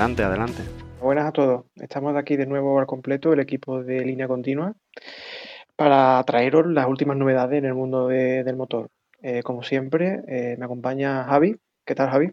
Adelante, 0.00 0.22
adelante. 0.22 0.62
Buenas 0.98 1.26
a 1.26 1.32
todos. 1.32 1.66
Estamos 1.74 2.16
aquí 2.16 2.38
de 2.38 2.46
nuevo 2.46 2.80
al 2.80 2.86
completo, 2.86 3.34
el 3.34 3.40
equipo 3.40 3.82
de 3.82 4.02
línea 4.02 4.26
continua, 4.28 4.74
para 5.76 6.24
traeros 6.24 6.66
las 6.68 6.86
últimas 6.86 7.18
novedades 7.18 7.58
en 7.58 7.66
el 7.66 7.74
mundo 7.74 8.08
del 8.08 8.56
motor. 8.56 8.88
Eh, 9.20 9.42
como 9.42 9.62
siempre, 9.62 10.22
eh, 10.26 10.56
me 10.58 10.64
acompaña 10.64 11.24
Javi. 11.24 11.54
¿Qué 11.84 11.94
tal, 11.94 12.08
Javi? 12.08 12.32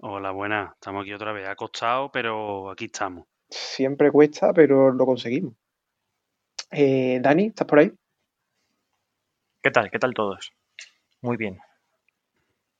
Hola, 0.00 0.32
buenas. 0.32 0.74
Estamos 0.74 1.00
aquí 1.00 1.14
otra 1.14 1.32
vez. 1.32 1.48
Ha 1.48 1.56
costado, 1.56 2.12
pero 2.12 2.68
aquí 2.68 2.84
estamos. 2.84 3.26
Siempre 3.48 4.12
cuesta, 4.12 4.52
pero 4.52 4.92
lo 4.92 5.06
conseguimos. 5.06 5.54
Eh, 6.70 7.20
Dani, 7.22 7.46
¿estás 7.46 7.66
por 7.66 7.78
ahí? 7.78 7.90
¿Qué 9.62 9.70
tal? 9.70 9.90
¿Qué 9.90 9.98
tal 9.98 10.12
todos? 10.12 10.52
Muy 11.22 11.38
bien. 11.38 11.58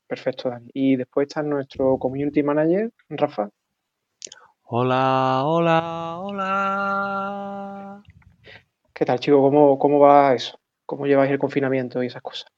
Perfecto, 0.07 0.51
Dani. 0.51 0.69
Y 0.75 0.97
después 0.97 1.29
está 1.29 1.43
nuestro 1.43 1.97
community 1.97 2.43
manager, 2.43 2.93
Rafa. 3.09 3.49
Hola, 4.71 5.45
hola, 5.47 6.19
hola. 6.21 8.03
¿Qué 8.93 9.07
tal, 9.07 9.19
chicos? 9.19 9.41
¿Cómo, 9.41 9.79
¿Cómo 9.79 9.99
va 9.99 10.35
eso? 10.35 10.61
¿Cómo 10.85 11.07
lleváis 11.07 11.31
el 11.31 11.39
confinamiento 11.39 12.03
y 12.03 12.09
esas 12.09 12.21
cosas? 12.21 12.51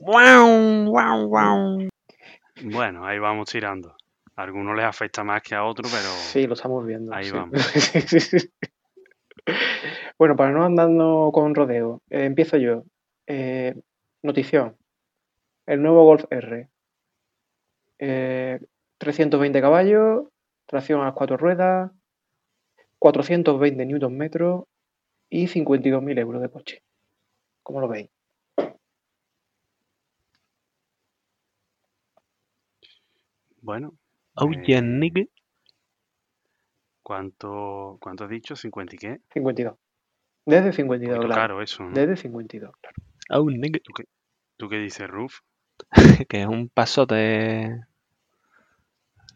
Wow, 0.00 0.90
wow, 0.90 1.26
wow. 1.28 1.88
Bueno, 2.64 3.06
ahí 3.06 3.18
vamos 3.18 3.48
tirando. 3.48 3.96
A 4.36 4.42
algunos 4.42 4.76
les 4.76 4.84
afecta 4.84 5.24
más 5.24 5.40
que 5.42 5.54
a 5.54 5.64
otros, 5.64 5.90
pero 5.90 6.08
Sí, 6.10 6.46
lo 6.46 6.52
estamos 6.52 6.84
viendo. 6.84 7.14
ahí 7.14 7.24
sí. 7.24 7.32
vamos. 7.32 7.52
Bueno, 10.16 10.36
para 10.36 10.52
no 10.52 10.64
andando 10.64 11.30
con 11.34 11.54
rodeo, 11.54 12.00
eh, 12.08 12.24
empiezo 12.24 12.56
yo. 12.56 12.84
Eh, 13.26 13.74
notición. 14.22 14.76
El 15.66 15.82
nuevo 15.82 16.04
Golf 16.04 16.24
R. 16.30 16.68
Eh, 17.98 18.60
320 18.98 19.60
caballos, 19.60 20.24
tracción 20.66 21.00
a 21.00 21.06
las 21.06 21.14
cuatro 21.14 21.36
ruedas, 21.36 21.90
420 22.98 23.86
newton 23.86 24.16
metros 24.16 24.64
y 25.28 25.46
52.000 25.46 26.18
euros 26.18 26.40
de 26.42 26.48
coche. 26.50 26.82
¿Cómo 27.62 27.80
lo 27.80 27.88
veis? 27.88 28.10
Bueno, 33.60 33.94
Oh, 34.36 34.50
eh, 34.52 34.62
yeah, 34.66 34.80
nigga. 34.80 35.22
¿cuánto, 37.02 37.98
¿cuánto 38.00 38.24
has 38.24 38.30
dicho? 38.30 38.54
¿50 38.56 38.94
y 38.94 38.98
qué? 38.98 39.20
52. 39.32 39.76
Desde 40.46 40.66
Un 40.66 40.72
52, 40.72 41.16
poquito 41.16 41.34
claro. 41.34 41.40
caro 41.40 41.62
eso, 41.62 41.84
¿no? 41.84 41.90
Desde 41.92 42.16
52, 42.16 42.72
claro. 42.80 42.96
Oh, 43.30 43.48
nigga. 43.48 43.78
¿Tú 43.84 43.92
qué, 43.92 44.04
tú 44.56 44.68
qué 44.68 44.78
dices, 44.78 45.08
Ruf? 45.08 45.40
Que 46.28 46.42
es 46.42 46.46
un 46.46 46.68
pasote. 46.68 47.80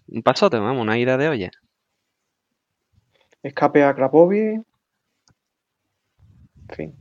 Un 0.08 0.22
pasote, 0.22 0.58
vamos, 0.58 0.82
una 0.82 0.98
ida 0.98 1.16
de 1.16 1.28
olla. 1.28 1.50
Escape 3.42 3.84
a 3.84 3.94
Krapovic. 3.94 4.62
En 6.68 6.76
fin. 6.76 6.94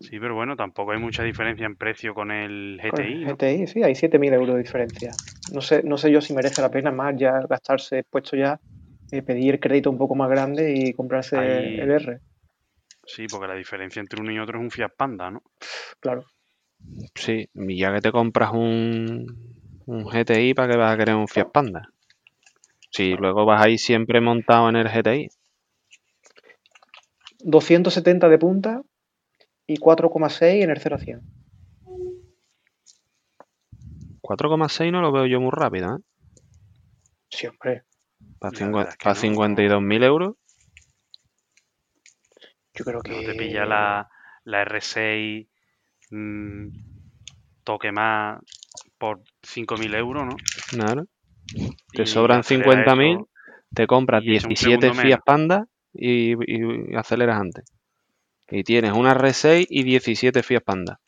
Sí, 0.00 0.18
pero 0.20 0.34
bueno, 0.34 0.56
tampoco 0.56 0.92
hay 0.92 0.98
mucha 0.98 1.22
diferencia 1.22 1.66
en 1.66 1.76
precio 1.76 2.14
con 2.14 2.30
el 2.30 2.80
Con 2.88 3.00
el 3.00 3.06
GTI, 3.06 3.24
¿no? 3.24 3.36
GTI, 3.36 3.66
sí, 3.66 3.82
hay 3.82 3.94
7.000 3.94 4.32
euros 4.32 4.54
de 4.56 4.62
diferencia. 4.62 5.16
No 5.52 5.60
sé, 5.60 5.82
no 5.82 5.98
sé 5.98 6.10
yo 6.10 6.20
si 6.20 6.34
merece 6.34 6.62
la 6.62 6.70
pena 6.70 6.90
más 6.90 7.14
ya 7.16 7.40
gastarse 7.48 8.04
puesto 8.04 8.36
ya, 8.36 8.60
eh, 9.10 9.22
pedir 9.22 9.60
crédito 9.60 9.90
un 9.90 9.98
poco 9.98 10.14
más 10.14 10.30
grande 10.30 10.72
y 10.74 10.92
comprarse 10.92 11.36
el 11.36 11.90
R. 11.90 12.20
Sí, 13.04 13.26
porque 13.28 13.48
la 13.48 13.54
diferencia 13.54 14.00
entre 14.00 14.20
uno 14.20 14.30
y 14.30 14.38
otro 14.38 14.58
es 14.58 14.62
un 14.62 14.70
Fiat 14.70 14.92
Panda, 14.96 15.30
¿no? 15.30 15.42
Claro. 16.00 16.24
Sí, 17.14 17.48
y 17.54 17.78
ya 17.78 17.92
que 17.92 18.00
te 18.00 18.12
compras 18.12 18.52
un, 18.52 19.61
un 19.92 20.04
GTI, 20.04 20.54
¿para 20.54 20.72
qué 20.72 20.78
vas 20.78 20.94
a 20.94 20.96
querer 20.96 21.14
un 21.14 21.28
Fiat 21.28 21.50
Panda? 21.52 21.92
Si 22.90 23.14
luego 23.14 23.44
vas 23.44 23.62
ahí 23.62 23.78
siempre 23.78 24.20
montado 24.20 24.68
en 24.68 24.76
el 24.76 24.88
GTI. 24.88 25.28
270 27.40 28.28
de 28.28 28.38
punta 28.38 28.82
y 29.66 29.76
4,6 29.76 30.62
en 30.62 30.70
el 30.70 30.78
0 30.78 30.96
a 30.96 30.98
100. 30.98 31.20
4,6 34.22 34.92
no 34.92 35.02
lo 35.02 35.12
veo 35.12 35.26
yo 35.26 35.40
muy 35.40 35.50
rápido, 35.52 35.96
¿eh? 35.96 35.98
Sí, 37.28 37.46
hombre. 37.46 37.84
Para, 38.38 38.52
es 38.52 38.58
que 38.58 38.64
no. 38.64 39.14
52.000 39.14 40.04
euros. 40.04 40.36
Yo 42.74 42.84
creo 42.84 43.02
que. 43.02 43.10
No 43.10 43.20
te 43.20 43.34
pilla 43.34 43.66
la, 43.66 44.08
la 44.44 44.64
R6 44.64 45.48
mm, 46.10 46.68
toque 47.64 47.90
más 47.92 48.40
por 49.02 49.18
5.000 49.42 49.96
euros, 49.96 50.24
¿no? 50.26 50.36
Claro. 50.70 51.06
Te 51.92 52.02
Y 52.02 52.06
sobran 52.06 52.38
acelera 52.40 52.84
50.000, 52.84 53.14
eso, 53.16 53.28
te 53.74 53.86
compras 53.88 54.22
y 54.24 54.36
echa 54.36 54.46
un 54.46 54.50
17 54.50 54.80
segundo 54.86 55.02
Fiat. 55.02 55.20
Panda 55.26 55.66
y, 55.92 56.34
y 56.46 56.94
aceleras 56.94 57.40
antes. 57.40 57.64
Y 58.48 58.62
tienes 58.62 58.92
una 58.92 59.12
R6 59.12 59.66
y 59.68 59.82
17 59.82 60.42
Fiat 60.44 60.62
Panda. 60.62 61.00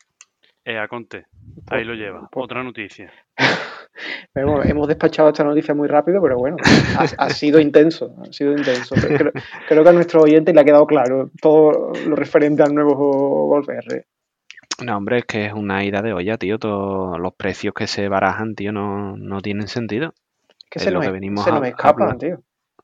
Eh, 0.65 0.77
a 0.77 0.89
Conte, 0.89 1.23
Pues- 1.65 1.67
ahí 1.79 1.85
lo 1.85 1.93
lleva. 1.93 2.27
pues- 2.29 2.43
Otra 2.43 2.63
noticia. 2.63 3.13
Hemos, 4.35 4.65
hemos 4.65 4.89
despachado 4.89 5.29
esta 5.29 5.45
noticia 5.45 5.73
muy 5.73 5.87
rápido, 5.87 6.21
pero 6.21 6.35
bueno, 6.37 6.57
ha, 6.97 7.03
ha 7.17 7.29
sido 7.29 7.61
intenso, 7.61 8.13
ha 8.21 8.33
sido 8.33 8.51
intenso. 8.51 8.93
Creo, 8.95 9.31
creo 9.69 9.83
que 9.83 9.89
a 9.89 9.93
nuestro 9.93 10.21
oyente 10.21 10.53
le 10.53 10.59
ha 10.59 10.65
quedado 10.65 10.85
claro 10.85 11.31
todo 11.41 11.93
lo 12.05 12.15
referente 12.17 12.61
al 12.61 12.75
nuevo 12.75 13.47
Golf 13.47 13.69
R. 13.69 14.05
No, 14.83 14.97
hombre, 14.97 15.19
es 15.19 15.25
que 15.25 15.45
es 15.45 15.53
una 15.53 15.83
ida 15.85 16.01
de 16.01 16.13
olla, 16.13 16.37
tío. 16.37 16.59
Todos 16.59 17.17
los 17.19 17.33
precios 17.35 17.73
que 17.73 17.87
se 17.87 18.09
barajan, 18.09 18.55
tío, 18.55 18.71
no, 18.71 19.15
no 19.17 19.41
tienen 19.41 19.67
sentido. 19.67 20.13
Que 20.69 20.79
Es 20.79 20.85
se 20.85 20.91
lo 20.91 20.99
que 20.99 21.11
venimos 21.11 21.43
se 21.45 21.51
a- 21.51 21.55
nos 21.55 21.67
escapan, 21.67 22.17
tío. 22.17 22.41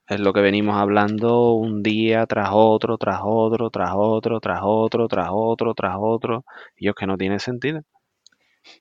Es 0.07 0.19
lo 0.19 0.34
que 0.34 0.41
venimos 0.41 0.75
hablando 0.78 1.53
un 1.53 1.84
día 1.84 2.25
tras 2.25 2.50
otro, 2.51 2.97
tras 2.97 3.19
otro, 3.24 3.69
tras 3.69 3.91
otro, 3.94 4.40
tras 4.40 4.59
otro, 4.63 5.07
tras 5.07 5.30
otro, 5.31 5.74
tras 5.74 5.96
otro. 6.00 6.46
Y 6.78 6.90
es 6.90 6.96
que 6.96 7.07
no 7.07 7.18
tiene 7.18 7.40
sentido. 7.40 7.81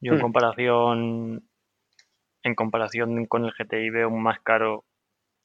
Yo 0.01 0.13
en 0.13 0.19
Hmm. 0.19 0.23
comparación 0.23 1.43
en 2.43 2.55
comparación 2.55 3.27
con 3.27 3.45
el 3.45 3.53
GTI 3.53 3.91
veo 3.91 4.11
más 4.11 4.41
caro 4.41 4.85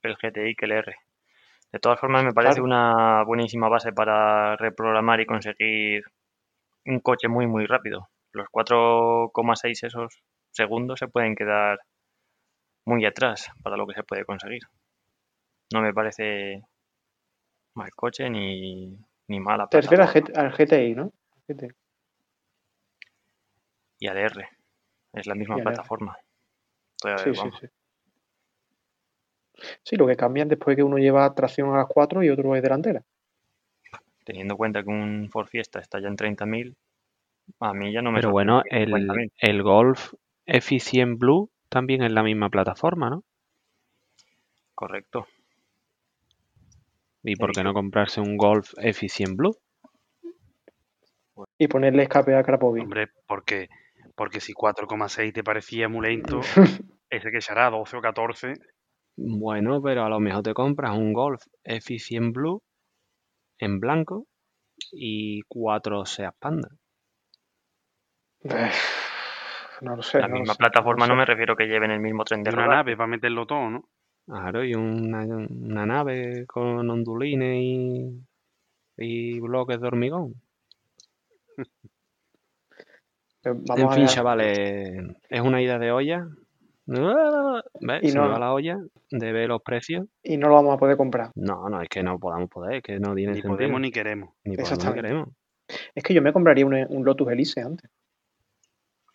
el 0.01 0.15
GTI 0.15 0.55
que 0.55 0.65
el 0.65 0.71
R. 0.71 0.95
De 1.73 1.79
todas 1.79 1.99
formas, 1.99 2.23
me 2.23 2.31
parece 2.33 2.61
Claro. 2.61 2.63
una 2.63 3.23
buenísima 3.25 3.67
base 3.69 3.91
para 3.91 4.55
reprogramar 4.55 5.19
y 5.19 5.25
conseguir 5.25 6.03
un 6.85 6.99
coche 6.99 7.27
muy, 7.27 7.47
muy 7.47 7.65
rápido. 7.65 8.09
Los 8.31 8.47
4,6 8.49 9.83
esos 9.83 10.21
segundos 10.51 10.99
se 10.99 11.07
pueden 11.07 11.35
quedar 11.35 11.79
muy 12.85 13.05
atrás 13.05 13.51
para 13.63 13.77
lo 13.77 13.87
que 13.87 13.95
se 13.95 14.03
puede 14.03 14.25
conseguir. 14.25 14.61
No 15.73 15.81
me 15.81 15.93
parece 15.93 16.63
mal 17.75 17.91
coche 17.95 18.29
ni, 18.29 18.97
ni 19.27 19.39
mala 19.39 19.67
Te 19.67 19.81
refieres 19.81 20.15
al, 20.35 20.51
GTI, 20.51 20.95
¿no? 20.95 21.11
GTI. 21.47 21.67
Y 23.99 24.07
al 24.07 24.17
R. 24.17 24.49
Es 25.13 25.27
la 25.27 25.35
misma 25.35 25.55
plataforma. 25.57 26.17
Sí, 27.01 27.33
sí, 27.33 27.49
sí. 27.59 27.67
Sí, 29.83 29.95
lo 29.95 30.05
que 30.05 30.17
cambian 30.17 30.49
después 30.49 30.75
que 30.75 30.83
uno 30.83 30.97
lleva 30.97 31.33
tracción 31.33 31.73
a 31.73 31.77
las 31.77 31.87
4 31.87 32.23
y 32.23 32.29
otro 32.29 32.55
es 32.55 32.61
delantera. 32.61 33.03
Teniendo 34.25 34.55
en 34.55 34.57
cuenta 34.57 34.83
que 34.83 34.89
un 34.89 35.29
Ford 35.31 35.47
Fiesta 35.47 35.79
está 35.79 36.01
ya 36.01 36.07
en 36.07 36.17
30.000, 36.17 36.75
a 37.59 37.73
mí 37.73 37.93
ya 37.93 38.01
no 38.01 38.11
me 38.11 38.19
Pero 38.19 38.31
bueno, 38.31 38.63
el, 38.69 38.91
50.000. 38.91 39.31
el 39.37 39.63
Golf 39.63 40.13
F100 40.47 41.17
Blue 41.17 41.49
también 41.69 42.03
es 42.03 42.11
la 42.11 42.23
misma 42.23 42.49
plataforma, 42.49 43.09
¿no? 43.09 43.23
Correcto. 44.73 45.27
¿Y 47.23 47.35
por 47.35 47.51
qué 47.51 47.63
no 47.63 47.73
comprarse 47.73 48.19
un 48.19 48.35
Golf 48.35 48.73
F100 48.77 49.35
Blue? 49.35 49.55
Y 51.57 51.67
ponerle 51.67 52.03
escape 52.03 52.35
a 52.35 52.43
Krapovic. 52.43 52.83
Hombre, 52.83 53.07
porque, 53.27 53.69
porque 54.15 54.39
si 54.39 54.53
4,6 54.53 55.33
te 55.33 55.43
parecía 55.43 55.87
muy 55.87 56.07
lento, 56.07 56.39
ese 57.09 57.31
que 57.31 57.41
será 57.41 57.69
12 57.69 57.97
o 57.97 58.01
14, 58.01 58.53
Bueno, 59.17 59.81
pero 59.81 60.03
a 60.03 60.09
lo 60.09 60.19
mejor 60.19 60.43
te 60.43 60.53
compras 60.53 60.97
un 60.97 61.13
Golf 61.13 61.43
F100 61.63 62.33
Blue 62.33 62.61
en 63.59 63.79
blanco 63.79 64.27
y 64.91 65.41
cuatro 65.47 66.05
Seat 66.05 66.35
Panda. 66.39 66.69
No 69.81 69.95
lo 69.95 70.01
sé. 70.03 70.19
La 70.19 70.27
no 70.27 70.35
lo 70.35 70.39
misma 70.39 70.53
sé, 70.53 70.57
plataforma 70.59 71.07
no 71.07 71.15
me 71.15 71.25
refiero 71.25 71.55
que 71.55 71.67
lleven 71.67 71.91
el 71.91 71.99
mismo 71.99 72.23
tren 72.23 72.43
de 72.43 72.51
una 72.51 72.67
nave 72.67 72.95
para 72.95 73.07
meterlo 73.07 73.45
todo, 73.45 73.69
¿no? 73.69 73.89
Claro, 74.25 74.63
y 74.63 74.73
una, 74.73 75.23
una 75.25 75.85
nave 75.85 76.45
con 76.47 76.89
ondulines 76.89 77.57
y, 77.61 78.25
y 78.97 79.39
bloques 79.39 79.79
de 79.79 79.87
hormigón. 79.87 80.33
Pero 83.41 83.59
En 83.75 83.87
a 83.87 83.91
fin, 83.91 84.07
chavales, 84.07 85.17
es 85.29 85.41
una 85.41 85.61
ida 85.61 85.77
de 85.77 85.91
olla. 85.91 86.27
¿Ves? 86.87 88.03
Y 88.03 88.09
Se 88.09 88.19
me 88.19 88.25
no- 88.25 88.31
va 88.31 88.39
la 88.39 88.53
olla 88.53 88.77
de 89.11 89.31
ver 89.31 89.49
los 89.49 89.61
precios. 89.61 90.05
Y 90.23 90.37
no 90.37 90.49
lo 90.49 90.55
vamos 90.55 90.75
a 90.75 90.77
poder 90.77 90.97
comprar. 90.97 91.31
No, 91.35 91.67
no, 91.69 91.81
es 91.81 91.89
que 91.89 92.03
no 92.03 92.19
podamos 92.19 92.49
poder, 92.49 92.75
es 92.75 92.83
que 92.83 92.99
no 92.99 93.15
tiene 93.15 93.33
Ni 93.33 93.41
sentido. 93.41 93.55
podemos 93.55 93.81
ni 93.81 93.91
queremos. 93.91 94.29
Ni 94.43 94.55
podemos 94.55 94.85
ni 94.85 94.93
queremos. 94.93 95.29
Es 95.95 96.03
que 96.03 96.13
yo 96.13 96.21
me 96.21 96.31
compraría 96.31 96.65
un, 96.65 96.75
un 96.89 97.05
Lotus 97.05 97.31
Elise 97.31 97.61
antes. 97.61 97.89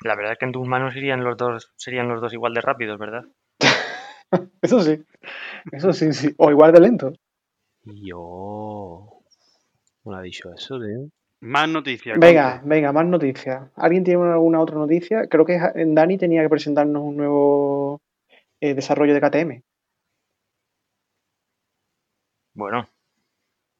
La 0.02 0.16
verdad 0.16 0.32
es 0.32 0.38
que 0.38 0.46
en 0.46 0.52
tus 0.52 0.66
manos 0.66 0.96
irían 0.96 1.22
los 1.22 1.36
dos, 1.36 1.72
serían 1.76 2.08
los 2.08 2.20
dos 2.20 2.32
igual 2.32 2.54
de 2.54 2.60
rápidos, 2.60 2.98
¿verdad? 2.98 3.22
Eso 4.62 4.80
sí. 4.80 5.04
Eso 5.70 5.92
sí, 5.92 6.12
sí. 6.12 6.34
O 6.38 6.50
igual 6.50 6.72
de 6.72 6.80
lento. 6.80 7.12
Yo. 7.84 9.22
No 10.04 10.16
ha 10.16 10.22
dicho 10.22 10.50
eso, 10.52 10.78
tío. 10.80 11.08
Más 11.40 11.68
noticias. 11.68 12.18
Venga, 12.18 12.60
venga, 12.64 12.92
más 12.92 13.06
noticias. 13.06 13.70
¿Alguien 13.76 14.04
tiene 14.04 14.22
alguna 14.24 14.60
otra 14.60 14.76
noticia? 14.76 15.26
Creo 15.26 15.46
que 15.46 15.58
Dani 15.74 16.18
tenía 16.18 16.42
que 16.42 16.50
presentarnos 16.50 17.02
un 17.02 17.16
nuevo 17.16 18.02
eh, 18.60 18.74
desarrollo 18.74 19.14
de 19.14 19.20
KTM. 19.20 19.62
Bueno, 22.52 22.88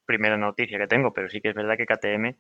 primera 0.07 0.39
noticia 0.39 0.79
que 0.79 0.87
tengo, 0.87 1.13
pero 1.13 1.29
sí 1.29 1.41
que 1.41 1.51
es 1.51 1.55
verdad 1.55 1.77
que 1.77 1.87
KTM 1.87 2.35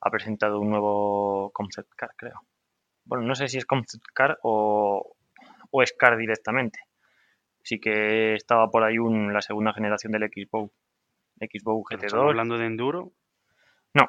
ha 0.00 0.10
presentado 0.10 0.58
un 0.60 0.70
nuevo 0.70 1.50
concept 1.52 1.92
car, 1.94 2.10
creo. 2.16 2.40
Bueno, 3.04 3.24
no 3.24 3.34
sé 3.34 3.48
si 3.48 3.58
es 3.58 3.66
concept 3.66 4.04
car 4.14 4.38
o, 4.42 5.14
o 5.70 5.82
es 5.82 5.92
car 5.92 6.16
directamente. 6.16 6.80
Sí 7.62 7.78
que 7.80 8.34
estaba 8.34 8.70
por 8.70 8.82
ahí 8.82 8.98
un, 8.98 9.32
la 9.32 9.42
segunda 9.42 9.74
generación 9.74 10.12
del 10.12 10.22
Xbox. 10.22 10.72
Xbox 11.38 11.88
Pero 11.90 12.06
estamos 12.06 12.24
GT2. 12.24 12.28
hablando 12.30 12.58
de 12.58 12.66
enduro. 12.66 13.12
No, 13.94 14.08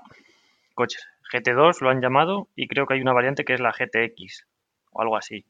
coches. 0.73 1.05
GT2 1.31 1.81
lo 1.81 1.89
han 1.89 2.01
llamado 2.01 2.47
y 2.55 2.67
creo 2.67 2.85
que 2.85 2.93
hay 2.93 3.01
una 3.01 3.13
variante 3.13 3.43
que 3.43 3.53
es 3.53 3.59
la 3.59 3.71
GTX 3.71 4.45
o 4.91 5.01
algo 5.01 5.17
así. 5.17 5.45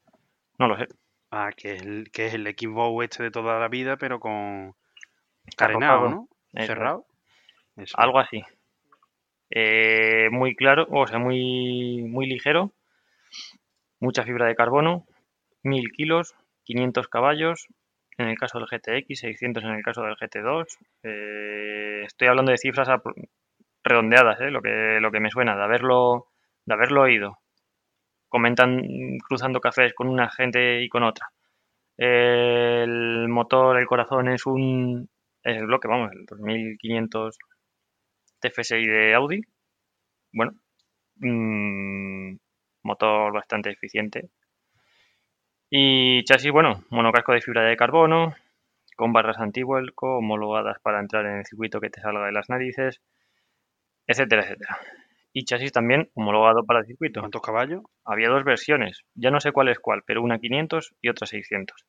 No 0.58 0.68
lo 0.68 0.78
sé. 0.78 0.88
Ah, 1.30 1.50
que 1.56 1.74
es 1.74 1.82
el, 1.82 2.10
que 2.10 2.26
es 2.26 2.34
el 2.34 2.46
Xbox 2.46 3.04
este 3.04 3.24
de 3.24 3.30
toda 3.30 3.58
la 3.58 3.68
vida, 3.68 3.96
pero 3.96 4.20
con 4.20 4.74
carenado, 5.56 6.08
¿no? 6.08 6.28
Eso. 6.52 6.66
Cerrado. 6.66 7.06
Eso. 7.76 7.94
Algo 7.98 8.18
así. 8.18 8.42
Eh, 9.50 10.28
muy 10.30 10.54
claro, 10.54 10.86
o 10.90 11.06
sea, 11.06 11.18
muy, 11.18 12.02
muy 12.02 12.26
ligero. 12.26 12.72
Mucha 14.00 14.24
fibra 14.24 14.46
de 14.46 14.54
carbono. 14.54 15.06
1000 15.62 15.92
kilos, 15.92 16.34
500 16.64 17.08
caballos. 17.08 17.66
En 18.16 18.28
el 18.28 18.38
caso 18.38 18.58
del 18.58 18.68
GTX, 18.68 19.18
600 19.18 19.64
en 19.64 19.70
el 19.70 19.82
caso 19.82 20.02
del 20.02 20.16
GT2. 20.16 20.66
Eh, 21.02 22.02
estoy 22.06 22.28
hablando 22.28 22.52
de 22.52 22.58
cifras 22.58 22.88
redondeadas, 23.84 24.40
¿eh? 24.40 24.50
lo, 24.50 24.62
que, 24.62 24.98
lo 25.00 25.12
que 25.12 25.20
me 25.20 25.30
suena, 25.30 25.56
de 25.56 25.62
haberlo, 25.62 26.28
de 26.64 26.74
haberlo 26.74 27.02
oído. 27.02 27.38
Comentan 28.28 28.82
cruzando 29.28 29.60
cafés 29.60 29.94
con 29.94 30.08
una 30.08 30.30
gente 30.30 30.82
y 30.82 30.88
con 30.88 31.04
otra. 31.04 31.28
El 31.96 33.28
motor, 33.28 33.78
el 33.78 33.86
corazón 33.86 34.28
es 34.28 34.46
un. 34.46 35.08
Es 35.42 35.58
el 35.58 35.66
bloque, 35.66 35.88
vamos, 35.88 36.10
el 36.12 36.24
2500 36.26 37.38
TFSI 38.40 38.86
de 38.86 39.14
Audi. 39.14 39.42
Bueno, 40.32 40.52
mm, 41.16 42.36
motor 42.82 43.32
bastante 43.32 43.70
eficiente. 43.70 44.30
Y 45.70 46.24
chasis, 46.24 46.50
bueno, 46.52 46.84
monocasco 46.90 47.32
de 47.32 47.40
fibra 47.40 47.62
de 47.62 47.76
carbono, 47.76 48.34
con 48.96 49.12
barras 49.12 49.38
antivuelco, 49.38 50.18
homologadas 50.18 50.78
para 50.80 51.00
entrar 51.00 51.26
en 51.26 51.38
el 51.38 51.46
circuito 51.46 51.80
que 51.80 51.90
te 51.90 52.00
salga 52.00 52.26
de 52.26 52.32
las 52.32 52.48
narices, 52.48 53.00
etcétera, 54.06 54.42
etcétera. 54.42 54.78
Y 55.32 55.44
chasis 55.44 55.72
también 55.72 56.10
homologado 56.14 56.64
para 56.64 56.80
el 56.80 56.86
circuito. 56.86 57.20
¿Cuántos 57.20 57.42
caballos? 57.42 57.82
Había 58.04 58.28
dos 58.28 58.44
versiones, 58.44 59.02
ya 59.14 59.30
no 59.30 59.40
sé 59.40 59.52
cuál 59.52 59.68
es 59.68 59.78
cuál, 59.80 60.02
pero 60.06 60.22
una 60.22 60.38
500 60.38 60.94
y 61.02 61.08
otra 61.08 61.26
600. 61.26 61.84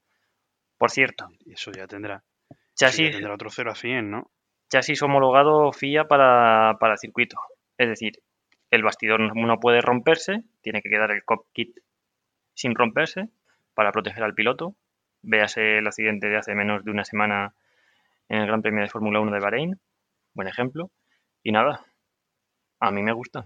Por 0.77 0.91
cierto, 0.91 1.29
Eso 1.45 1.71
ya 1.71 1.87
tendrá. 1.87 2.23
ya 2.49 2.57
chasis, 2.75 3.11
tendrá 3.11 3.33
otro 3.33 3.49
0 3.49 3.71
a 3.71 3.75
100, 3.75 4.11
¿no? 4.11 4.31
chasis 4.69 5.01
homologado 5.03 5.71
FIA 5.71 6.05
para, 6.05 6.77
para 6.79 6.97
circuito. 6.97 7.37
Es 7.77 7.87
decir, 7.87 8.13
el 8.71 8.83
bastidor 8.83 9.19
no, 9.19 9.33
no 9.33 9.59
puede 9.59 9.81
romperse, 9.81 10.43
tiene 10.61 10.81
que 10.81 10.89
quedar 10.89 11.11
el 11.11 11.23
cockpit 11.23 11.77
sin 12.53 12.75
romperse 12.75 13.29
para 13.73 13.91
proteger 13.91 14.23
al 14.23 14.33
piloto. 14.33 14.75
Véase 15.21 15.77
el 15.79 15.87
accidente 15.87 16.27
de 16.27 16.37
hace 16.37 16.55
menos 16.55 16.83
de 16.83 16.91
una 16.91 17.05
semana 17.05 17.53
en 18.29 18.39
el 18.39 18.47
Gran 18.47 18.61
Premio 18.61 18.81
de 18.81 18.89
Fórmula 18.89 19.19
1 19.19 19.31
de 19.31 19.39
Bahrein. 19.39 19.79
Buen 20.33 20.47
ejemplo. 20.47 20.91
Y 21.43 21.51
nada, 21.51 21.85
a 22.87 22.91
mí 22.91 23.01
me 23.03 23.13
gusta. 23.13 23.45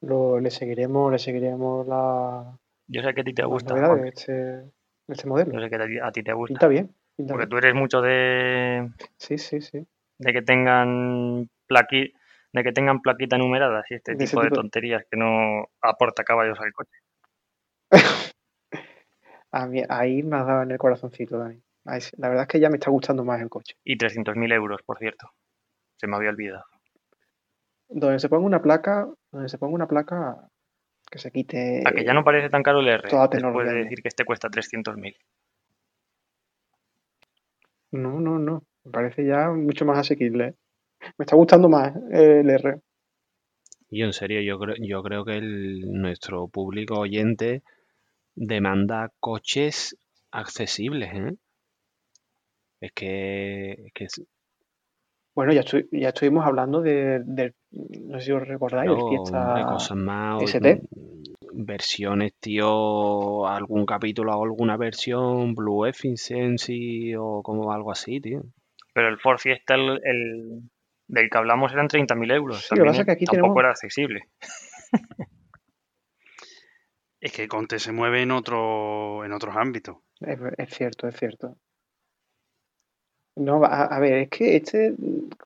Lo, 0.00 0.38
le 0.40 0.50
seguiremos, 0.50 1.10
le 1.10 1.18
seguiremos 1.18 1.86
la, 1.86 2.58
Yo 2.86 3.02
sé 3.02 3.14
que 3.14 3.20
a 3.22 3.24
ti 3.24 3.34
te 3.34 3.44
gusta. 3.44 3.74
de 3.74 4.08
este, 4.08 4.32
de 4.32 4.70
este 5.08 5.24
Yo 5.24 5.28
modelo. 5.28 5.60
sé 5.60 5.70
que 5.70 6.00
a 6.02 6.12
ti- 6.12 6.22
te 6.22 6.32
gusta. 6.32 6.52
Pinta 6.52 6.68
bien. 6.68 6.94
pinta 7.16 7.32
Porque 7.32 7.46
bien. 7.46 7.50
tú 7.50 7.56
eres 7.58 7.74
mucho 7.74 8.00
de, 8.02 8.90
Sí, 9.16 9.38
sí, 9.38 9.60
sí. 9.60 9.86
de 10.18 10.32
que 10.32 10.42
tengan 10.42 11.48
plaqui, 11.66 12.12
de 12.52 12.62
que 12.62 12.72
tengan 12.72 13.00
plaquita 13.00 13.38
numerada 13.38 13.84
y 13.88 13.94
este 13.94 14.14
De 14.14 14.26
tipo 14.26 14.40
de 14.40 14.48
tipo. 14.48 14.60
tonterías 14.60 15.04
que 15.10 15.16
no 15.16 15.66
aporta 15.80 16.24
caballos 16.24 16.58
al 16.60 16.72
coche. 16.72 16.98
A 19.52 19.66
mí, 19.66 19.82
ahí 19.88 20.22
me 20.22 20.36
has 20.36 20.46
dado 20.46 20.62
en 20.62 20.70
el 20.72 20.78
corazoncito, 20.78 21.38
Dani. 21.38 21.62
La 22.18 22.28
verdad 22.28 22.42
es 22.42 22.48
que 22.48 22.60
ya 22.60 22.68
me 22.68 22.76
está 22.76 22.90
gustando 22.90 23.24
más 23.24 23.40
el 23.40 23.48
coche. 23.48 23.74
Y 23.84 23.96
300.000 23.96 24.52
euros, 24.52 24.82
por 24.84 24.98
cierto. 24.98 25.30
Se 25.96 26.06
me 26.06 26.16
había 26.16 26.30
olvidado. 26.30 26.64
Donde 27.88 28.18
se 28.18 28.28
ponga 28.28 28.44
una 28.46 28.62
placa, 28.62 29.08
donde 29.32 29.48
se 29.48 29.58
ponga 29.58 29.74
una 29.74 29.86
placa 29.88 30.48
que 31.10 31.18
se 31.18 31.30
quite. 31.30 31.82
A 31.86 31.92
que 31.92 32.04
ya 32.04 32.14
no 32.14 32.24
parece 32.24 32.50
tan 32.50 32.62
caro 32.62 32.80
el 32.80 32.88
R, 32.88 33.08
toda 33.08 33.28
después 33.28 33.68
de 33.68 33.74
decir 33.74 34.02
que 34.02 34.08
este 34.08 34.24
cuesta 34.24 34.48
300.000. 34.48 35.14
No, 37.92 38.20
no, 38.20 38.38
no. 38.38 38.64
Me 38.84 38.90
parece 38.92 39.24
ya 39.24 39.50
mucho 39.50 39.84
más 39.84 39.98
asequible. 39.98 40.54
Me 41.18 41.24
está 41.24 41.36
gustando 41.36 41.68
más 41.68 41.94
el 42.10 42.48
R. 42.50 42.80
Y 43.88 44.02
en 44.02 44.12
serio, 44.12 44.40
yo 44.42 44.58
creo, 44.58 44.74
yo 44.80 45.02
creo 45.02 45.24
que 45.24 45.36
el- 45.38 45.80
nuestro 45.92 46.48
público 46.48 46.98
oyente 46.98 47.62
demanda 48.34 49.12
coches 49.20 49.96
accesibles, 50.32 51.10
¿eh? 51.14 51.36
Es 52.80 52.92
que, 52.92 53.72
es 53.72 53.92
que 53.94 54.06
Bueno, 55.36 55.52
ya, 55.52 55.60
estu- 55.60 55.86
ya 55.92 56.08
estuvimos 56.08 56.46
hablando 56.46 56.80
de, 56.80 57.22
no 57.70 58.18
sé 58.18 58.24
si 58.26 58.32
os 58.32 58.48
recordáis, 58.48 58.90
del 58.90 58.98
hombre, 59.00 59.16
Fiesta 59.18 59.66
cosas 59.68 59.96
más, 59.98 60.42
o- 60.42 60.44
ST. 60.46 60.80
versiones, 61.52 62.32
tío, 62.40 63.46
algún 63.46 63.84
capítulo 63.84 64.32
o 64.34 64.42
alguna 64.44 64.78
versión, 64.78 65.54
Blue 65.54 65.84
Efficiency 65.84 67.14
o 67.16 67.42
como 67.42 67.70
algo 67.70 67.92
así, 67.92 68.18
tío. 68.20 68.44
Pero 68.94 69.08
el 69.08 69.18
Ford 69.18 69.36
Fiesta, 69.38 69.74
el, 69.74 70.00
el- 70.04 70.62
del 71.06 71.28
que 71.30 71.36
hablamos, 71.38 71.70
eran 71.70 71.88
30.000 71.88 72.30
euros. 72.30 72.60
Sí, 72.66 72.68
lo 72.74 72.76
que 72.76 72.78
También 72.86 72.92
pasa 72.92 73.00
es 73.02 73.06
que 73.06 73.12
aquí 73.12 73.24
tampoco 73.26 73.42
tenemos- 73.42 73.60
era 73.60 73.70
accesible. 73.70 74.20
Es 77.20 77.32
que 77.32 77.48
Conte 77.48 77.78
se 77.78 77.92
mueve 77.92 78.22
en 78.22 78.30
otro, 78.30 79.24
en 79.24 79.32
otros 79.32 79.56
ámbitos. 79.56 79.96
Es, 80.20 80.38
es 80.58 80.74
cierto, 80.74 81.08
es 81.08 81.16
cierto. 81.16 81.56
No, 83.36 83.62
a, 83.64 83.84
a 83.84 83.98
ver, 84.00 84.14
es 84.14 84.28
que 84.30 84.56
este, 84.56 84.94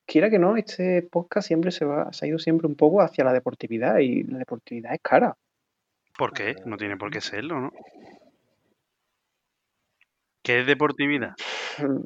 quiera 0.06 0.30
que 0.30 0.38
no, 0.38 0.56
este 0.56 1.02
podcast 1.02 1.46
siempre 1.48 1.70
se 1.72 1.84
va, 1.84 2.12
se 2.12 2.24
ha 2.24 2.28
ido 2.28 2.38
siempre 2.38 2.66
un 2.68 2.76
poco 2.76 3.00
hacia 3.02 3.24
la 3.24 3.32
deportividad 3.32 3.98
y 3.98 4.22
la 4.24 4.38
deportividad 4.38 4.94
es 4.94 5.00
cara. 5.02 5.36
¿Por 6.16 6.32
qué? 6.32 6.54
No 6.66 6.76
tiene 6.76 6.96
por 6.96 7.10
qué 7.10 7.20
serlo, 7.20 7.60
¿no? 7.60 7.72
¿Qué 10.42 10.60
es 10.60 10.66
deportividad? 10.66 11.34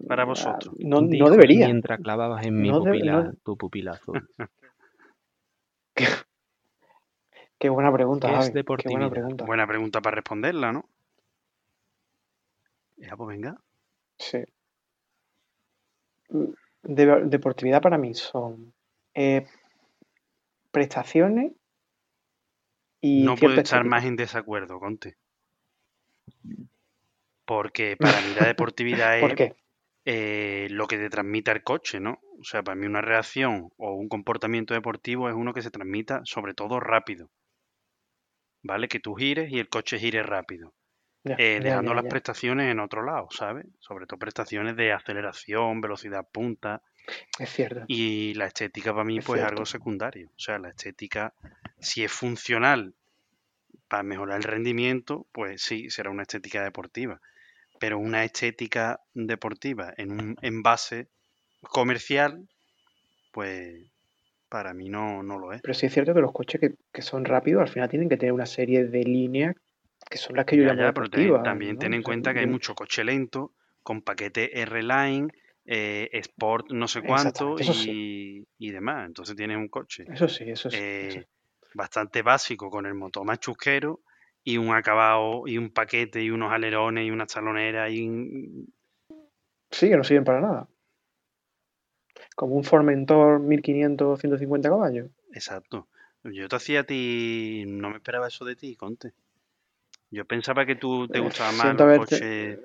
Para 0.09 0.23
Ah, 0.23 0.27
vosotros. 0.27 0.75
No, 0.79 1.01
no 1.03 1.31
debería. 1.31 1.67
Mientras 1.67 2.01
clavabas 2.01 2.45
en 2.47 2.61
mi 2.61 2.69
No 2.69 2.81
de- 2.81 2.91
pupila, 2.93 3.13
no- 3.23 3.33
tu 3.45 3.57
pupila 3.57 3.93
azul. 3.93 4.29
Qué 7.59 7.69
buena 7.69 7.93
pregunta, 7.93 8.29
¿Qué 8.29 8.35
es 8.35 8.39
Javi. 8.53 8.65
Qué 8.83 8.89
buena 8.91 9.11
pregunta. 9.11 9.45
Buena 9.45 9.67
pregunta 9.67 10.01
para 10.01 10.17
responderla, 10.17 10.73
¿no? 10.73 10.89
Ya, 12.97 13.17
pues 13.17 13.29
venga. 13.29 13.57
Sí. 14.19 14.39
De- 16.83 17.25
deportividad 17.25 17.81
para 17.81 17.97
mí 17.97 18.13
son 18.15 18.75
eh, 19.15 19.47
prestaciones 20.71 21.53
y 23.01 23.23
no 23.23 23.37
puedo 23.37 23.55
estar 23.57 23.85
más 23.85 24.05
en 24.05 24.17
desacuerdo, 24.17 24.79
Conte. 24.79 25.17
Porque 27.47 27.97
para 27.97 28.21
mí 28.21 28.35
la 28.35 28.45
deportividad 28.47 29.21
¿Por 29.21 29.41
es 29.41 29.53
eh, 30.05 30.67
lo 30.71 30.87
que 30.87 30.99
te 30.99 31.09
transmite 31.09 31.51
el 31.51 31.63
coche, 31.63 32.01
¿no? 32.01 32.19
O 32.39 32.45
sea, 32.45 32.63
para 32.63 32.75
mí 32.75 32.87
una 32.87 33.01
reacción 33.01 33.71
o 33.77 33.95
un 33.95 34.09
comportamiento 34.09 34.75
deportivo 34.75 35.29
es 35.29 35.35
uno 35.35 35.55
que 35.55 35.63
se 35.63 35.71
transmita 35.71 36.21
sobre 36.25 36.55
todo 36.55 36.81
rápido. 36.81 37.31
¿Vale? 38.63 38.89
Que 38.89 39.01
tú 39.01 39.15
gires 39.15 39.51
y 39.51 39.59
el 39.59 39.69
coche 39.69 39.99
gire 39.99 40.23
rápido. 40.23 40.75
Ya, 41.25 41.37
Eh, 41.39 41.59
dejando 41.63 41.93
ya, 41.93 42.03
las 42.03 42.05
prestaciones 42.11 42.71
en 42.71 42.81
otro 42.81 43.03
lado, 43.03 43.29
¿sabes? 43.31 43.67
Sobre 43.81 44.07
todo 44.07 44.19
prestaciones 44.19 44.77
de 44.77 44.93
aceleración, 44.93 45.81
velocidad 45.81 46.27
punta. 46.31 46.83
Es 47.39 47.51
cierto. 47.51 47.85
Y 47.89 48.35
la 48.35 48.47
estética 48.47 48.93
para 48.93 49.05
mí 49.05 49.19
Es 49.19 49.25
pues 49.25 49.41
es 49.41 49.47
algo 49.47 49.65
secundario. 49.65 50.29
O 50.29 50.39
sea, 50.39 50.59
la 50.59 50.69
estética, 50.69 51.33
si 51.79 52.05
es 52.05 52.13
funcional 52.13 52.95
para 53.89 54.03
mejorar 54.03 54.37
el 54.37 54.45
rendimiento, 54.45 55.27
pues 55.33 55.63
sí, 55.63 55.89
será 55.89 56.11
una 56.11 56.23
estética 56.23 56.63
deportiva. 56.63 57.21
Pero 57.81 57.99
una 57.99 58.25
estética 58.25 59.01
deportiva 59.15 59.95
en 59.97 60.13
un 60.13 60.37
envase 60.43 61.09
comercial, 61.63 62.49
pues 63.33 63.83
para 64.51 64.75
mí 64.75 64.91
no, 64.91 65.23
no 65.23 65.39
lo 65.39 65.53
es. 65.53 65.63
Pero 65.63 65.75
sí 65.75 65.87
es 65.87 65.93
cierto 65.93 66.15
que 66.15 66.21
los 66.21 66.33
coches 66.33 66.61
que, 66.61 66.75
que 66.93 67.03
son 67.03 67.25
rápidos 67.25 67.63
al 67.63 67.69
final 67.69 67.89
tienen 67.89 68.09
que 68.09 68.17
tener 68.17 68.33
una 68.33 68.47
serie 68.47 68.85
de 68.85 69.05
líneas 69.05 69.57
que 70.11 70.19
son 70.19 70.37
las 70.37 70.45
que 70.45 70.57
yo 70.57 70.63
Ya, 70.65 70.69
llamo 70.69 70.83
ya, 70.83 70.93
pero 70.93 71.11
te- 71.11 71.33
también 71.45 71.75
¿no? 71.75 71.81
ten 71.81 71.95
en 71.95 72.03
cuenta 72.03 72.33
que 72.33 72.41
hay 72.41 72.47
mucho 72.47 72.75
coche 72.75 73.05
lento 73.05 73.53
con 73.83 74.03
paquete 74.03 74.61
R-Line, 74.63 75.29
eh, 75.67 76.09
Sport 76.13 76.71
no 76.71 76.89
sé 76.89 77.03
cuánto 77.03 77.57
sí. 77.59 77.91
y, 77.91 78.47
y 78.59 78.71
demás. 78.71 79.07
Entonces 79.07 79.37
tienes 79.37 79.57
un 79.57 79.69
coche 79.69 80.05
Eso 80.09 80.29
sí, 80.29 80.45
eso 80.51 80.71
sí. 80.71 80.77
eso 80.77 81.21
eh, 81.21 81.27
bastante 81.75 82.23
básico 82.23 82.71
con 82.71 82.87
el 82.87 82.95
motor 82.95 83.25
más 83.25 83.41
chusquero 83.41 84.01
y 84.43 84.57
un 84.59 84.75
acabado 84.75 85.43
y 85.47 85.59
un 85.59 85.71
paquete 85.71 86.23
y 86.23 86.31
unos 86.31 86.53
alerones 86.53 87.07
y 87.07 87.11
unas 87.11 87.33
taloneras 87.33 87.91
y 87.93 88.09
un- 88.09 88.73
Sí, 89.71 89.89
que 89.89 89.97
no 89.97 90.05
sirven 90.05 90.25
para 90.25 90.41
nada. 90.41 90.69
Como 92.37 92.55
un 92.55 92.63
Formentor 92.65 93.41
1500, 93.41 94.21
150 94.21 94.69
caballos. 94.69 95.11
Exacto. 95.33 95.89
Yo 96.23 96.49
te 96.49 96.57
hacía 96.57 96.81
a 96.81 96.85
ti, 96.85 97.65
no 97.67 97.91
me 97.91 97.97
esperaba 97.97 98.29
eso 98.29 98.45
de 98.45 98.57
ti, 98.57 98.77
Conte. 98.77 99.13
Yo 100.15 100.25
pensaba 100.25 100.65
que 100.65 100.77
tú 100.77 101.09
te 101.09 101.19
Eh, 101.19 101.21
gustaba 101.21 101.51
más 101.51 101.61
siento 101.67 101.85
haberte- 101.85 101.99
coches 101.99 102.61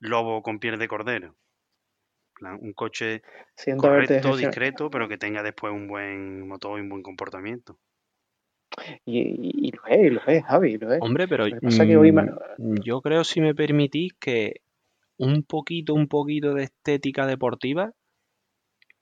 lobo 0.00 0.42
con 0.42 0.58
piel 0.58 0.78
de 0.78 0.88
cordero. 0.88 1.34
Un 2.60 2.72
coche 2.74 3.22
Siento 3.56 3.88
correcto, 3.88 4.36
discreto, 4.36 4.90
pero 4.90 5.08
que 5.08 5.16
tenga 5.16 5.42
después 5.42 5.72
un 5.72 5.86
buen 5.88 6.46
motor 6.46 6.78
y 6.78 6.82
un 6.82 6.88
buen 6.90 7.02
comportamiento. 7.02 7.78
Y, 9.06 9.20
y- 9.20 9.68
y 9.68 9.70
lo 9.72 9.86
es, 9.86 10.00
y 10.06 10.10
lo 10.10 10.26
es, 10.26 10.44
Javi, 10.44 10.76
lo 10.76 10.92
es. 10.92 11.00
Hombre, 11.00 11.28
pero 11.28 11.46
Lo 11.46 11.54
que 11.54 11.60
pasa 11.60 11.82
es 11.84 11.88
que 11.88 11.96
hoy 11.96 12.12
mm, 12.12 12.74
yo 12.82 13.00
creo, 13.00 13.24
si 13.24 13.40
me 13.40 13.54
permitís, 13.54 14.12
que 14.20 14.60
un 15.18 15.44
poquito, 15.44 15.94
un 15.94 16.08
poquito 16.08 16.52
de 16.52 16.64
estética 16.64 17.26
deportiva 17.26 17.92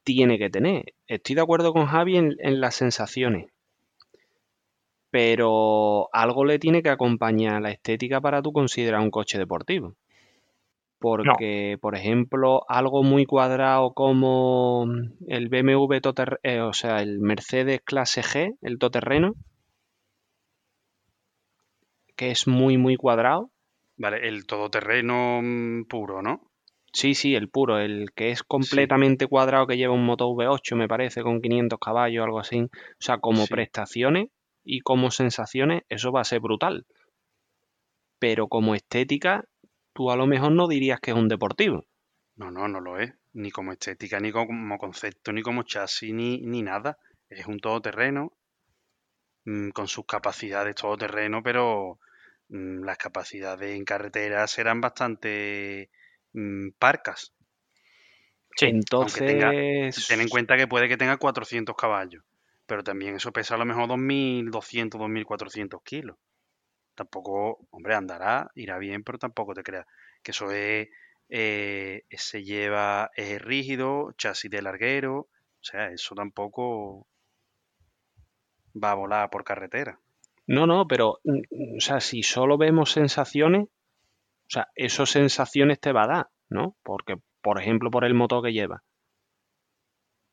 tiene 0.05 0.39
que 0.39 0.51
tener. 0.51 0.95
Estoy 1.07 1.35
de 1.35 1.41
acuerdo 1.43 1.73
con 1.73 1.87
Javi 1.87 2.17
en, 2.17 2.37
en 2.39 2.61
las 2.61 2.75
sensaciones, 2.75 3.47
pero 5.11 6.09
algo 6.13 6.45
le 6.45 6.59
tiene 6.59 6.83
que 6.83 6.91
acompañar 6.91 7.61
la 7.63 7.71
estética 7.71 8.21
para 8.21 8.43
tú 8.43 8.53
considerar 8.53 9.01
un 9.01 9.11
coche 9.11 9.39
deportivo. 9.39 9.97
Porque, 10.99 11.79
por 11.81 11.95
ejemplo, 11.97 12.63
algo 12.69 13.03
muy 13.03 13.25
cuadrado 13.25 13.95
como 13.95 14.87
el 15.27 15.49
BMW 15.49 16.01
todoterreno, 16.01 16.69
o 16.69 16.73
sea, 16.75 17.01
el 17.01 17.21
Mercedes 17.21 17.81
clase 17.83 18.21
G, 18.23 18.57
el 18.61 18.79
todoterreno, 18.79 19.35
que 22.17 22.31
es 22.31 22.47
muy, 22.47 22.77
muy 22.77 22.97
cuadrado. 22.97 23.51
Vale, 23.97 24.29
el 24.29 24.45
todoterreno 24.47 25.41
mm, 25.43 25.85
puro, 25.85 26.21
¿no? 26.21 26.43
Sí, 26.93 27.15
sí, 27.15 27.35
el 27.35 27.49
puro, 27.49 27.79
el 27.79 28.13
que 28.15 28.31
es 28.31 28.43
completamente 28.43 29.27
cuadrado 29.27 29.67
que 29.67 29.79
lleva 29.79 29.95
un 29.95 30.05
motor 30.05 30.29
V8, 30.29 30.77
me 30.77 30.89
parece, 30.89 31.23
con 31.23 31.41
500 31.41 31.79
caballos, 31.79 32.25
algo 32.25 32.41
así. 32.41 32.63
O 32.63 32.69
sea, 32.99 33.19
como 33.19 33.47
Sí. 33.47 33.53
prestaciones 33.55 34.29
y 34.65 34.81
como 34.81 35.11
sensaciones, 35.11 35.83
eso 35.89 36.13
va 36.13 36.21
a 36.23 36.25
ser 36.25 36.41
brutal. 36.41 36.87
Pero 38.19 38.49
como 38.49 38.75
estética, 38.75 39.45
tú 39.95 40.11
a 40.11 40.17
lo 40.17 40.27
mejor 40.27 40.53
no 40.53 40.69
dirías 40.69 41.01
que 41.01 41.11
es 41.11 41.17
un 41.17 41.29
deportivo. 41.29 41.87
No, 42.37 42.51
no, 42.51 42.69
no 42.69 42.81
lo 42.81 42.99
es. 42.99 43.13
Ni 43.33 43.51
como 43.51 43.73
estética, 43.73 44.19
ni 44.21 44.33
como 44.33 44.79
concepto, 44.79 45.33
ni 45.33 45.43
como 45.43 45.63
chasis, 45.63 46.13
ni, 46.13 46.39
ni 46.43 46.63
nada. 46.63 46.99
Es 47.29 47.47
un 47.47 47.59
todoterreno 47.61 48.33
mm, 49.45 49.71
con 49.71 49.89
sus 49.89 50.07
capacidades 50.07 50.75
todoterreno, 50.75 51.43
pero 51.43 51.99
mm, 52.49 52.85
las 52.85 52.99
capacidades 52.99 53.77
en 53.77 53.85
carretera 53.85 54.47
serán 54.47 54.81
bastante 54.81 55.91
mm, 56.33 56.71
parcas. 56.79 57.33
Sí, 58.57 58.67
aunque 58.67 59.21
tenga- 59.23 59.51
Entonces, 59.51 60.07
Ten 60.09 60.21
en 60.21 60.29
cuenta 60.29 60.57
que 60.57 60.67
puede 60.69 60.89
que 60.89 60.97
tenga 60.97 61.17
400 61.17 61.75
caballos, 61.77 62.23
pero 62.71 62.85
también 62.85 63.17
eso 63.17 63.33
pesa 63.33 63.57
a 63.57 63.59
lo 63.59 63.65
mejor 63.65 63.89
2.200, 63.89 64.91
2.400 64.91 65.83
kilos. 65.83 66.17
Tampoco, 66.95 67.67
hombre, 67.71 67.97
andará, 67.97 68.53
irá 68.55 68.79
bien, 68.79 69.03
pero 69.03 69.19
tampoco 69.19 69.55
te 69.55 69.65
creas 69.65 69.87
que 70.23 70.31
eso 70.31 70.53
es, 70.53 70.89
eh, 71.31 72.05
se 72.13 72.45
lleva, 72.45 73.11
es 73.17 73.43
rígido, 73.43 74.13
chasis 74.17 74.53
de 74.53 74.63
larguero, 74.63 75.17
o 75.19 75.63
sea, 75.63 75.91
eso 75.91 76.15
tampoco 76.15 77.09
va 78.73 78.93
a 78.93 78.95
volar 78.95 79.31
por 79.31 79.43
carretera. 79.43 79.99
no, 80.47 80.65
no, 80.65 80.87
pero, 80.87 81.19
mm, 81.25 81.77
o 81.77 81.81
sea, 81.81 81.99
si 81.99 82.23
solo 82.23 82.57
vemos 82.57 82.93
sensaciones, 82.93 83.65
o 83.65 84.47
sea, 84.47 84.69
esas 84.77 85.11
sensaciones 85.11 85.81
te 85.81 85.91
va 85.91 86.05
a 86.05 86.07
dar, 86.07 86.29
¿no? 86.49 86.77
Porque, 86.85 87.17
por 87.43 87.61
ejemplo, 87.61 87.91
por 87.91 88.05
el 88.05 88.15
motor 88.15 88.45
que 88.45 88.53
lleva. 88.53 88.85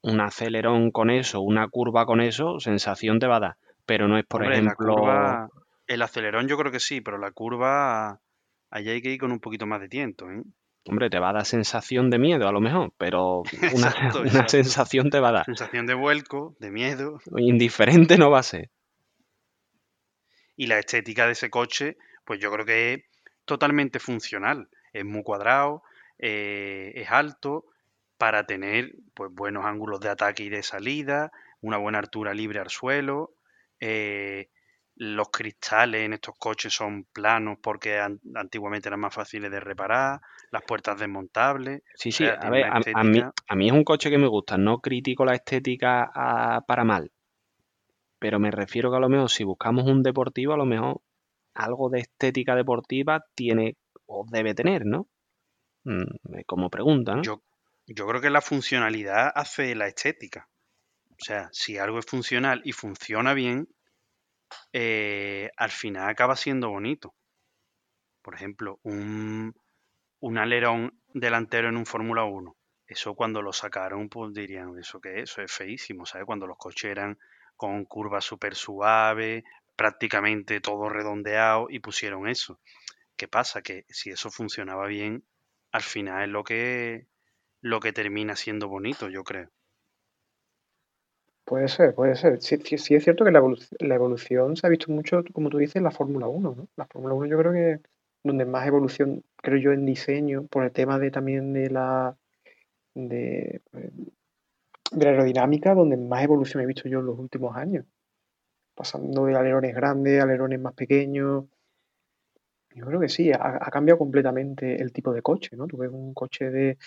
Un 0.08 0.22
acelerón 0.22 0.92
con 0.92 1.10
eso, 1.10 1.42
una 1.42 1.68
curva 1.68 2.06
con 2.06 2.22
eso, 2.22 2.60
sensación 2.60 3.20
te 3.20 3.28
va 3.28 3.38
a 3.38 3.42
dar. 3.42 3.58
Pero 3.86 4.08
no 4.08 4.18
es, 4.18 4.26
por 4.26 4.42
Hombre, 4.42 4.58
ejemplo, 4.58 4.96
curva, 4.96 5.50
el 5.88 6.02
acelerón 6.02 6.48
yo 6.48 6.58
creo 6.58 6.72
que 6.72 6.80
sí, 6.80 7.02
pero 7.02 7.18
la 7.18 7.32
curva, 7.32 8.20
allá 8.70 8.92
hay 8.92 9.02
que 9.02 9.12
ir 9.12 9.20
con 9.20 9.32
un 9.32 9.40
poquito 9.40 9.66
más 9.66 9.82
de 9.82 9.90
tiento, 9.90 10.30
¿eh? 10.30 10.44
hombre, 10.90 11.10
te 11.10 11.20
va 11.20 11.30
a 11.30 11.34
dar 11.34 11.46
sensación 11.46 12.10
de 12.10 12.20
miedo 12.20 12.48
a 12.48 12.52
lo 12.52 12.62
mejor, 12.62 12.94
pero 12.98 13.42
una, 13.74 13.88
Exacto, 13.90 14.20
una 14.20 14.28
exacto. 14.28 14.50
sensación 14.50 15.10
te 15.10 15.20
va 15.20 15.30
a 15.30 15.34
dar. 15.34 15.46
Sensación 15.46 15.86
de 15.86 15.94
vuelco, 15.94 16.56
de 16.60 16.72
miedo. 16.72 17.20
Indiferente 17.38 18.18
no 18.18 18.32
va 18.32 18.40
a 18.40 18.44
ser. 18.44 18.70
Y 20.56 20.68
la 20.68 20.80
estética 20.80 21.26
de 21.26 21.34
ese 21.34 21.50
coche, 21.50 21.98
pues 22.26 22.40
yo 22.40 22.52
creo 22.52 22.66
que 22.66 22.94
es 22.94 23.04
totalmente 23.46 24.00
funcional. 24.00 24.70
Es 24.92 25.06
muy 25.06 25.24
cuadrado, 25.24 25.84
eh, 26.18 26.94
es 26.96 27.12
alto 27.12 27.66
para 28.18 28.46
tener 28.46 28.94
pues 29.14 29.32
buenos 29.34 29.66
ángulos 29.66 30.00
de 30.00 30.10
ataque 30.10 30.44
y 30.44 30.50
de 30.50 30.64
salida, 30.64 31.32
una 31.62 31.78
buena 31.78 32.00
altura 32.00 32.34
libre 32.34 32.60
al 32.60 32.70
suelo. 32.70 33.34
eh, 33.80 34.50
los 35.00 35.30
cristales 35.30 36.02
en 36.02 36.14
estos 36.14 36.34
coches 36.40 36.74
son 36.74 37.04
planos 37.14 37.60
porque 37.62 38.00
an- 38.00 38.20
antiguamente 38.36 38.90
eran 38.90 39.00
más 39.00 39.14
fáciles 39.14 39.52
de 39.52 39.60
reparar, 39.60 40.20
las 40.52 40.64
puertas 40.64 41.00
desmontables. 41.00 41.84
Sí, 41.96 42.12
sí, 42.12 42.24
a 42.28 42.50
ver, 42.50 42.66
una 42.66 42.80
a, 42.80 43.00
a 43.00 43.04
mí, 43.04 43.20
estética- 43.20 43.34
a 43.48 43.56
mí 43.56 43.68
es 43.68 43.74
un 43.74 43.84
coche 43.84 44.10
que 44.10 44.18
me 44.18 44.28
gusta, 44.28 44.58
no 44.58 44.80
critico 44.80 45.24
la 45.26 45.36
estética 45.36 46.10
ah, 46.14 46.62
para 46.68 46.84
mal, 46.84 47.12
pero 48.20 48.40
me 48.40 48.52
refiero 48.52 48.90
que 48.90 48.98
a 48.98 49.00
lo 49.00 49.10
mejor 49.10 49.30
si 49.30 49.44
buscamos 49.44 49.86
un 49.86 50.04
deportivo, 50.04 50.54
a 50.54 50.58
lo 50.58 50.66
mejor 50.66 51.02
algo 51.56 51.90
de 51.90 52.00
estética 52.00 52.56
deportiva 52.56 53.24
tiene 53.36 53.76
o 54.06 54.26
debe 54.30 54.54
tener, 54.56 54.86
¿no? 54.86 55.08
Mm, 55.86 56.42
como 56.46 56.70
pregunta, 56.70 57.16
¿no? 57.16 57.24
Yo, 57.24 57.42
yo 57.88 58.06
creo 58.06 58.22
que 58.22 58.30
la 58.30 58.42
funcionalidad 58.42 59.32
hace 59.34 59.74
la 59.76 59.88
estética. 59.88 60.50
O 61.12 61.24
sea, 61.24 61.50
si 61.52 61.78
algo 61.78 62.00
es 62.00 62.06
funcional 62.06 62.62
y 62.64 62.74
funciona 62.74 63.34
bien, 63.34 63.68
eh, 64.74 65.50
al 65.58 65.72
final 65.72 66.10
acaba 66.10 66.36
siendo 66.36 66.70
bonito. 66.70 67.16
Por 68.22 68.36
ejemplo, 68.36 68.80
un, 68.84 69.56
un 70.20 70.38
alerón 70.38 71.02
delantero 71.14 71.70
en 71.70 71.78
un 71.78 71.86
Fórmula 71.86 72.26
1. 72.26 72.56
Eso 72.86 73.16
cuando 73.16 73.42
lo 73.42 73.54
sacaron, 73.54 74.10
pues 74.10 74.34
dirían, 74.34 74.78
¿eso 74.78 75.00
qué 75.02 75.22
es? 75.22 75.32
Eso 75.32 75.42
es 75.42 75.52
feísimo, 75.52 76.06
¿sabes? 76.06 76.26
Cuando 76.26 76.46
los 76.46 76.58
coches 76.58 76.92
eran 76.92 77.18
con 77.56 77.86
curvas 77.86 78.24
súper 78.24 78.56
suaves, 78.56 79.44
prácticamente 79.76 80.62
todo 80.62 80.90
redondeado 80.90 81.68
y 81.70 81.80
pusieron 81.80 82.28
eso. 82.28 82.60
¿Qué 83.16 83.28
pasa? 83.28 83.62
Que 83.62 83.86
si 83.90 84.10
eso 84.10 84.30
funcionaba 84.30 84.88
bien, 84.88 85.26
al 85.72 85.82
final 85.82 86.24
es 86.24 86.30
lo 86.30 86.44
que, 86.44 87.08
lo 87.62 87.80
que 87.80 87.94
termina 87.94 88.36
siendo 88.36 88.68
bonito, 88.68 89.10
yo 89.10 89.24
creo. 89.24 89.52
Puede 91.46 91.68
ser, 91.70 91.96
puede 91.96 92.16
ser. 92.16 92.42
Sí, 92.42 92.58
sí- 92.64 92.78
sí 92.78 92.96
es 92.96 93.04
cierto 93.04 93.24
que 93.24 93.32
la 93.32 93.40
evolución, 93.40 93.78
la 93.80 93.96
evolución 93.96 94.56
se 94.58 94.68
ha 94.68 94.70
visto 94.70 94.92
mucho, 94.92 95.24
como 95.34 95.50
tú 95.50 95.58
dices, 95.58 95.78
en 95.78 95.84
la 95.84 95.92
Fórmula 95.92 96.28
1, 96.28 96.54
¿no? 96.56 96.68
La 96.76 96.86
Fórmula 96.88 97.14
1 97.14 97.26
yo 97.28 97.38
creo 97.38 97.54
que 97.54 97.80
donde 98.24 98.46
más 98.46 98.68
evolución, 98.68 99.24
creo 99.38 99.58
yo, 99.58 99.72
en 99.72 99.86
diseño, 99.86 100.46
por 100.48 100.66
el 100.66 100.72
tema 100.74 101.00
de 101.00 101.10
también 101.12 101.54
de 101.54 101.70
la 101.70 102.18
de, 102.96 103.62
de 104.92 105.06
la 105.06 105.12
aerodinámica, 105.12 105.74
donde 105.74 105.96
más 105.96 106.24
evolución 106.26 106.62
he 106.62 106.66
visto 106.66 106.90
yo 106.90 107.00
en 107.00 107.06
los 107.06 107.18
últimos 107.18 107.56
años. 107.56 107.86
Pasando 108.76 109.26
de 109.26 109.36
alerones 109.38 109.76
grandes, 109.76 110.22
alerones 110.22 110.60
más 110.62 110.74
pequeños. 110.76 111.46
Yo 112.76 112.86
creo 112.86 113.00
que 113.00 113.10
sí, 113.10 113.32
ha, 113.32 113.38
ha 113.62 113.72
cambiado 113.72 113.98
completamente 113.98 114.82
el 114.82 114.92
tipo 114.94 115.12
de 115.14 115.22
coche, 115.22 115.56
¿no? 115.58 115.68
Tú 115.68 115.78
ves 115.78 115.90
un 115.92 116.14
coche 116.14 116.50
de 116.52 116.78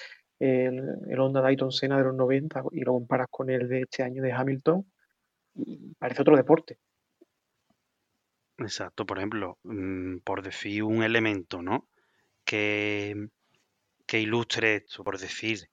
el, 0.40 0.80
el 1.08 1.20
Honda 1.20 1.40
Dayton 1.42 1.72
Senna 1.72 1.98
de 1.98 2.04
los 2.04 2.16
90 2.16 2.64
y 2.72 2.80
lo 2.80 2.92
comparas 2.94 3.28
con 3.30 3.50
el 3.50 3.68
de 3.68 3.82
este 3.82 4.02
año 4.02 4.22
de 4.22 4.32
Hamilton 4.32 4.86
parece 5.98 6.22
otro 6.22 6.36
deporte. 6.36 6.78
Exacto, 8.58 9.06
por 9.06 9.18
ejemplo, 9.18 9.58
mm, 9.64 10.18
por 10.18 10.42
decir 10.42 10.82
un 10.84 11.02
elemento, 11.02 11.62
¿no? 11.62 11.88
Que, 12.44 13.28
que 14.06 14.20
ilustre 14.20 14.76
esto, 14.76 15.04
por 15.04 15.18
decir, 15.18 15.70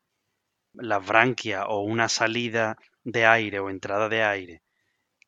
las 0.73 1.05
branquias 1.05 1.65
o 1.69 1.81
una 1.81 2.09
salida 2.09 2.77
de 3.03 3.25
aire 3.25 3.59
o 3.59 3.69
entrada 3.69 4.09
de 4.09 4.23
aire 4.23 4.63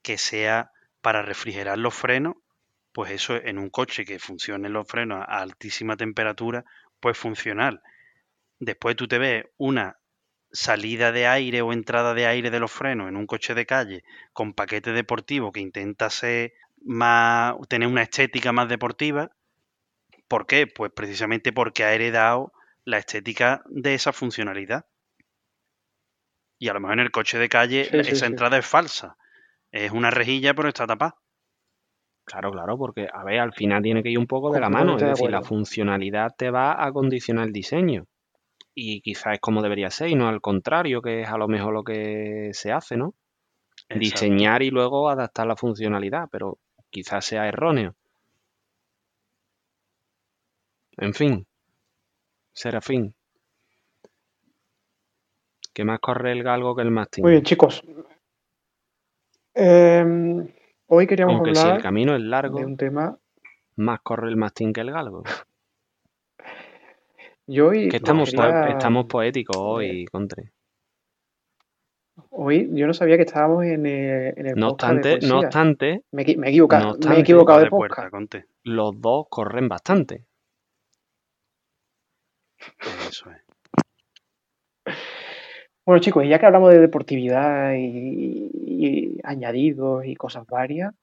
que 0.03 0.17
sea 0.17 0.71
para 1.01 1.23
refrigerar 1.23 1.77
los 1.79 1.95
frenos, 1.95 2.35
pues 2.93 3.11
eso 3.11 3.35
en 3.37 3.57
un 3.59 3.69
coche 3.69 4.05
que 4.05 4.19
funcione 4.19 4.69
los 4.69 4.87
frenos 4.87 5.25
a 5.27 5.41
altísima 5.41 5.97
temperatura, 5.97 6.65
pues 6.99 7.17
funcional. 7.17 7.81
Después 8.59 8.95
tú 8.95 9.07
te 9.07 9.17
ves 9.17 9.45
una 9.57 9.97
salida 10.51 11.11
de 11.11 11.27
aire 11.27 11.61
o 11.61 11.73
entrada 11.73 12.13
de 12.13 12.25
aire 12.25 12.49
de 12.49 12.59
los 12.59 12.71
frenos 12.71 13.07
en 13.07 13.15
un 13.15 13.27
coche 13.27 13.53
de 13.53 13.65
calle 13.65 14.03
con 14.33 14.53
paquete 14.53 14.91
deportivo 14.91 15.51
que 15.51 15.59
intenta 15.59 16.09
ser 16.09 16.53
más 16.81 17.55
tener 17.67 17.87
una 17.87 18.03
estética 18.03 18.51
más 18.51 18.69
deportiva, 18.69 19.31
¿Por 20.29 20.45
qué? 20.45 20.67
Pues 20.67 20.91
precisamente 20.95 21.51
porque 21.51 21.83
ha 21.83 21.93
heredado 21.93 22.53
la 22.85 22.99
estética 22.99 23.63
de 23.65 23.95
esa 23.95 24.13
funcionalidad. 24.13 24.85
Y 26.59 26.69
a 26.69 26.73
lo 26.73 26.79
mejor 26.79 26.99
en 26.99 27.05
el 27.05 27.11
coche 27.11 27.39
de 27.39 27.49
calle 27.49 27.85
Sí, 27.85 27.97
esa 27.97 28.15
sí. 28.15 28.25
entrada 28.25 28.57
es 28.59 28.65
falsa. 28.65 29.17
Es 29.71 29.91
una 29.91 30.11
rejilla, 30.11 30.53
pero 30.53 30.69
está 30.69 30.85
tapada. 30.85 31.15
Claro, 32.25 32.51
claro, 32.51 32.77
porque, 32.77 33.07
a 33.11 33.23
ver, 33.23 33.39
al 33.39 33.53
final 33.53 33.81
tiene 33.81 34.03
que 34.03 34.09
ir 34.09 34.19
un 34.19 34.27
poco 34.27 34.51
de 34.51 34.59
la 34.59 34.69
mano. 34.69 34.97
Es 34.97 35.01
de 35.01 35.09
decir, 35.09 35.31
la 35.31 35.41
funcionalidad 35.41 36.35
te 36.37 36.51
va 36.51 36.85
a 36.85 36.91
condicionar 36.91 37.47
el 37.47 37.53
diseño. 37.53 38.05
Y 38.81 39.01
quizás 39.01 39.33
es 39.33 39.39
como 39.41 39.61
debería 39.61 39.89
ser, 39.89 40.07
y 40.07 40.15
no 40.15 40.29
al 40.29 40.39
contrario, 40.39 41.01
que 41.01 41.23
es 41.23 41.27
a 41.27 41.37
lo 41.37 41.49
mejor 41.49 41.73
lo 41.73 41.83
que 41.83 42.51
se 42.53 42.71
hace, 42.71 42.95
¿no? 42.95 43.13
Exacto. 43.89 43.99
Diseñar 43.99 44.63
y 44.63 44.69
luego 44.69 45.09
adaptar 45.09 45.47
la 45.47 45.57
funcionalidad, 45.57 46.29
pero 46.31 46.59
quizás 46.89 47.25
sea 47.25 47.45
erróneo. 47.45 47.95
En 50.97 51.13
fin, 51.13 51.45
Serafín. 52.53 53.13
¿Qué 55.73 55.83
más 55.83 55.99
corre 55.99 56.31
el 56.31 56.43
galgo 56.43 56.73
que 56.73 56.81
el 56.81 56.91
mastín? 56.91 57.23
Muy 57.23 57.31
bien, 57.31 57.43
chicos. 57.43 57.83
Em, 59.53 60.47
hoy 60.87 61.05
queríamos 61.05 61.35
Aunque 61.35 61.53
si 61.53 61.61
el 61.61 61.67
hablar 61.67 61.81
camino 61.81 62.15
es 62.15 62.21
de 62.21 62.27
largo, 62.27 62.59
un 62.59 62.77
tema. 62.77 63.17
más 63.75 63.99
corre 64.01 64.29
el 64.29 64.37
mastín 64.37 64.71
que 64.71 64.81
el 64.81 64.91
galgo. 64.91 65.23
Yo 67.51 67.69
hoy 67.69 67.89
Que 67.89 67.97
estamos, 67.97 68.31
estamos 68.31 69.05
poéticos 69.07 69.57
hoy, 69.57 70.05
Contre. 70.05 70.51
Hoy 72.29 72.69
yo 72.73 72.85
no 72.85 72.93
sabía 72.93 73.17
que 73.17 73.23
estábamos 73.23 73.65
en 73.65 73.87
el, 73.87 74.37
en 74.37 74.45
el 74.45 74.55
No 74.55 74.67
de 74.67 74.71
obstante, 74.73 75.19
no 75.27 75.39
obstante, 75.39 76.03
Me, 76.11 76.21
he 76.21 76.49
equivocado, 76.49 76.95
no 77.01 77.09
me 77.09 77.15
he 77.15 77.19
equivocado 77.21 77.57
de 77.57 77.65
de 77.65 77.69
puerta. 77.71 78.07
Conte. 78.11 78.45
los 78.63 79.01
dos 79.01 79.25
corren 79.29 79.67
bastante. 79.67 80.25
Eso 83.09 83.31
es. 83.31 84.95
Bueno, 85.87 86.01
chicos, 86.01 86.23
y 86.25 86.29
ya 86.29 86.37
que 86.37 86.45
hablamos 86.45 86.71
de 86.71 86.79
deportividad 86.79 87.73
y, 87.73 88.51
y 88.53 89.19
añadidos 89.23 90.05
y 90.05 90.15
cosas 90.15 90.45
varias, 90.45 90.93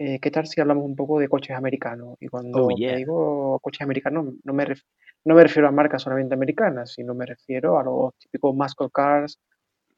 eh, 0.00 0.18
¿qué 0.18 0.30
tal 0.30 0.46
si 0.46 0.60
hablamos 0.62 0.84
un 0.84 0.96
poco 0.96 1.20
de 1.20 1.28
coches 1.28 1.54
americanos? 1.56 2.16
Y 2.20 2.28
cuando 2.28 2.66
Oh, 2.66 2.70
yeah. 2.70 2.92
me 2.92 2.96
digo 2.98 3.58
coches 3.60 3.82
americanos, 3.82 4.34
no 4.44 4.52
me, 4.54 4.64
ref- 4.64 4.84
no 5.26 5.34
me 5.34 5.42
refiero 5.42 5.68
a 5.68 5.72
marcas 5.72 6.02
solamente 6.02 6.34
americanas, 6.34 6.92
sino 6.94 7.14
me 7.14 7.26
refiero 7.26 7.78
a 7.78 7.84
los 7.84 8.14
típicos 8.18 8.54
muscle 8.54 8.88
cars, 8.92 9.38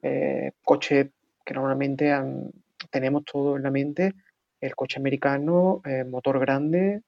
eh, 0.01 0.51
coches 0.63 1.07
que 1.45 1.53
normalmente 1.53 2.11
han- 2.11 2.51
tenemos 2.91 3.23
todo 3.23 3.55
en 3.55 3.63
la 3.63 3.71
mente, 3.71 4.13
el 4.59 4.75
coche 4.75 4.99
americano, 4.99 5.81
eh, 5.85 6.03
motor 6.03 6.37
grande, 6.39 7.01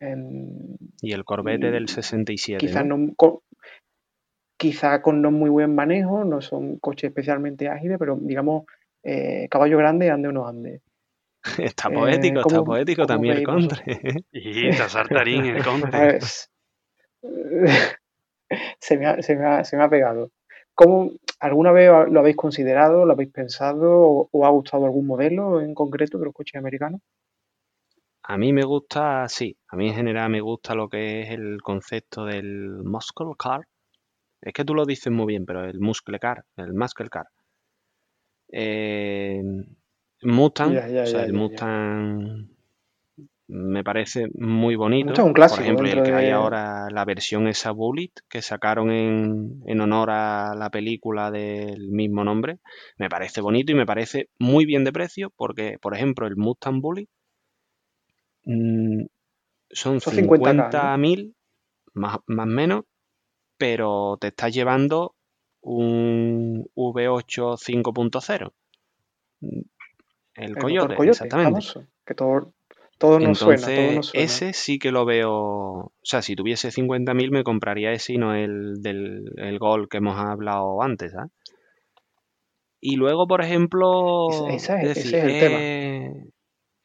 em, 0.00 0.76
Y 1.02 1.12
el 1.12 1.24
Corvette 1.24 1.70
del 1.70 1.84
Y 1.84 1.88
67, 1.88 2.66
quizás 2.66 2.86
¿no? 2.86 2.96
no, 2.96 3.14
co- 3.14 3.42
quizá 4.56 5.02
con 5.02 5.20
no 5.20 5.30
muy 5.30 5.50
buen 5.50 5.74
manejo, 5.74 6.24
no 6.24 6.40
son 6.40 6.78
coches 6.78 7.08
especialmente 7.10 7.68
ágiles, 7.68 7.98
pero 7.98 8.16
digamos, 8.20 8.64
eh, 9.02 9.48
caballo 9.50 9.76
grande, 9.78 10.10
ande 10.10 10.28
o 10.28 10.32
no 10.32 10.46
ande. 10.46 10.80
Está 11.58 11.88
Eh, 11.88 11.94
poético, 11.94 12.40
está 12.40 12.56
¿cómo- 12.56 12.64
poético 12.64 13.02
cómo 13.02 13.08
también 13.08 13.36
el? 13.38 13.44
Contre. 13.44 13.84
Y 14.32 14.66
está 14.68 14.88
saltarín 14.88 15.44
el 15.46 15.62
s- 16.16 16.48
se 18.78 18.98
me 18.98 19.06
ha, 19.06 19.22
se 19.22 19.36
me 19.36 19.46
ha- 19.46 19.64
se 19.64 19.76
me 19.76 19.82
ha 19.84 19.88
pegado. 19.90 20.30
¿Cómo, 20.74 21.10
¿Alguna 21.40 21.72
vez 21.72 21.90
lo 22.10 22.20
habéis 22.20 22.36
considerado, 22.36 23.04
lo 23.04 23.12
habéis 23.12 23.30
pensado 23.30 23.90
o, 24.00 24.28
o 24.32 24.46
ha 24.46 24.50
gustado 24.50 24.84
algún 24.86 25.06
modelo 25.06 25.60
en 25.60 25.74
concreto 25.74 26.18
de 26.18 26.24
los 26.26 26.34
coches 26.34 26.58
americanos? 26.58 27.00
A 28.24 28.38
mí 28.38 28.52
me 28.52 28.62
gusta, 28.64 29.28
sí, 29.28 29.56
a 29.68 29.76
mí 29.76 29.88
en 29.88 29.94
general 29.96 30.30
me 30.30 30.40
gusta 30.40 30.74
lo 30.74 30.88
que 30.88 31.22
es 31.22 31.30
el 31.30 31.60
concepto 31.60 32.24
del 32.24 32.82
muscle 32.84 33.32
car. 33.36 33.62
Es 34.40 34.52
que 34.52 34.64
tú 34.64 34.74
lo 34.74 34.84
dices 34.84 35.12
muy 35.12 35.26
bien, 35.26 35.44
pero 35.44 35.64
el 35.64 35.80
muscle 35.80 36.18
car, 36.20 36.44
el 36.56 36.72
muscle 36.72 37.08
car. 37.08 37.26
Eh, 38.52 39.42
Mustang, 40.22 40.74
Ya, 40.74 40.88
ya, 40.88 41.02
o 41.02 41.06
sea, 41.06 41.24
el. 41.24 41.32
Mustang 41.32 42.48
me 43.52 43.84
parece 43.84 44.28
muy 44.34 44.76
bonito. 44.76 45.12
Es 45.12 45.18
un 45.18 45.34
clásico 45.34 45.58
Por 45.58 45.64
ejemplo, 45.64 45.86
el 45.86 46.02
que 46.02 46.14
hay 46.14 46.30
ahora, 46.30 46.88
la 46.90 47.04
versión 47.04 47.48
esa 47.48 47.70
Bullet, 47.70 48.10
que 48.28 48.40
sacaron 48.40 48.90
en, 48.90 49.62
en 49.66 49.80
honor 49.80 50.10
a 50.10 50.54
la 50.54 50.70
película 50.70 51.30
del 51.30 51.90
mismo 51.90 52.24
nombre, 52.24 52.60
me 52.96 53.10
parece 53.10 53.42
bonito 53.42 53.72
y 53.72 53.74
me 53.74 53.84
parece 53.84 54.30
muy 54.38 54.64
bien 54.64 54.84
de 54.84 54.92
precio, 54.92 55.30
porque, 55.36 55.76
por 55.82 55.94
ejemplo, 55.94 56.26
el 56.26 56.36
Mustang 56.36 56.80
Bullet 56.80 57.08
mm, 58.44 59.02
son 59.70 60.00
Son 60.00 60.14
50K, 60.14 60.72
¿no? 60.72 60.98
50.000, 60.98 61.34
más 61.92 62.18
más 62.26 62.46
o 62.46 62.50
menos, 62.50 62.84
pero 63.58 64.16
te 64.18 64.28
estás 64.28 64.54
llevando 64.54 65.14
un 65.60 66.64
V8 66.74 67.58
5.0. 67.58 68.52
El 70.34 70.50
El 70.50 70.56
Coyote, 70.56 70.94
Coyote, 70.96 71.10
exactamente. 71.10 71.50
famoso, 71.50 71.86
que 72.06 72.14
todo, 72.14 72.52
todo 72.98 73.20
nos 73.20 73.38
suena, 73.38 73.60
todo 73.60 73.68
Entonces, 73.70 73.94
nos 73.96 74.06
suena. 74.06 74.24
ese 74.24 74.52
sí 74.52 74.78
que 74.78 74.90
lo 74.92 75.04
veo. 75.04 75.30
O 75.32 75.92
sea, 76.02 76.22
si 76.22 76.34
tuviese 76.36 76.70
50.000 76.70 77.30
me 77.30 77.44
compraría 77.44 77.92
ese 77.92 78.14
y 78.14 78.18
no 78.18 78.34
el 78.34 78.80
del 78.82 79.30
el 79.36 79.58
Gol 79.58 79.88
que 79.88 79.98
hemos 79.98 80.16
hablado 80.18 80.82
antes, 80.82 81.12
¿sabes? 81.12 81.30
Y 82.80 82.96
luego, 82.96 83.26
por 83.28 83.42
ejemplo, 83.42 84.26
Ese- 84.30 84.56
es- 84.56 84.70
es 84.70 84.98
ese 84.98 85.00
decir, 85.00 85.14
es 85.16 85.24
el 85.24 85.38
tema. 85.38 85.58
es- 85.60 86.32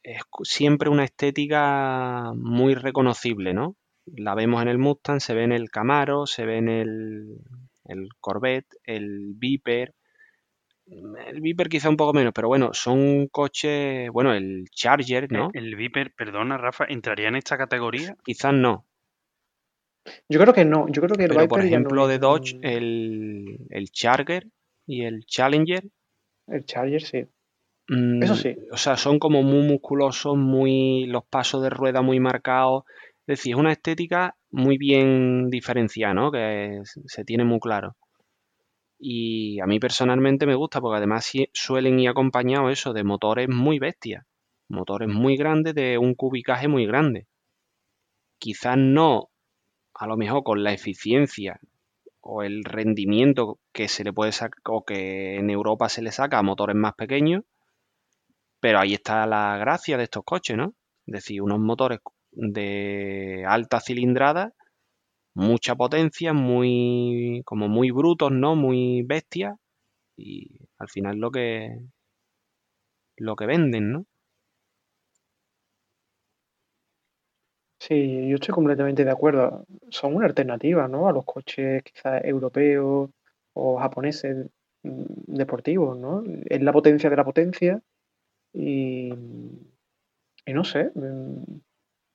es 0.04 0.22
siempre 0.44 0.88
una 0.90 1.04
estética 1.04 2.32
muy 2.36 2.74
reconocible, 2.74 3.52
¿no? 3.52 3.74
La 4.06 4.34
vemos 4.34 4.62
en 4.62 4.68
el 4.68 4.78
Mustang, 4.78 5.20
se 5.20 5.34
ve 5.34 5.44
en 5.44 5.52
el 5.52 5.70
Camaro, 5.70 6.26
se 6.26 6.46
ve 6.46 6.58
en 6.58 6.68
el, 6.68 7.38
el 7.84 8.08
Corvette, 8.20 8.68
el 8.84 9.32
Viper. 9.36 9.92
El 10.90 11.40
Viper 11.40 11.68
quizá 11.68 11.90
un 11.90 11.96
poco 11.96 12.12
menos, 12.12 12.32
pero 12.34 12.48
bueno, 12.48 12.70
son 12.72 13.28
coches, 13.28 14.08
bueno, 14.10 14.32
el 14.32 14.64
Charger, 14.70 15.30
¿no? 15.30 15.50
El 15.52 15.76
Viper, 15.76 16.12
perdona, 16.14 16.56
Rafa, 16.56 16.86
¿entraría 16.88 17.28
en 17.28 17.36
esta 17.36 17.58
categoría? 17.58 18.16
Quizás 18.24 18.54
no, 18.54 18.86
Yo 20.28 20.40
creo 20.40 20.54
que 20.54 20.64
no, 20.64 20.86
yo 20.88 21.02
creo 21.02 21.16
que 21.16 21.24
el 21.24 21.28
pero 21.30 21.48
por 21.48 21.60
no 21.60 21.66
ejemplo 21.66 22.06
de 22.06 22.18
Dodge, 22.18 22.56
el, 22.62 23.58
el 23.70 23.90
Charger 23.90 24.46
y 24.86 25.04
el 25.04 25.24
Challenger, 25.26 25.84
el 26.46 26.64
Charger 26.64 27.02
sí. 27.02 27.26
mm, 27.88 28.22
Eso 28.22 28.34
sí. 28.34 28.56
o 28.72 28.76
sea, 28.76 28.96
son 28.96 29.18
como 29.18 29.42
muy 29.42 29.66
musculosos, 29.66 30.36
muy 30.36 31.06
los 31.06 31.24
pasos 31.26 31.62
de 31.62 31.70
rueda 31.70 32.02
muy 32.02 32.20
marcados, 32.20 32.84
es 33.26 33.38
decir, 33.38 33.54
es 33.54 33.58
una 33.60 33.72
estética 33.72 34.36
muy 34.50 34.78
bien 34.78 35.50
diferenciada, 35.50 36.14
¿no? 36.14 36.32
Que 36.32 36.78
es- 36.78 36.98
se 37.06 37.24
tiene 37.24 37.44
muy 37.44 37.60
claro. 37.60 37.96
Y 38.98 39.60
a 39.60 39.66
mí 39.66 39.78
personalmente 39.78 40.46
me 40.46 40.56
gusta 40.56 40.80
porque 40.80 40.98
además 40.98 41.30
suelen 41.52 42.00
ir 42.00 42.08
acompañados 42.08 42.72
eso 42.72 42.92
de 42.92 43.04
motores 43.04 43.48
muy 43.48 43.78
bestias, 43.78 44.26
motores 44.68 45.08
muy 45.08 45.36
grandes 45.36 45.74
de 45.74 45.98
un 45.98 46.14
cubicaje 46.14 46.66
muy 46.66 46.86
grande. 46.86 47.28
Quizás 48.38 48.76
no, 48.76 49.30
a 49.94 50.06
lo 50.06 50.16
mejor 50.16 50.42
con 50.42 50.64
la 50.64 50.72
eficiencia 50.72 51.60
o 52.20 52.42
el 52.42 52.64
rendimiento 52.64 53.58
que 53.72 53.88
se 53.88 54.04
le 54.04 54.12
puede 54.12 54.32
sacar 54.32 54.60
o 54.64 54.84
que 54.84 55.36
en 55.36 55.50
Europa 55.50 55.88
se 55.88 56.02
le 56.02 56.12
saca 56.12 56.38
a 56.38 56.42
motores 56.42 56.76
más 56.76 56.94
pequeños, 56.94 57.44
pero 58.60 58.80
ahí 58.80 58.94
está 58.94 59.26
la 59.26 59.56
gracia 59.56 59.96
de 59.96 60.04
estos 60.04 60.24
coches, 60.24 60.56
¿no? 60.56 60.74
Es 61.06 61.14
decir, 61.14 61.40
unos 61.40 61.60
motores 61.60 62.00
de 62.32 63.44
alta 63.46 63.80
cilindrada, 63.80 64.52
mucha 65.34 65.74
potencia, 65.76 66.32
muy 66.32 67.42
como 67.44 67.68
muy 67.68 67.90
brutos, 67.90 68.32
¿no? 68.32 68.56
Muy 68.56 69.02
bestias 69.02 69.56
y 70.16 70.60
al 70.78 70.88
final 70.90 71.18
lo 71.18 71.30
que 71.32 71.70
lo 73.18 73.36
que 73.36 73.44
venden, 73.46 73.92
¿no? 73.92 74.06
Sí, 77.80 78.28
yo 78.28 78.34
estoy 78.36 78.52
completamente 78.54 79.04
de 79.04 79.10
acuerdo. 79.10 79.64
Son 79.90 80.14
una 80.16 80.26
alternativa, 80.26 80.88
¿no? 80.88 81.08
A 81.08 81.12
los 81.12 81.24
coches 81.24 81.82
quizás 81.84 82.24
europeos 82.24 83.10
o 83.54 83.78
japoneses 83.78 84.48
mm, 84.82 85.02
deportivos, 85.36 85.96
¿no? 85.98 86.22
Es 86.46 86.60
la 86.62 86.72
potencia 86.72 87.08
de 87.10 87.16
la 87.16 87.24
potencia 87.24 87.80
y, 88.54 89.12
y 90.46 90.52
no 90.52 90.64
sé, 90.64 90.90
mm, 90.94 91.58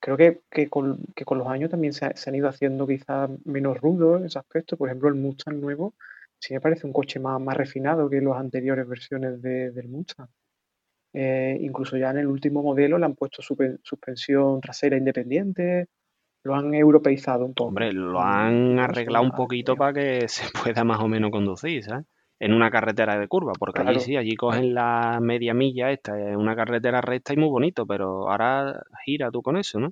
creo 0.03 0.17
que, 0.17 0.41
que 0.51 0.69
con, 0.69 0.99
que 1.15 1.23
con 1.23 1.37
los 1.37 1.47
años 1.47 1.69
también 1.69 1.93
se, 1.93 2.05
ha- 2.05 2.15
se 2.15 2.29
han 2.29 2.35
ido 2.35 2.49
haciendo 2.49 2.85
quizás 2.85 3.29
menos 3.45 3.79
rudos 3.79 4.19
en 4.19 4.25
ese 4.25 4.37
aspecto. 4.37 4.75
Por 4.75 4.89
ejemplo, 4.89 5.07
el 5.07 5.15
Mustang 5.15 5.61
nuevo 5.61 5.93
sí 6.37 6.53
me 6.53 6.59
parece 6.59 6.85
un 6.85 6.91
coche 6.91 7.21
más, 7.21 7.39
más 7.39 7.55
refinado 7.55 8.09
que 8.09 8.19
las 8.19 8.35
anteriores 8.37 8.85
versiones 8.85 9.41
de- 9.41 9.71
del 9.71 9.87
Mustang. 9.87 10.27
Eh, 11.13 11.57
incluso 11.61 11.95
ya 11.95 12.09
en 12.09 12.17
el 12.17 12.27
último 12.27 12.61
modelo 12.63 12.97
le 12.97 13.05
han 13.05 13.15
puesto 13.15 13.41
suspe- 13.41 13.79
suspensión 13.83 14.59
trasera 14.59 14.97
independiente, 14.97 15.87
lo 16.43 16.55
han 16.55 16.73
europeizado 16.73 17.45
un 17.45 17.53
poco. 17.53 17.69
Hombre, 17.69 17.93
lo 17.93 18.19
han 18.19 18.79
arreglado 18.79 19.23
un 19.23 19.31
poquito 19.31 19.77
para 19.77 19.93
que 19.93 20.27
se 20.27 20.45
pueda 20.51 20.83
más 20.83 20.99
o 20.99 21.07
menos 21.07 21.31
conducir, 21.31 21.81
¿sabes? 21.83 22.05
En 22.47 22.53
una 22.53 22.69
carretera 22.69 23.17
de 23.19 23.27
curva, 23.27 23.55
porque 23.57 23.81
allí 23.81 23.99
sí, 23.99 24.15
allí 24.17 24.35
cogen 24.35 24.75
la 24.75 25.19
media 25.19 25.55
milla 25.55 25.89
esta, 25.91 26.19
es 26.29 26.35
una 26.37 26.55
carretera 26.55 27.01
recta 27.01 27.33
y 27.33 27.37
muy 27.37 27.49
bonito, 27.49 27.87
pero 27.87 28.29
ahora 28.29 28.83
gira 29.05 29.31
tú 29.31 29.41
con 29.41 29.57
eso, 29.57 29.79
¿no? 29.79 29.91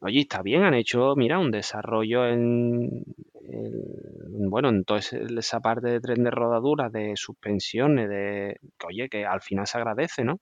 Oye, 0.00 0.20
está 0.20 0.42
bien, 0.42 0.62
han 0.64 0.74
hecho, 0.74 1.14
mira, 1.16 1.38
un 1.38 1.50
desarrollo 1.50 2.26
en, 2.26 3.04
en- 3.42 4.50
bueno, 4.50 4.68
en 4.68 4.84
toda 4.84 5.00
esa 5.00 5.60
parte 5.60 5.88
de 5.88 6.00
tren 6.00 6.24
de 6.24 6.30
rodadura, 6.30 6.88
de 6.90 7.12
suspensiones, 7.16 8.08
de, 8.08 8.56
que, 8.78 8.86
oye, 8.86 9.08
que 9.08 9.24
al 9.26 9.40
final 9.40 9.66
se 9.66 9.78
agradece, 9.78 10.24
¿no? 10.24 10.34
O 10.34 10.40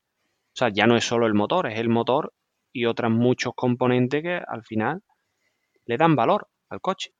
sea, 0.54 0.70
ya 0.70 0.86
no 0.86 0.96
es 0.96 1.04
solo 1.04 1.26
el 1.26 1.34
motor, 1.34 1.68
es 1.68 1.78
el 1.80 1.88
motor 1.90 2.32
y 2.72 2.86
otros 2.86 3.10
muchos 3.12 3.54
componentes 3.56 4.22
que 4.22 4.36
al 4.46 4.64
final 4.64 5.02
le 5.86 5.98
dan 5.98 6.16
valor 6.16 6.48
al 6.70 6.80
coche. 6.82 7.12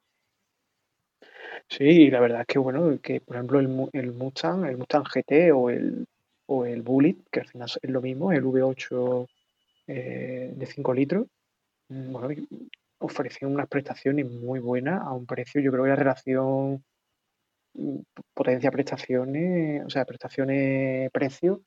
Sí, 1.68 1.84
y 1.84 2.10
la 2.10 2.20
verdad 2.20 2.42
es 2.42 2.46
que 2.46 2.58
bueno, 2.58 2.98
que 3.02 3.20
por 3.20 3.36
ejemplo 3.36 3.58
el, 3.58 3.88
el 3.92 4.12
Mustang, 4.12 4.64
el 4.66 4.76
Mustang 4.76 5.04
GT 5.04 5.52
o 5.52 5.70
el, 5.70 6.06
o 6.46 6.64
el 6.64 6.82
Bullet, 6.82 7.16
que 7.30 7.40
al 7.40 7.48
final 7.48 7.68
es 7.82 7.90
lo 7.90 8.00
mismo, 8.00 8.32
el 8.32 8.44
V8 8.44 9.26
eh, 9.88 10.52
de 10.56 10.66
5 10.66 10.94
litros, 10.94 11.26
mm, 11.88 12.12
bueno, 12.12 12.28
unas 13.42 13.68
prestaciones 13.68 14.26
muy 14.30 14.60
buenas 14.60 15.02
a 15.02 15.12
un 15.12 15.26
precio, 15.26 15.60
yo 15.60 15.70
creo 15.72 15.84
que 15.84 15.90
la 15.90 15.96
relación 15.96 16.84
mm, 17.74 17.98
potencia-prestaciones, 18.34 19.84
o 19.86 19.90
sea, 19.90 20.04
prestaciones-precio, 20.04 21.62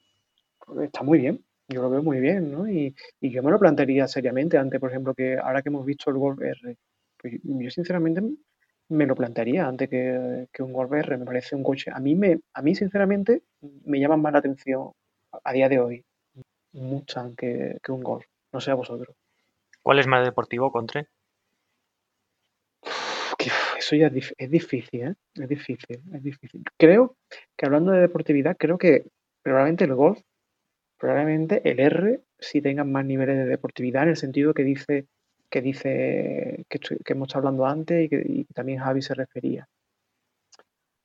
pues, 0.66 0.88
está 0.88 1.04
muy 1.04 1.20
bien, 1.20 1.44
yo 1.70 1.82
lo 1.84 1.90
veo 1.90 2.04
muy 2.04 2.20
bien, 2.20 2.52
¿no? 2.52 2.70
Y, 2.70 2.96
y 3.22 3.32
yo 3.32 3.44
me 3.44 3.52
lo 3.52 3.60
plantearía 3.60 4.08
seriamente 4.08 4.58
antes, 4.58 4.80
por 4.80 4.92
ejemplo, 4.92 5.14
que 5.16 5.38
ahora 5.38 5.62
que 5.64 5.70
hemos 5.70 5.86
visto 5.86 6.10
el 6.12 6.18
Golf 6.18 6.42
R, 6.42 6.78
pues 7.18 7.36
yo 7.44 7.72
sinceramente 7.72 8.22
me 8.90 9.06
lo 9.06 9.16
plantearía 9.16 9.68
antes 9.68 9.90
que, 9.90 10.48
que 10.52 10.64
un 10.64 10.74
Golf 10.74 10.92
R, 10.92 11.18
me 11.18 11.26
parece 11.26 11.56
un 11.56 11.64
coche, 11.64 11.92
a 11.94 12.00
mí, 12.00 12.16
me, 12.16 12.40
a 12.54 12.62
mí 12.62 12.76
sinceramente 12.76 13.44
me 13.86 14.00
llama 14.00 14.18
más 14.18 14.34
la 14.34 14.40
atención 14.40 14.92
a, 15.44 15.54
día 15.54 15.70
de 15.70 15.80
hoy 15.80 16.06
un 16.74 16.90
Mustang 16.90 17.36
que, 17.36 17.78
que 17.82 17.92
un 17.92 18.02
Golf, 18.02 18.26
no 18.52 18.60
sé 18.60 18.72
a 18.72 18.76
vosotros. 18.76 19.16
¿Cuál 19.82 20.00
es 20.00 20.08
más 20.08 20.26
deportivo, 20.26 20.72
Contre? 20.72 21.08
Eso 23.78 23.96
ya 23.96 24.08
es, 24.08 24.34
es 24.38 24.52
difícil, 24.52 25.02
¿eh? 25.02 25.16
Es 25.36 25.48
difícil, 25.48 26.02
es 26.14 26.24
difícil. 26.24 26.64
Creo 26.78 27.16
que 27.56 27.66
hablando 27.66 27.92
de 27.92 28.02
deportividad, 28.02 28.58
creo 28.58 28.78
que 28.78 29.06
probablemente 29.42 29.86
el 29.86 29.96
golf, 29.96 30.20
probablemente 30.98 31.62
el 31.70 31.80
R 31.80 32.22
sí 32.40 32.62
tenga 32.62 32.84
más 32.84 33.06
niveles 33.06 33.38
de 33.38 33.46
deportividad 33.46 34.04
en 34.04 34.10
el 34.10 34.18
sentido 34.18 34.54
que 34.54 34.64
dice 34.64 35.08
que 35.50 35.62
dice 35.62 36.66
que, 36.70 36.78
estoy- 36.78 37.00
que 37.04 37.14
hemos 37.14 37.28
estado 37.28 37.48
hablando 37.48 37.66
antes 37.66 38.06
y 38.06 38.10
que 38.10 38.24
y 38.26 38.44
también 38.46 38.80
Javi 38.80 39.02
se 39.02 39.14
refería. 39.16 39.68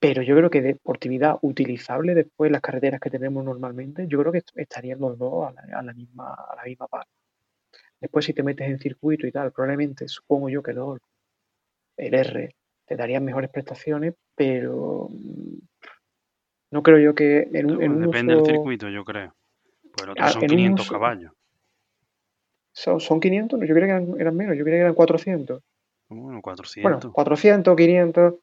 Pero 0.01 0.23
yo 0.23 0.37
creo 0.37 0.51
que 0.51 0.61
deportividad 0.61 1.39
utilizable 1.43 2.15
después 2.15 2.51
las 2.53 2.61
carreteras 2.61 3.01
que 3.01 3.11
tenemos 3.11 3.43
normalmente, 3.45 4.07
yo 4.07 4.19
creo 4.21 4.33
que 4.33 4.39
est- 4.39 4.57
estarían 4.59 5.01
los 5.01 5.17
dos 5.19 5.49
a 5.49 5.53
la, 5.53 5.79
a 5.79 5.83
la 5.83 5.93
misma, 5.95 6.35
a 6.35 6.57
la 6.57 6.65
misma 6.65 6.87
par. 6.89 7.07
Después 8.01 8.27
si 8.27 8.35
te 8.35 8.43
metes 8.43 8.69
en 8.69 8.79
circuito 8.79 9.27
y 9.27 9.33
tal, 9.33 9.51
probablemente 9.53 10.07
supongo 10.09 10.49
yo 10.51 10.63
que 10.63 10.73
el 10.73 10.79
el 11.97 12.13
R 12.15 12.55
te 12.87 12.97
daría 12.97 13.21
mejores 13.21 13.49
prestaciones, 13.51 14.15
pero 14.35 15.09
mm, 15.11 15.59
no 16.73 16.83
creo 16.83 16.99
yo 16.99 17.15
que 17.15 17.49
en 17.53 17.67
un, 17.67 17.73
en 17.73 17.77
Bueno, 17.79 17.95
un 17.95 18.01
depende 18.03 18.35
del 18.35 18.45
circuito, 18.47 18.89
yo 18.91 19.05
creo. 19.05 19.35
Pues 19.93 20.05
el 20.05 20.11
otro 20.11 20.29
son 20.29 20.45
en 20.45 20.51
un 20.51 20.57
500 20.57 20.85
uso- 20.87 20.93
caballos. 20.93 21.33
Son, 22.75 23.01
son 23.01 23.21
500, 23.21 23.59
no, 23.59 23.65
yo 23.67 23.75
creía 23.75 23.97
que 23.99 24.03
eran, 24.05 24.21
eran 24.21 24.37
menos, 24.37 24.57
yo 24.57 24.65
creía 24.65 24.79
que 24.79 24.83
eran 24.83 24.95
400. 24.95 25.63
Bueno, 26.11 26.43
400. 26.43 26.83
Bueno, 27.01 27.13
400, 27.15 27.77
500, 27.77 28.35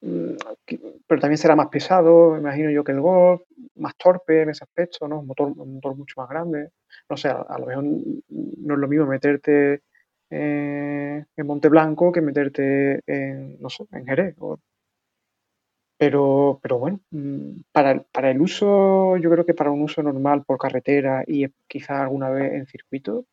mm, 0.00 0.30
pero 1.06 1.20
también 1.20 1.38
será 1.38 1.54
más 1.54 1.68
pesado, 1.68 2.32
me 2.32 2.38
imagino 2.40 2.70
yo 2.70 2.82
que 2.82 2.92
el 2.92 3.00
Golf, 3.00 3.42
más 3.76 3.94
torpe 3.96 4.42
en 4.42 4.50
ese 4.50 4.64
aspecto, 4.64 5.06
¿no? 5.06 5.20
Un 5.20 5.26
motor, 5.28 5.52
un 5.56 5.74
motor 5.74 5.96
mucho 5.96 6.14
más 6.20 6.28
grande. 6.28 6.70
No 7.08 7.16
sé, 7.16 7.28
a, 7.28 7.42
a 7.42 7.58
lo 7.58 7.66
mejor 7.66 7.84
no 7.84 8.74
es 8.74 8.80
lo 8.80 8.88
mismo 8.88 9.06
meterte 9.06 9.82
eh, 10.30 11.24
en 11.36 11.46
Monte 11.46 11.68
Blanco 11.68 12.10
que 12.10 12.20
meterte 12.20 13.00
en, 13.06 13.60
no 13.60 13.68
sé, 13.70 13.84
en 13.92 14.06
Jerez. 14.06 14.34
o- 14.40 14.58
Pero, 15.96 16.58
pero 16.62 16.78
bueno, 16.78 17.00
mm, 17.10 17.60
para, 17.72 17.92
el- 17.92 18.02
para 18.12 18.30
el 18.30 18.40
uso, 18.40 19.16
yo 19.16 19.30
creo 19.30 19.46
que 19.46 19.54
para 19.54 19.70
un 19.70 19.82
uso 19.82 20.02
normal 20.02 20.42
por 20.44 20.58
carretera 20.58 21.22
y 21.26 21.46
quizá 21.68 22.02
alguna 22.02 22.30
vez 22.30 22.52
en 22.52 22.66
circuito, 22.66 23.26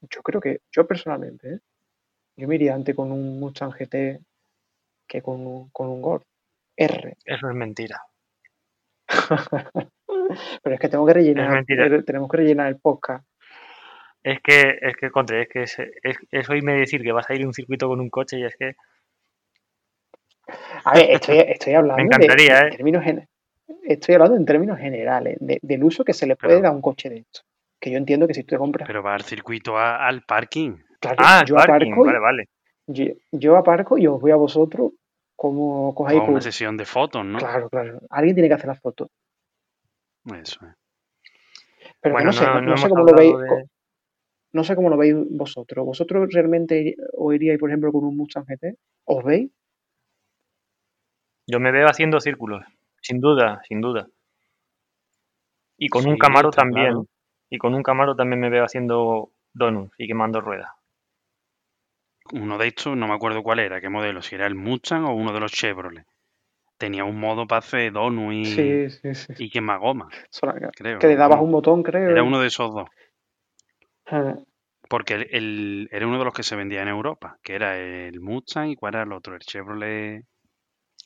yo 0.00 0.22
creo 0.22 0.40
que, 0.40 0.60
yo 0.70 0.86
personalmente, 0.86 1.54
¿eh? 1.54 1.58
yo 2.36 2.48
me 2.48 2.54
iría 2.56 2.74
antes 2.74 2.94
con 2.94 3.10
un 3.12 3.40
Mustang 3.40 3.72
GT 3.72 4.20
que 5.08 5.22
con 5.22 5.46
un, 5.46 5.70
con 5.70 5.88
un 5.88 6.02
Golf 6.02 6.22
R. 6.76 7.16
Eso 7.24 7.48
es 7.48 7.54
mentira. 7.54 8.00
Pero 10.62 10.74
es 10.74 10.80
que 10.80 10.88
tengo 10.88 11.06
que 11.06 11.12
rellenar, 11.14 11.64
el- 11.66 12.04
tenemos 12.04 12.30
que 12.30 12.36
rellenar 12.36 12.66
el 12.68 12.78
podcast. 12.78 13.24
Es 14.22 14.40
que, 14.42 14.78
es 14.82 14.96
que, 14.96 15.10
Contre, 15.10 15.42
es 15.42 15.48
que 15.48 15.62
es, 15.62 15.78
es, 15.78 16.16
es 16.32 16.50
oírme 16.50 16.74
decir 16.74 17.00
que 17.02 17.12
vas 17.12 17.28
a 17.30 17.34
ir 17.34 17.44
a 17.44 17.46
un 17.46 17.54
circuito 17.54 17.86
con 17.88 18.00
un 18.00 18.10
coche 18.10 18.38
y 18.40 18.44
es 18.44 18.56
que 18.56 18.74
A 20.84 20.94
ver, 20.94 21.10
estoy, 21.12 21.38
estoy 21.38 21.74
hablando 21.74 21.96
de- 21.96 22.02
encantaría, 22.02 22.60
de, 22.62 22.68
¿eh? 22.68 22.76
términos 22.76 23.04
gen- 23.04 23.28
estoy 23.84 24.14
hablando 24.16 24.36
en 24.36 24.44
términos 24.44 24.78
generales, 24.78 25.36
de- 25.40 25.60
del 25.62 25.84
uso 25.84 26.04
que 26.04 26.12
se 26.12 26.26
le 26.26 26.34
puede 26.36 26.54
Pero- 26.54 26.62
dar 26.62 26.72
a 26.72 26.74
un 26.74 26.82
coche 26.82 27.08
de 27.08 27.18
esto. 27.18 27.40
Que 27.86 27.92
yo 27.92 27.98
entiendo 27.98 28.26
que 28.26 28.34
si 28.34 28.42
tú 28.42 28.48
te 28.48 28.58
compras, 28.58 28.84
Pero 28.88 29.00
va 29.00 29.14
al 29.14 29.22
circuito 29.22 29.78
a- 29.78 30.08
al 30.08 30.22
parking. 30.22 30.76
claro, 30.98 31.16
Ah, 31.20 31.44
yo 31.46 31.54
parking, 31.54 31.92
aparco, 31.92 32.02
y- 32.02 32.06
vale, 32.08 32.18
vale. 32.18 32.48
yo, 32.88 33.04
yo 33.30 33.56
aparco 33.56 33.96
y 33.96 34.08
os 34.08 34.20
voy 34.20 34.32
a 34.32 34.34
vosotros 34.34 34.90
como 35.36 35.94
cojáis 35.94 36.18
Con 36.22 36.30
una 36.30 36.40
sesión 36.40 36.76
de 36.76 36.84
fotos, 36.84 37.24
¿no? 37.24 37.38
Claro, 37.38 37.68
claro. 37.70 38.00
Alguien 38.10 38.34
tiene 38.34 38.48
que 38.48 38.54
hacer 38.54 38.66
las 38.66 38.80
fotos. 38.80 39.08
Eso 40.24 40.58
es. 40.66 40.74
Pero 42.00 42.14
Bueno, 42.14 42.26
no 42.26 42.32
sé, 42.32 42.44
no, 42.44 42.54
no, 42.54 42.60
no 42.62 42.70
no 42.72 42.76
sé 42.76 42.88
cómo 42.88 43.04
lo 43.04 43.12
veis. 43.16 43.36
de- 43.38 43.66
No 44.52 44.64
sé 44.64 44.74
cómo 44.74 44.88
lo 44.90 44.96
veis 44.96 45.14
vosotros. 45.30 45.86
¿Vosotros 45.86 46.28
realmente 46.32 46.96
os 47.16 47.34
iríais, 47.36 47.60
por 47.60 47.70
ejemplo, 47.70 47.92
con 47.92 48.02
un 48.02 48.16
Mustang 48.16 48.46
GT? 48.48 48.74
¿Os 49.04 49.22
veis? 49.22 49.48
Yo 51.46 51.60
me 51.60 51.70
veo 51.70 51.86
haciendo 51.88 52.18
círculos, 52.18 52.64
sin 53.00 53.20
duda, 53.20 53.60
sin 53.68 53.80
duda. 53.80 54.08
Y 55.78 55.88
con 55.88 56.04
un 56.08 56.18
Camaro 56.18 56.50
también. 56.50 56.86
claro. 56.86 57.06
Y 57.50 57.58
con 57.58 57.74
un 57.74 57.82
Camaro 57.82 58.14
también 58.14 58.40
me 58.40 58.50
veo 58.50 58.64
haciendo 58.64 59.32
donuts 59.52 59.94
y 59.98 60.06
quemando 60.06 60.40
ruedas. 60.40 60.70
Uno 62.32 62.56
de 62.56 62.68
estos, 62.68 62.96
no 62.96 63.08
me 63.08 63.14
acuerdo 63.14 63.42
cuál 63.42 63.58
era, 63.58 63.80
qué 63.80 63.88
modelo, 63.88 64.22
si 64.22 64.36
era 64.36 64.46
el 64.46 64.54
Mustang 64.54 65.04
o 65.06 65.14
uno 65.14 65.32
de 65.32 65.40
los 65.40 65.50
Chevrolet. 65.50 66.06
Tenía 66.78 67.04
un 67.04 67.20
modo 67.20 67.46
para 67.46 67.60
hacer 67.60 67.92
donut 67.92 68.32
y, 68.34 68.80
Sí, 68.80 68.88
sí, 68.90 69.14
sí. 69.14 69.34
y 69.36 69.50
quemar 69.50 69.80
goma, 69.80 70.08
creo. 70.76 71.00
Que 71.00 71.06
le 71.08 71.16
dabas 71.16 71.40
un 71.40 71.52
botón, 71.52 71.82
creo. 71.82 72.10
Era 72.12 72.22
y- 72.22 72.28
uno 72.28 72.40
de 72.40 72.48
esos 72.48 72.72
dos. 72.74 72.88
Ah, 74.06 74.36
Porque 74.88 75.14
el, 75.14 75.26
el- 75.30 75.88
era 75.92 76.06
uno 76.06 76.18
de 76.18 76.24
los 76.24 76.34
que 76.34 76.42
se 76.42 76.56
vendía 76.56 76.82
en 76.82 76.88
Europa, 76.88 77.38
que 77.42 77.54
era 77.54 77.76
el 77.78 78.20
Mustang 78.20 78.68
y 78.70 78.76
cuál 78.76 78.94
era 78.94 79.02
el 79.04 79.12
otro, 79.12 79.34
el 79.34 79.40
Chevrolet. 79.40 80.24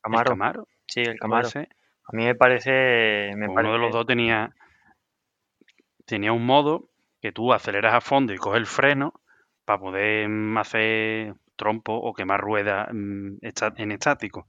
Camaro. 0.02 0.20
¿El 0.20 0.24
Camaro? 0.24 0.68
Sí, 0.86 1.00
el 1.00 1.18
¿Puede 1.18 1.20
Camaro. 1.20 1.48
A 2.06 2.16
mí 2.16 2.24
me 2.24 2.34
parece... 2.36 3.32
Me 3.36 3.46
Pues 3.46 3.54
parece 3.54 3.68
uno 3.68 3.72
de 3.72 3.78
los 3.78 3.92
dos 3.92 4.06
tenía, 4.06 4.50
tenía 6.10 6.32
un 6.32 6.44
modo 6.44 6.90
que 7.22 7.32
tú 7.32 7.52
aceleras 7.52 7.94
a 7.94 8.00
fondo 8.00 8.32
y 8.34 8.36
coges 8.36 8.58
el 8.58 8.66
freno 8.66 9.14
para 9.64 9.78
poder 9.80 10.28
mm, 10.28 10.58
hacer 10.58 11.34
trompo 11.56 11.94
o 11.94 12.12
quemar 12.14 12.40
ruedas 12.40 12.88
mm, 12.92 13.36
en 13.76 13.92
estático. 13.92 14.48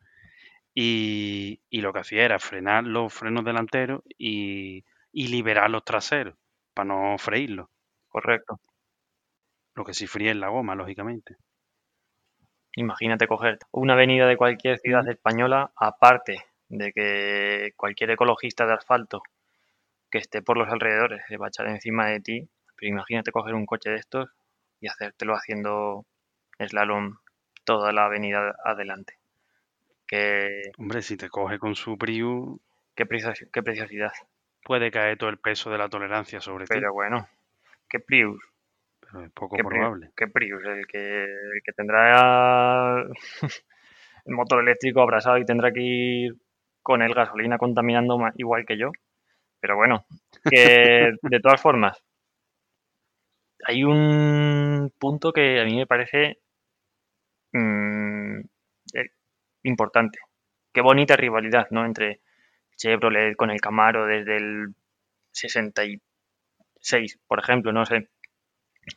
Y, 0.73 1.61
y 1.69 1.81
lo 1.81 1.93
que 1.93 1.99
hacía 1.99 2.25
era 2.25 2.39
frenar 2.39 2.85
los 2.85 3.13
frenos 3.13 3.45
delanteros 3.45 4.01
y, 4.17 4.85
y 5.11 5.27
liberar 5.29 5.69
los 5.69 5.85
traseros 5.85 6.35
para 6.73 6.87
no 6.89 7.17
freírlos. 7.19 7.67
correcto. 8.09 8.59
Lo 9.75 9.83
que 9.83 9.93
sí 9.93 10.07
fría 10.07 10.31
es 10.31 10.37
la 10.37 10.47
goma, 10.47 10.75
lógicamente. 10.75 11.35
Imagínate 12.75 13.27
coger 13.27 13.59
una 13.71 13.93
avenida 13.93 14.27
de 14.27 14.35
cualquier 14.35 14.77
ciudad 14.79 15.07
española, 15.07 15.71
aparte 15.75 16.43
de 16.67 16.91
que 16.91 17.71
cualquier 17.77 18.11
ecologista 18.11 18.65
de 18.65 18.73
asfalto 18.73 19.21
que 20.11 20.17
esté 20.19 20.41
por 20.41 20.57
los 20.57 20.67
alrededores 20.69 21.21
se 21.27 21.37
va 21.37 21.47
a 21.47 21.49
echar 21.49 21.67
encima 21.67 22.07
de 22.07 22.19
ti, 22.19 22.49
pero 22.75 22.89
imagínate 22.89 23.31
coger 23.31 23.53
un 23.55 23.65
coche 23.65 23.89
de 23.89 23.95
estos 23.97 24.29
y 24.79 24.87
hacértelo 24.87 25.33
haciendo 25.35 26.05
slalom 26.59 27.17
toda 27.63 27.91
la 27.91 28.05
avenida 28.05 28.53
adelante. 28.65 29.15
Qué, 30.07 30.71
Hombre, 30.77 31.01
si 31.01 31.15
te 31.17 31.29
coge 31.29 31.57
con 31.59 31.75
su 31.75 31.97
Prius, 31.97 32.59
qué, 32.95 33.05
precios- 33.05 33.47
qué 33.53 33.63
preciosidad. 33.63 34.11
puede 34.63 34.91
caer 34.91 35.17
todo 35.17 35.29
el 35.29 35.37
peso 35.37 35.71
de 35.71 35.77
la 35.77 35.87
tolerancia 35.89 36.41
sobre 36.41 36.65
ti, 36.65 36.73
Pero 36.73 36.93
bueno, 36.93 37.27
qué 37.89 37.99
Prius, 37.99 38.41
pero 38.99 39.23
es 39.23 39.31
poco 39.31 39.55
qué, 39.55 39.63
Prius- 39.63 39.69
probable. 39.73 40.11
qué 40.17 40.27
Prius, 40.27 40.63
el 40.65 40.85
que, 40.87 41.23
el 41.23 41.61
que 41.63 41.71
tendrá 41.71 43.03
el 44.25 44.33
motor 44.35 44.61
eléctrico 44.61 45.01
abrasado 45.01 45.37
y 45.37 45.45
tendrá 45.45 45.71
que 45.71 45.81
ir 45.81 46.35
con 46.81 47.01
el 47.01 47.13
gasolina 47.13 47.57
contaminando 47.57 48.17
ma- 48.17 48.33
igual 48.35 48.65
que 48.65 48.77
yo. 48.77 48.91
Pero 49.61 49.77
bueno, 49.77 50.05
de 50.43 51.39
todas 51.41 51.61
formas, 51.61 52.03
hay 53.65 53.83
un 53.83 54.91
punto 54.97 55.31
que 55.31 55.61
a 55.61 55.65
mí 55.65 55.77
me 55.77 55.87
parece 55.87 56.39
mm, 57.53 58.39
eh, 58.93 59.11
importante. 59.63 60.19
Qué 60.73 60.81
bonita 60.81 61.15
rivalidad, 61.15 61.67
¿no? 61.71 61.85
Entre 61.85 62.21
Chevrolet 62.75 63.35
con 63.35 63.51
el 63.51 63.61
Camaro 63.61 64.05
desde 64.07 64.37
el 64.37 64.73
66, 65.31 67.19
por 67.27 67.39
ejemplo, 67.39 67.71
no 67.71 67.85
sé. 67.85 68.09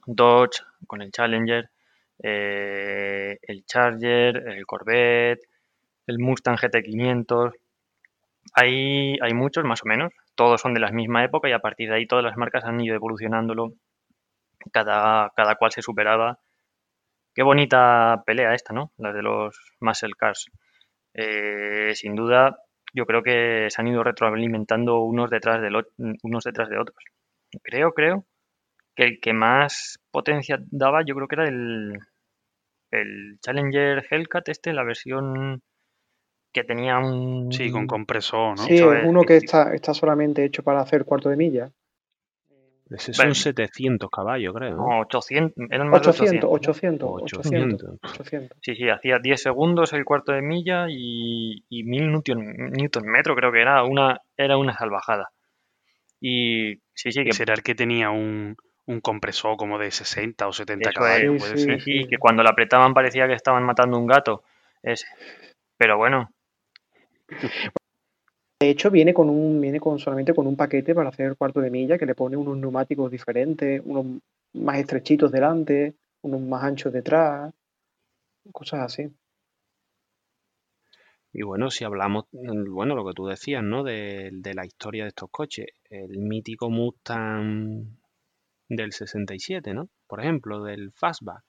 Dodge 0.07 0.63
con 0.87 1.03
el 1.03 1.13
Challenger 1.13 1.71
eh, 2.23 3.39
el 3.43 3.65
Charger, 3.67 4.37
el 4.49 4.65
Corvette, 4.67 5.49
el 6.07 6.19
Mustang 6.19 6.57
GT500. 6.57 7.53
Hay, 8.55 9.17
hay 9.21 9.35
muchos, 9.35 9.65
más 9.65 9.83
o 9.83 9.87
menos. 9.87 10.13
Todos 10.35 10.61
son 10.61 10.75
de 10.75 10.81
la 10.81 10.91
misma 10.91 11.25
época 11.25 11.49
y 11.49 11.53
a 11.53 11.59
partir 11.59 11.89
de 11.89 11.97
ahí 11.97 12.07
todas 12.07 12.25
las 12.25 12.37
marcas 12.37 12.65
han 12.65 12.81
ido 12.81 12.95
evolucionándolo. 12.95 13.73
Cada, 14.73 15.31
cada 15.37 15.57
cual 15.57 15.73
se 15.73 15.83
superaba. 15.83 16.39
Qué 17.35 17.43
bonita 17.43 18.23
pelea 18.25 18.55
esta, 18.55 18.73
¿no? 18.73 18.93
La 18.97 19.13
de 19.13 19.23
los 19.23 19.59
muscle 19.81 20.15
cars. 20.17 20.47
Eh, 21.15 21.93
sin 21.95 22.15
duda, 22.15 22.57
yo 22.95 23.07
creo 23.07 23.23
que 23.23 23.67
se 23.71 23.81
han 23.81 23.89
ido 23.89 24.05
retroalimentando 24.05 25.01
unos 25.01 25.31
detrás, 25.31 25.61
de 25.61 25.69
unos 26.23 26.45
detrás 26.45 26.69
de 26.71 26.79
otros. 26.79 26.97
Creo, 27.63 27.93
creo 27.93 28.25
que 28.95 29.05
el 29.05 29.21
que 29.21 29.33
más 29.33 29.99
potencia 30.11 30.59
daba, 30.71 31.03
yo 31.05 31.15
creo 31.17 31.29
que 31.29 31.35
era 31.35 31.49
el, 31.49 31.99
el 32.91 33.39
Challenger 33.41 34.07
Hellcat, 34.09 34.49
este, 34.49 34.73
la 34.73 34.85
versión 34.85 35.63
que 36.55 36.63
tenía 36.63 36.99
un... 36.99 37.53
Sí, 37.53 37.71
con 37.71 37.87
compresor, 37.87 38.57
¿no? 38.57 38.65
Sí, 38.65 38.81
uno 38.81 39.23
que 39.25 39.37
está, 39.37 39.75
está 39.75 39.93
solamente 39.93 40.45
hecho 40.45 40.63
para 40.63 40.81
hacer 40.81 41.05
cuarto 41.05 41.29
de 41.29 41.37
milla. 41.37 41.73
Ese 42.89 43.13
son 43.13 43.35
700 43.35 44.09
caballos, 44.09 44.55
creo. 44.55 44.77
No, 44.77 45.01
800, 45.01 45.67
eran 45.71 45.89
más 45.89 46.07
800, 46.07 46.49
800, 46.49 47.11
800, 47.23 47.99
800, 48.03 48.59
Sí, 48.63 48.77
sí, 48.77 48.89
hacía 48.89 49.19
10 49.19 49.43
segundos 49.43 49.93
el 49.95 50.05
cuarto 50.05 50.31
de 50.33 50.43
milla 50.43 50.87
y, 50.89 51.65
y 51.69 51.83
1000 51.83 52.13
newton, 52.13 52.71
newton 52.71 53.07
metro, 53.07 53.35
creo 53.35 53.51
que 53.51 53.61
era 53.61 53.83
una, 53.83 54.21
era 54.37 54.57
una 54.57 54.75
salvajada. 54.75 55.31
Y 56.21 56.77
sí, 56.95 57.11
sí, 57.11 57.25
que... 57.25 57.33
Será 57.33 57.55
el 57.55 57.65
que 57.65 57.75
tenía 57.75 58.11
un, 58.11 58.57
un 58.87 59.01
compresor 59.01 59.57
como 59.57 59.79
de 59.79 59.91
60 59.91 60.47
o 60.47 60.53
70 60.53 60.93
caballos, 60.93 61.43
puede 61.43 61.57
ser. 61.57 61.81
Sí, 61.81 62.07
que 62.09 62.19
cuando 62.19 62.45
lo 62.45 62.51
apretaban 62.51 62.95
parecía 62.95 63.27
que 63.27 63.35
estaban 63.35 63.65
matando 63.65 63.99
un 63.99 64.07
gato. 64.07 64.45
Ese. 64.83 65.07
Pero 65.77 65.97
bueno. 65.97 66.31
De 68.61 68.71
hecho, 68.71 68.91
viene 68.91 69.13
con 69.13 69.29
un, 69.29 69.61
viene 69.61 69.81
con 69.81 69.99
solamente 69.99 70.35
con 70.35 70.47
un 70.47 70.57
paquete 70.57 70.95
para 70.95 71.11
hacer 71.11 71.27
el 71.27 71.37
cuarto 71.37 71.61
de 71.61 71.71
milla 71.71 71.99
que 71.99 72.07
le 72.07 72.15
pone 72.15 72.37
unos 72.37 72.57
neumáticos 72.57 73.11
diferentes, 73.11 73.83
unos 73.85 74.07
más 74.55 74.79
estrechitos 74.79 75.31
delante, 75.31 75.95
unos 76.23 76.41
más 76.41 76.65
anchos 76.65 76.93
detrás, 76.93 77.53
cosas 78.53 78.81
así. 78.81 79.11
Y 81.33 81.43
bueno, 81.43 81.69
si 81.71 81.85
hablamos, 81.85 82.27
bueno, 82.33 82.95
lo 82.95 83.05
que 83.05 83.13
tú 83.13 83.27
decías, 83.27 83.63
¿no? 83.63 83.83
De, 83.83 84.31
de 84.33 84.55
la 84.55 84.65
historia 84.65 85.03
de 85.03 85.09
estos 85.09 85.29
coches, 85.31 85.67
el 85.91 86.19
mítico 86.19 86.71
Mustang 86.71 87.87
del 88.69 88.93
67, 88.93 89.75
¿no? 89.75 89.89
Por 90.07 90.21
ejemplo, 90.21 90.63
del 90.63 90.93
Fastback. 90.93 91.43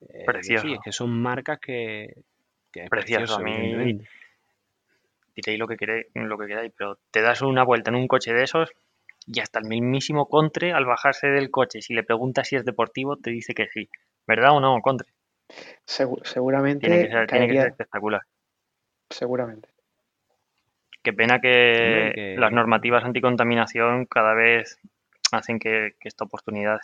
Eh, 0.00 0.24
precioso. 0.26 0.66
Sí, 0.66 0.74
es 0.74 0.80
que 0.84 0.92
son 0.92 1.10
marcas 1.10 1.60
que, 1.60 2.24
que 2.72 2.84
es 2.84 2.90
precioso. 2.90 3.36
A 3.36 3.38
mí, 3.38 4.00
diréis 5.34 5.58
lo 5.58 5.66
que 5.66 5.76
queráis, 5.76 6.06
lo 6.14 6.38
que 6.38 6.46
queráis, 6.46 6.72
pero 6.76 6.98
te 7.10 7.22
das 7.22 7.42
una 7.42 7.64
vuelta 7.64 7.90
en 7.90 7.96
un 7.96 8.08
coche 8.08 8.32
de 8.32 8.44
esos 8.44 8.70
y 9.26 9.40
hasta 9.40 9.58
el 9.58 9.66
mismísimo 9.66 10.28
Contre, 10.28 10.72
al 10.72 10.84
bajarse 10.84 11.28
del 11.28 11.50
coche, 11.50 11.80
si 11.80 11.94
le 11.94 12.02
preguntas 12.02 12.48
si 12.48 12.56
es 12.56 12.64
deportivo, 12.64 13.16
te 13.16 13.30
dice 13.30 13.54
que 13.54 13.68
sí. 13.68 13.88
¿Verdad 14.26 14.52
o 14.52 14.60
no, 14.60 14.80
Contre? 14.80 15.08
seguramente. 15.86 16.86
Tiene 16.86 17.08
que, 17.48 17.54
ser, 17.54 17.66
espectacular. 17.68 18.22
Seguramente. 19.10 19.68
Qué 21.02 21.12
pena 21.12 21.40
que, 21.40 22.34
las 22.38 22.52
normativas 22.52 23.04
anticontaminación 23.04 24.06
cada 24.06 24.34
vez 24.34 24.78
hacen 25.32 25.58
que, 25.58 25.96
esta 26.00 26.24
oportunidad 26.24 26.80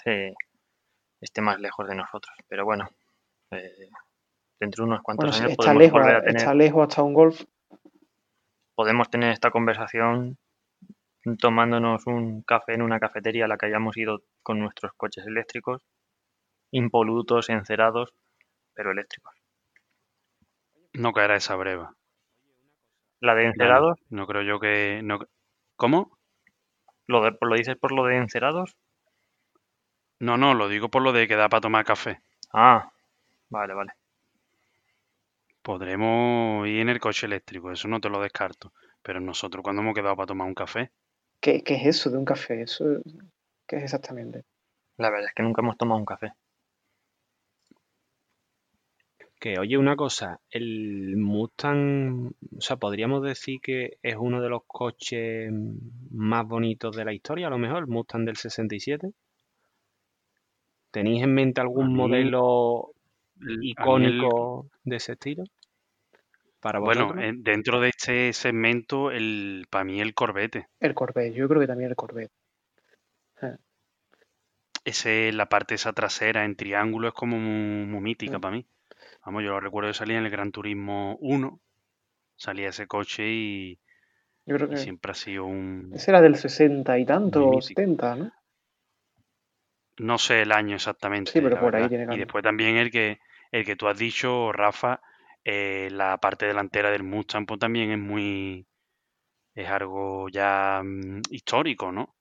esté 1.20 1.40
más 1.40 1.58
lejos 1.58 1.88
de 1.88 1.94
nosotros. 1.94 2.34
Pero 2.48 2.64
bueno, 2.64 2.90
eh, 3.50 3.88
dentro 4.58 4.84
de 4.84 4.90
unos 4.90 5.02
cuantos 5.02 5.40
años 5.40 5.52
está 5.52 5.72
podemos 5.72 5.82
lejos, 5.82 6.00
a 6.00 6.20
tener... 6.20 6.36
Está 6.36 6.54
lejos 6.54 6.88
hasta 6.88 7.02
un 7.02 7.14
golf. 7.14 7.42
Podemos 8.80 9.10
tener 9.10 9.30
esta 9.32 9.50
conversación 9.50 10.38
tomándonos 11.38 12.06
un 12.06 12.40
café 12.40 12.72
en 12.72 12.80
una 12.80 12.98
cafetería 12.98 13.44
a 13.44 13.48
la 13.48 13.58
que 13.58 13.66
hayamos 13.66 13.94
ido 13.98 14.22
con 14.42 14.58
nuestros 14.58 14.94
coches 14.94 15.26
eléctricos, 15.26 15.82
impolutos, 16.70 17.50
encerados, 17.50 18.14
pero 18.72 18.92
eléctricos. 18.92 19.34
No 20.94 21.12
caerá 21.12 21.36
esa 21.36 21.56
breva. 21.56 21.94
¿La 23.20 23.34
de 23.34 23.48
encerados? 23.48 23.98
No, 24.08 24.26
creo 24.26 24.40
yo 24.40 24.58
que... 24.58 25.02
No... 25.04 25.18
¿Cómo? 25.76 26.16
¿Lo, 27.06 27.20
¿Lo 27.38 27.54
dices 27.54 27.76
por 27.76 27.92
lo 27.92 28.06
de 28.06 28.16
encerados? 28.16 28.78
No, 30.20 30.38
no, 30.38 30.54
lo 30.54 30.68
digo 30.68 30.88
por 30.88 31.02
lo 31.02 31.12
de 31.12 31.28
que 31.28 31.36
da 31.36 31.50
para 31.50 31.60
tomar 31.60 31.84
café. 31.84 32.22
Ah, 32.54 32.90
vale, 33.50 33.74
vale. 33.74 33.92
Podremos 35.62 36.66
ir 36.66 36.80
en 36.80 36.88
el 36.88 37.00
coche 37.00 37.26
eléctrico, 37.26 37.70
eso 37.70 37.88
no 37.88 38.00
te 38.00 38.08
lo 38.08 38.20
descarto. 38.20 38.72
Pero 39.02 39.20
nosotros, 39.20 39.62
cuando 39.62 39.82
hemos 39.82 39.94
quedado 39.94 40.16
para 40.16 40.26
tomar 40.26 40.46
un 40.46 40.54
café? 40.54 40.90
¿Qué, 41.40 41.62
es 41.64 41.86
eso 41.86 42.10
de 42.10 42.18
un 42.18 42.24
café? 42.24 42.62
¿Eso 42.62 42.84
qué 43.66 43.76
es 43.76 43.84
exactamente? 43.84 44.44
La 44.96 45.10
verdad 45.10 45.28
es 45.28 45.34
que 45.34 45.42
nunca 45.42 45.62
hemos 45.62 45.76
tomado 45.76 45.98
un 45.98 46.04
café. 46.04 46.32
Que, 49.38 49.58
oye, 49.58 49.78
una 49.78 49.96
cosa, 49.96 50.38
el 50.50 51.16
Mustang, 51.16 52.32
o 52.58 52.60
sea, 52.60 52.76
podríamos 52.76 53.22
decir 53.22 53.58
que 53.62 53.96
es 54.02 54.16
uno 54.18 54.42
de 54.42 54.50
los 54.50 54.62
coches 54.66 55.50
más 56.10 56.46
bonitos 56.46 56.94
de 56.94 57.06
la 57.06 57.14
historia, 57.14 57.46
a 57.46 57.50
lo 57.50 57.56
mejor, 57.56 57.78
el 57.78 57.86
Mustang 57.86 58.26
del 58.26 58.36
67. 58.36 59.12
¿Tenéis 60.90 61.22
en 61.22 61.32
mente 61.32 61.62
algún 61.62 61.94
modelo 61.94 62.92
icónico 63.62 64.70
de 64.84 64.96
ese 64.96 65.12
estilo? 65.12 65.44
Para 66.60 66.78
bueno, 66.78 67.14
dentro 67.38 67.80
de 67.80 67.88
este 67.88 68.32
segmento, 68.34 69.10
el, 69.10 69.66
para 69.70 69.84
mí 69.84 70.00
el 70.00 70.12
Corvette. 70.12 70.66
El 70.78 70.94
Corvette, 70.94 71.34
yo 71.34 71.48
creo 71.48 71.60
que 71.60 71.66
también 71.66 71.88
el 71.88 71.96
Corvette. 71.96 72.32
Ah. 73.40 73.56
Ese, 74.84 75.32
la 75.32 75.46
parte 75.46 75.74
esa 75.74 75.94
trasera 75.94 76.44
en 76.44 76.56
triángulo 76.56 77.08
es 77.08 77.14
como 77.14 77.38
muy, 77.38 78.00
mítica 78.00 78.38
mm. 78.38 78.40
para 78.40 78.56
mí. 78.56 78.66
Vamos, 79.24 79.42
yo 79.42 79.50
lo 79.50 79.60
recuerdo 79.60 79.88
de 79.88 79.94
salir 79.94 80.16
en 80.16 80.24
el 80.24 80.30
Gran 80.30 80.52
Turismo 80.52 81.16
1. 81.20 81.60
Salía 82.36 82.68
ese 82.68 82.86
coche 82.86 83.26
y, 83.26 83.78
yo 84.44 84.56
creo 84.56 84.68
que 84.68 84.76
siempre 84.76 85.12
ha 85.12 85.14
sido 85.14 85.44
un... 85.46 85.92
Ese 85.94 86.10
era 86.10 86.20
del 86.20 86.36
60 86.36 86.98
y 86.98 87.06
tanto, 87.06 87.60
70, 87.60 88.16
¿no? 88.16 88.32
No 89.98 90.18
sé 90.18 90.42
el 90.42 90.52
año 90.52 90.76
exactamente. 90.76 91.30
Sí, 91.30 91.40
pero 91.40 91.60
por 91.60 91.76
ahí 91.76 91.88
tiene 91.88 92.14
Y 92.14 92.18
después 92.18 92.42
también 92.42 92.76
el 92.76 92.90
que, 92.90 93.18
el 93.52 93.64
que 93.64 93.76
tú 93.76 93.88
has 93.88 93.98
dicho, 93.98 94.52
Rafa, 94.52 95.00
eh, 95.44 95.88
la 95.92 96.18
parte 96.18 96.46
delantera 96.46 96.90
del 96.90 97.02
Mustang 97.02 97.46
pues, 97.46 97.60
también 97.60 97.90
es 97.92 97.98
muy... 97.98 98.66
es 99.54 99.68
algo 99.68 100.28
ya 100.28 100.82
mm, 100.84 101.22
histórico, 101.30 101.92
¿no? 101.92 102.14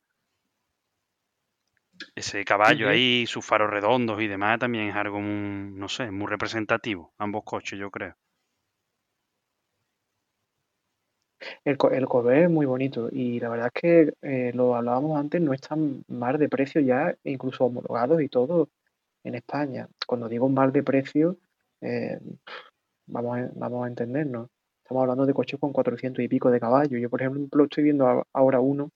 Ese 2.15 2.45
caballo 2.45 2.87
ahí, 2.89 3.25
sus 3.27 3.45
faros 3.45 3.69
redondos 3.69 4.21
y 4.21 4.27
demás, 4.27 4.59
también 4.59 4.87
es 4.89 4.95
algo, 4.95 5.19
muy, 5.19 5.71
no 5.77 5.89
sé, 5.89 6.11
muy 6.11 6.27
representativo, 6.27 7.13
ambos 7.17 7.43
coches, 7.43 7.77
yo 7.77 7.91
creo. 7.91 8.15
El, 11.63 11.77
el 11.91 12.05
Corvette 12.07 12.43
es 12.43 12.49
muy 12.49 12.65
bonito 12.65 13.09
y 13.11 13.39
la 13.39 13.49
verdad 13.49 13.71
es 13.73 13.81
que 13.81 14.13
eh, 14.21 14.51
lo 14.53 14.75
hablábamos 14.75 15.17
antes, 15.19 15.41
no 15.41 15.53
están 15.53 16.03
mal 16.07 16.37
de 16.37 16.49
precio 16.49 16.81
ya, 16.81 17.15
incluso 17.23 17.65
homologados 17.65 18.21
y 18.21 18.29
todo 18.29 18.69
en 19.23 19.35
España. 19.35 19.87
Cuando 20.07 20.29
digo 20.29 20.49
mal 20.49 20.71
de 20.71 20.83
precio, 20.83 21.37
eh, 21.81 22.19
vamos, 23.07 23.37
a, 23.37 23.49
vamos 23.55 23.85
a 23.85 23.87
entendernos. 23.87 24.49
Estamos 24.83 25.01
hablando 25.01 25.25
de 25.25 25.33
coches 25.33 25.59
con 25.59 25.71
400 25.71 26.23
y 26.23 26.27
pico 26.27 26.49
de 26.49 26.59
caballos. 26.59 26.99
Yo, 26.99 27.09
por 27.09 27.21
ejemplo, 27.21 27.63
estoy 27.63 27.83
viendo 27.83 28.25
ahora 28.33 28.59
uno 28.59 28.91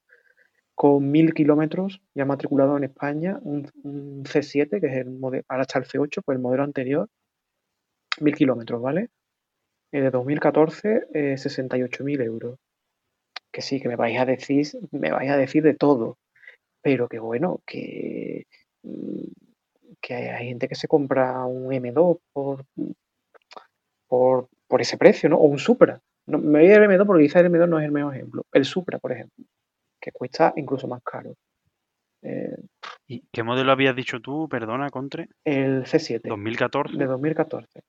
con 0.76 1.12
1000 1.12 1.34
kilómetros 1.34 2.02
ya 2.16 2.26
matriculado 2.26 2.78
en 2.78 2.86
España, 2.86 3.38
un, 3.42 3.66
C7, 4.24 4.80
que 4.80 4.88
es 4.88 4.98
el 4.98 5.12
modelo, 5.12 5.44
ahora 5.48 5.64
está 5.64 5.80
el 5.80 5.86
C8, 5.86 6.22
pues 6.26 6.36
el 6.36 6.42
modelo 6.42 6.64
anterior, 6.64 7.10
1000 8.20 8.36
kilómetros, 8.36 8.82
¿vale? 8.82 9.10
Eh, 9.92 10.02
de 10.02 10.10
2014, 10.10 11.08
eh, 11.14 11.36
68.000 11.38 12.22
euros. 12.24 12.60
Que 13.52 13.62
sí, 13.62 13.80
que 13.80 13.88
me 13.88 13.96
vais 13.96 14.20
a 14.20 14.26
decir, 14.26 14.66
me 14.92 15.12
vais 15.12 15.30
a 15.30 15.38
decir 15.38 15.62
de 15.64 15.76
todo, 15.76 16.18
pero 16.82 17.08
que 17.08 17.20
bueno, 17.20 17.62
que, 17.68 18.48
mm, 18.84 19.53
que 20.06 20.14
hay 20.14 20.48
gente 20.50 20.68
que 20.68 20.76
se 20.76 20.90
compra 20.90 21.46
un 21.46 21.72
M2 21.72 22.20
por, 22.34 22.66
por, 24.08 24.50
por 24.68 24.82
ese 24.82 24.98
precio, 24.98 25.30
¿no? 25.30 25.38
O 25.38 25.46
un 25.46 25.60
Supra. 25.60 26.02
No, 26.26 26.38
me 26.38 26.60
voy 26.60 26.72
al 26.72 26.84
M2 26.84 27.06
porque 27.08 27.24
quizás 27.24 27.44
el 27.44 27.52
M2 27.52 27.70
no 27.70 27.80
es 27.80 27.86
el 27.86 27.92
mejor 27.92 28.14
ejemplo. 28.14 28.46
El 28.52 28.66
Supra, 28.66 29.00
por 29.00 29.14
ejemplo 29.14 29.46
que 30.04 30.12
cuesta 30.12 30.54
incluso 30.58 30.86
más 30.86 31.02
caro. 31.02 31.38
Eh, 32.22 32.58
¿Y 33.08 33.24
qué 33.32 33.42
modelo 33.42 33.72
habías 33.72 33.96
dicho 33.96 34.20
tú, 34.20 34.50
perdona, 34.50 34.90
Contre? 34.90 35.30
El 35.46 35.86
C7. 35.86 36.28
2014. 36.28 36.98
De 36.98 37.06
2014. 37.06 37.82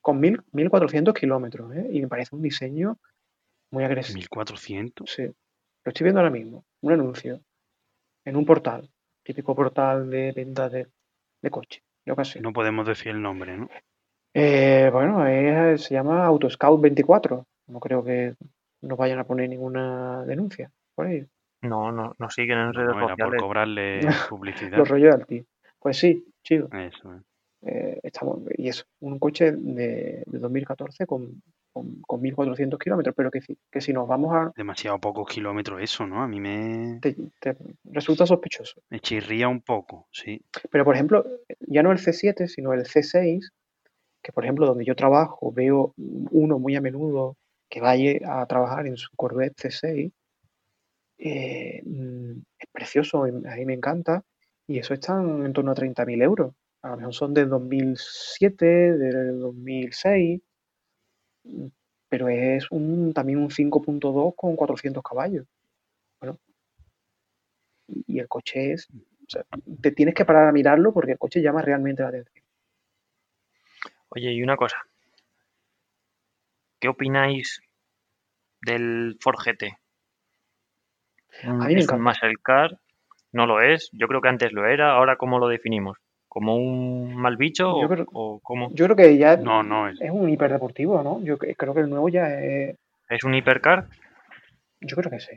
Con 0.00 0.20
1400 0.20 1.14
kilómetros, 1.14 1.74
¿eh? 1.74 1.88
Y 1.90 2.00
me 2.00 2.08
parece 2.08 2.36
un 2.36 2.42
diseño 2.42 2.98
muy 3.72 3.82
agresivo. 3.82 4.20
¿1400? 4.20 5.08
Sí. 5.08 5.24
Lo 5.24 5.90
estoy 5.90 6.04
viendo 6.04 6.20
ahora 6.20 6.30
mismo. 6.30 6.64
Un 6.82 6.92
anuncio. 6.92 7.40
En 8.24 8.36
un 8.36 8.46
portal. 8.46 8.88
Típico 9.24 9.54
portal 9.56 10.08
de 10.10 10.32
venta 10.32 10.68
de, 10.68 10.86
de 11.42 11.50
coche, 11.50 11.82
de 12.04 12.12
ocasión. 12.12 12.42
No 12.42 12.52
podemos 12.52 12.86
decir 12.86 13.08
el 13.12 13.22
nombre, 13.22 13.56
¿no? 13.56 13.68
Eh, 14.34 14.90
bueno, 14.92 15.24
se 15.78 15.94
llama 15.94 16.24
Autoscout 16.26 16.80
24. 16.80 17.46
No 17.68 17.80
creo 17.80 18.04
que 18.04 18.34
nos 18.82 18.98
vayan 18.98 19.18
a 19.18 19.24
poner 19.24 19.48
ninguna 19.48 20.24
denuncia 20.26 20.70
por 20.94 21.06
ello. 21.06 21.26
No, 21.62 21.90
no, 21.90 22.14
nos 22.18 22.34
siguen 22.34 22.58
en 22.58 22.74
redes 22.74 22.90
No, 22.90 22.98
era 22.98 23.00
por 23.00 23.10
sociales. 23.10 23.42
cobrarle 23.42 24.00
publicidad. 24.28 24.78
Los 24.78 24.88
royalties. 24.88 25.46
Pues 25.78 25.96
sí, 25.98 26.24
chido. 26.42 26.68
Eso, 26.72 27.14
¿eh? 27.14 27.20
Eh, 27.66 27.98
estamos, 28.02 28.40
y 28.58 28.68
eso, 28.68 28.84
un 29.00 29.18
coche 29.18 29.52
de, 29.52 30.22
de 30.26 30.38
2014 30.38 31.06
con, 31.06 31.42
con, 31.72 32.02
con 32.02 32.20
1.400 32.20 32.78
kilómetros, 32.78 33.14
pero 33.16 33.30
que, 33.30 33.40
si- 33.40 33.56
que 33.70 33.80
si 33.80 33.92
nos 33.94 34.06
vamos 34.06 34.34
a... 34.34 34.52
Demasiado 34.54 34.98
pocos 35.00 35.26
kilómetros 35.28 35.80
eso, 35.80 36.06
¿no? 36.06 36.22
A 36.22 36.28
mí 36.28 36.40
me, 36.40 36.98
te- 37.00 37.16
te 37.40 37.56
resulta 37.84 38.26
sospechoso. 38.26 38.82
me 38.90 39.00
chirría 39.00 39.48
un 39.48 39.62
poco, 39.62 40.08
sí. 40.12 40.42
Pero, 40.70 40.84
por 40.84 40.94
ejemplo, 40.94 41.24
ya 41.60 41.82
no 41.82 41.90
el 41.90 41.98
C7, 41.98 42.48
sino 42.48 42.74
el 42.74 42.84
C6, 42.84 43.48
que, 44.22 44.32
por 44.32 44.44
ejemplo, 44.44 44.66
donde 44.66 44.84
yo 44.84 44.94
trabajo, 44.94 45.50
veo 45.50 45.94
uno 45.96 46.58
muy 46.58 46.76
a 46.76 46.82
menudo 46.82 47.36
que 47.70 47.80
vaya 47.80 48.42
a 48.42 48.46
trabajar 48.46 48.86
en 48.86 48.98
su 48.98 49.08
Corvette 49.16 49.56
C6, 49.56 50.12
eh, 51.18 51.82
mm, 51.84 52.38
es 52.58 52.66
precioso, 52.72 53.24
a 53.24 53.28
mí 53.28 53.64
me 53.64 53.74
encanta, 53.74 54.22
y 54.66 54.78
eso 54.78 54.94
están 54.94 55.44
en 55.46 55.52
torno 55.52 55.70
a 55.70 55.74
30.000 55.74 56.20
euros. 56.22 56.54
A 56.84 56.90
lo 56.90 56.96
mejor 56.98 57.14
son 57.14 57.32
del 57.32 57.48
2007, 57.48 58.66
del 58.66 59.40
2006, 59.40 60.42
mm, 61.44 61.66
pero 62.10 62.28
es 62.28 62.70
un, 62.70 63.14
también 63.14 63.38
un 63.38 63.48
5.2 63.48 64.34
con 64.36 64.54
400 64.54 65.02
caballos. 65.02 65.46
Bueno, 66.20 66.38
y 67.88 68.18
el 68.18 68.28
coche 68.28 68.72
es, 68.72 68.90
o 68.90 69.26
sea, 69.26 69.46
te 69.80 69.92
tienes 69.92 70.14
que 70.14 70.26
parar 70.26 70.46
a 70.46 70.52
mirarlo 70.52 70.92
porque 70.92 71.12
el 71.12 71.18
coche 71.18 71.40
llama 71.40 71.62
realmente 71.62 72.02
la 72.02 72.10
atención. 72.10 72.44
Oye, 74.10 74.32
y 74.32 74.42
una 74.42 74.58
cosa. 74.58 74.76
¿Qué 76.78 76.88
opináis 76.88 77.62
del 78.60 79.16
Ford 79.22 79.38
GT? 79.38 79.74
A 81.44 81.52
mí 81.52 81.74
me 81.74 81.80
¿Es 81.80 81.88
un 81.88 81.94
encanta. 81.94 82.10
muscle 82.10 82.34
car? 82.42 82.78
¿No 83.32 83.46
lo 83.46 83.62
es? 83.62 83.88
Yo 83.92 84.06
creo 84.06 84.20
que 84.20 84.28
antes 84.28 84.52
lo 84.52 84.66
era. 84.66 84.92
¿Ahora 84.92 85.16
cómo 85.16 85.38
lo 85.38 85.48
definimos? 85.48 85.96
¿Como 86.34 86.56
un 86.56 87.14
mal 87.16 87.36
bicho 87.38 87.70
Yo 87.80 87.86
o, 87.86 87.88
creo- 87.88 88.06
o 88.12 88.40
cómo? 88.42 88.68
Yo 88.74 88.84
creo 88.86 88.96
que 88.96 89.16
ya 89.16 89.36
No, 89.36 89.62
no, 89.62 89.88
es, 89.88 89.98
es 90.00 90.10
un 90.10 90.28
hiperdeportivo, 90.28 91.02
¿no? 91.02 91.20
Yo 91.22 91.38
cre- 91.38 91.54
creo 91.56 91.74
que 91.74 91.80
el 91.80 91.90
nuevo 91.90 92.08
ya 92.08 92.26
es, 92.40 92.76
¿Es 93.08 93.24
un 93.24 93.34
hipercar? 93.34 93.88
yo 94.80 94.96
creo 94.96 95.10
que 95.10 95.20
sí. 95.20 95.32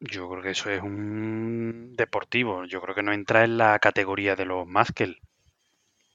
yo 0.00 0.28
creo 0.28 0.42
que 0.42 0.50
eso 0.50 0.68
es 0.70 0.82
un 0.82 1.94
deportivo. 1.96 2.66
Yo 2.66 2.82
creo 2.82 2.94
que 2.94 3.02
no 3.02 3.12
entra 3.14 3.42
en 3.44 3.56
la 3.56 3.78
categoría 3.78 4.36
de 4.36 4.44
los 4.44 4.66
Muscle. 4.66 5.16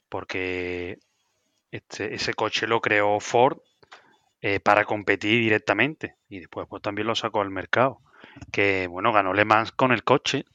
Porque 0.09 0.97
este, 1.71 2.15
ese 2.15 2.33
coche 2.35 2.67
lo 2.67 2.81
creó 2.81 3.19
Ford 3.19 3.59
eh, 4.41 4.59
para 4.61 4.85
competir 4.85 5.41
directamente. 5.41 6.15
Y 6.29 6.39
después 6.39 6.67
pues, 6.69 6.81
también 6.83 7.07
lo 7.07 7.15
sacó 7.15 7.41
al 7.41 7.51
mercado. 7.51 7.99
Que 8.51 8.87
bueno, 8.87 9.13
ganó 9.13 9.33
Le 9.33 9.45
Mans 9.45 9.71
con 9.73 9.91
el 9.93 10.03
coche. 10.03 10.45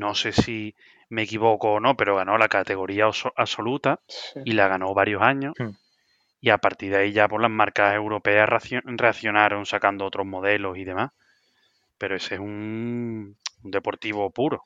No 0.00 0.14
sé 0.14 0.30
si 0.32 0.74
me 1.08 1.22
equivoco 1.22 1.74
o 1.74 1.80
no, 1.80 1.96
pero 1.96 2.16
ganó 2.16 2.38
la 2.38 2.48
categoría 2.48 3.08
absoluta. 3.36 4.00
Sí. 4.08 4.40
y 4.44 4.52
la 4.52 4.68
ganó 4.68 4.92
varios 4.94 5.22
años. 5.22 5.54
Hmm. 5.58 5.70
Y 6.40 6.50
a 6.50 6.58
partir 6.58 6.92
de 6.92 6.98
ahí 6.98 7.12
ya 7.12 7.28
por 7.28 7.40
las 7.40 7.50
marcas 7.50 7.94
europeas 7.94 8.48
reaccionaron 8.84 9.66
sacando 9.66 10.04
otros 10.04 10.26
modelos 10.26 10.76
y 10.78 10.84
demás. 10.84 11.12
Pero 11.98 12.16
ese 12.16 12.34
es 12.34 12.40
un, 12.40 13.36
un 13.64 13.70
deportivo 13.70 14.30
puro. 14.30 14.62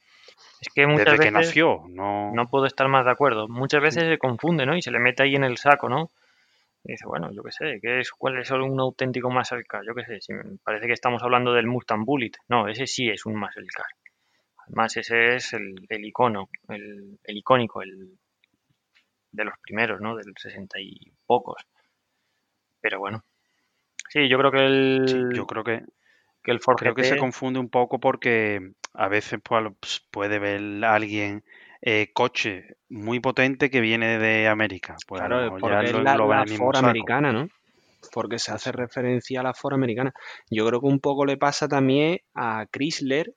Es 0.60 0.68
que 0.74 0.86
muchas 0.86 1.06
Desde 1.06 1.16
que 1.16 1.30
veces 1.30 1.32
nació, 1.32 1.84
no, 1.88 2.32
no 2.34 2.48
puedo 2.48 2.66
estar 2.66 2.88
más 2.88 3.04
de 3.04 3.12
acuerdo. 3.12 3.48
Muchas 3.48 3.80
veces 3.80 4.04
se 4.04 4.18
confunde, 4.18 4.66
¿no? 4.66 4.76
Y 4.76 4.82
se 4.82 4.90
le 4.90 4.98
mete 4.98 5.22
ahí 5.22 5.34
en 5.34 5.44
el 5.44 5.56
saco, 5.56 5.88
¿no? 5.88 6.10
Y 6.84 6.92
dice, 6.92 7.06
bueno, 7.06 7.30
yo 7.32 7.42
qué 7.42 7.52
sé, 7.52 7.78
¿qué 7.80 8.00
es, 8.00 8.10
¿cuál 8.10 8.38
es 8.38 8.50
un 8.50 8.78
auténtico 8.80 9.30
muscle 9.30 9.64
car? 9.64 9.82
Yo 9.86 9.94
qué 9.94 10.04
sé, 10.04 10.20
si 10.20 10.32
me 10.32 10.42
parece 10.64 10.86
que 10.86 10.92
estamos 10.92 11.22
hablando 11.22 11.52
del 11.52 11.66
Mustang 11.66 12.04
Bullet. 12.04 12.32
No, 12.48 12.68
ese 12.68 12.86
sí 12.86 13.08
es 13.10 13.26
un 13.26 13.38
muscle 13.38 13.66
Además, 14.70 14.96
ese 14.96 15.34
es 15.34 15.52
el, 15.52 15.74
el 15.88 16.04
icono, 16.04 16.48
el, 16.68 17.18
el 17.24 17.36
icónico, 17.36 17.82
el 17.82 18.16
de 19.32 19.44
los 19.44 19.54
primeros, 19.60 20.00
¿no? 20.00 20.16
Del 20.16 20.32
60 20.36 20.80
y 20.80 21.12
pocos. 21.26 21.62
Pero 22.80 23.00
bueno. 23.00 23.24
Sí, 24.08 24.28
yo 24.28 24.38
creo 24.38 24.50
que 24.52 24.66
el, 24.66 25.04
sí, 25.06 25.18
yo 25.34 25.46
creo 25.46 25.64
que 25.64 25.82
que 26.42 26.52
el 26.52 26.60
Ford 26.60 26.76
creo 26.76 26.94
que 26.94 27.04
se 27.04 27.18
confunde 27.18 27.58
un 27.58 27.68
poco 27.68 28.00
porque 28.00 28.72
a 28.94 29.08
veces 29.08 29.40
pues, 29.42 29.64
pues, 29.78 30.06
puede 30.10 30.38
ver 30.38 30.84
a 30.84 30.94
alguien 30.94 31.44
eh, 31.82 32.10
coche 32.12 32.76
muy 32.88 33.20
potente 33.20 33.70
que 33.70 33.80
viene 33.80 34.18
de 34.18 34.48
América. 34.48 34.96
Pues 35.06 35.20
Claro, 35.20 35.50
porque 35.50 35.66
es 35.66 35.92
la, 35.92 36.16
la 36.16 36.46
Ford 36.46 36.74
saco. 36.76 36.86
americana, 36.86 37.32
¿no? 37.32 37.48
Porque 38.12 38.38
se 38.38 38.52
hace 38.52 38.72
referencia 38.72 39.40
a 39.40 39.42
la 39.42 39.54
Ford 39.54 39.74
americana. 39.74 40.12
Yo 40.50 40.66
creo 40.66 40.80
que 40.80 40.86
un 40.86 41.00
poco 41.00 41.26
le 41.26 41.36
pasa 41.36 41.68
también 41.68 42.18
a 42.34 42.64
Chrysler 42.70 43.34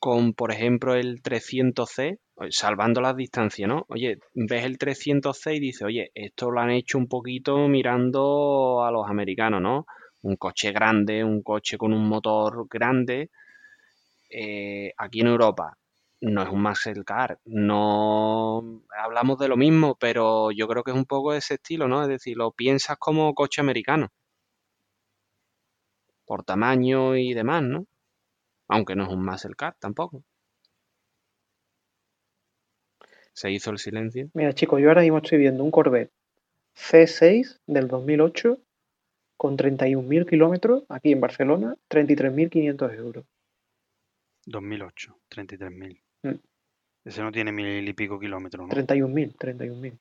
con, 0.00 0.34
por 0.34 0.50
ejemplo, 0.52 0.94
el 0.96 1.22
300C, 1.22 2.18
oye, 2.36 2.52
salvando 2.52 3.00
las 3.00 3.16
distancias, 3.16 3.68
¿no? 3.68 3.84
Oye, 3.88 4.18
ves 4.34 4.64
el 4.64 4.78
300C 4.78 5.56
y 5.56 5.60
dices, 5.60 5.82
oye, 5.82 6.10
esto 6.14 6.50
lo 6.50 6.60
han 6.60 6.70
hecho 6.70 6.98
un 6.98 7.06
poquito 7.08 7.68
mirando 7.68 8.82
a 8.84 8.90
los 8.90 9.08
americanos, 9.08 9.60
¿no? 9.62 9.86
Un 10.22 10.36
coche 10.36 10.72
grande, 10.72 11.22
un 11.24 11.42
coche 11.42 11.78
con 11.78 11.92
un 11.92 12.08
motor 12.08 12.66
grande. 12.68 13.30
Eh, 14.30 14.92
aquí 14.96 15.20
en 15.20 15.26
Europa 15.28 15.76
no 16.22 16.42
es 16.42 16.48
un 16.50 16.62
muscle 16.62 17.04
car, 17.04 17.38
no 17.44 18.82
hablamos 19.04 19.38
de 19.38 19.48
lo 19.48 19.56
mismo, 19.56 19.96
pero 19.98 20.50
yo 20.52 20.68
creo 20.68 20.82
que 20.84 20.92
es 20.92 20.96
un 20.96 21.06
poco 21.06 21.32
ese 21.34 21.54
estilo, 21.54 21.88
¿no? 21.88 22.02
Es 22.02 22.08
decir, 22.08 22.36
lo 22.36 22.52
piensas 22.52 22.96
como 22.98 23.34
coche 23.34 23.60
americano, 23.60 24.08
por 26.24 26.44
tamaño 26.44 27.14
y 27.16 27.34
demás, 27.34 27.62
¿no? 27.62 27.84
Aunque 28.70 28.94
no 28.94 29.04
es 29.04 29.10
un 29.10 29.24
muscle 29.24 29.54
car 29.56 29.74
tampoco. 29.78 30.22
Se 33.32 33.50
hizo 33.50 33.70
el 33.70 33.78
silencio. 33.78 34.30
Mira, 34.34 34.52
chicos, 34.52 34.80
yo 34.80 34.88
ahora 34.88 35.02
mismo 35.02 35.18
estoy 35.18 35.38
viendo 35.38 35.64
un 35.64 35.70
Corvette 35.70 36.12
C6 36.76 37.58
del 37.66 37.88
2008 37.88 38.58
con 39.36 39.56
31.000 39.56 40.28
kilómetros 40.28 40.84
aquí 40.88 41.12
en 41.12 41.20
Barcelona, 41.20 41.76
33.500 41.88 42.94
euros. 42.94 43.24
2008, 44.46 45.18
33.000. 45.30 46.00
Mm. 46.22 46.30
Ese 47.04 47.22
no 47.22 47.32
tiene 47.32 47.50
mil 47.50 47.88
y 47.88 47.92
pico 47.92 48.20
kilómetros, 48.20 48.68
¿no? 48.68 48.74
31.000, 48.74 49.36
31.000. 49.36 49.98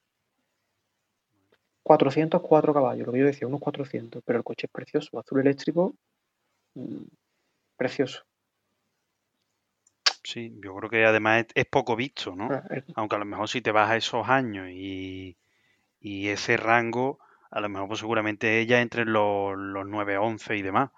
404 1.83 2.73
caballos, 2.73 3.07
lo 3.07 3.13
que 3.13 3.19
yo 3.19 3.25
decía, 3.25 3.47
unos 3.47 3.61
400, 3.61 4.21
pero 4.23 4.37
el 4.37 4.43
coche 4.43 4.67
es 4.67 4.71
precioso, 4.71 5.17
azul 5.17 5.39
eléctrico, 5.39 5.95
mm, 6.75 7.05
precioso. 7.77 8.28
Sí, 10.29 10.53
yo 10.63 10.75
creo 10.75 10.91
que 10.91 11.05
además 11.05 11.47
es, 11.55 11.65
poco 11.65 11.95
visto, 11.95 12.35
¿no? 12.35 12.49
Ah, 12.51 12.63
Aunque 12.93 13.15
a 13.15 13.19
lo 13.19 13.25
mejor 13.25 13.49
si 13.49 13.61
te 13.61 13.71
vas 13.71 13.89
a 13.89 13.95
esos 13.95 14.29
años 14.29 14.67
y, 14.69 15.35
y 15.99 16.27
ese 16.27 16.55
rango, 16.55 17.17
a 17.49 17.59
lo 17.59 17.67
mejor 17.67 17.87
pues 17.87 18.01
seguramente 18.01 18.59
ella 18.59 18.79
entre 18.79 19.05
los, 19.05 19.57
los 19.57 19.87
9, 19.87 20.19
11 20.19 20.55
y 20.55 20.61
demás. 20.61 20.91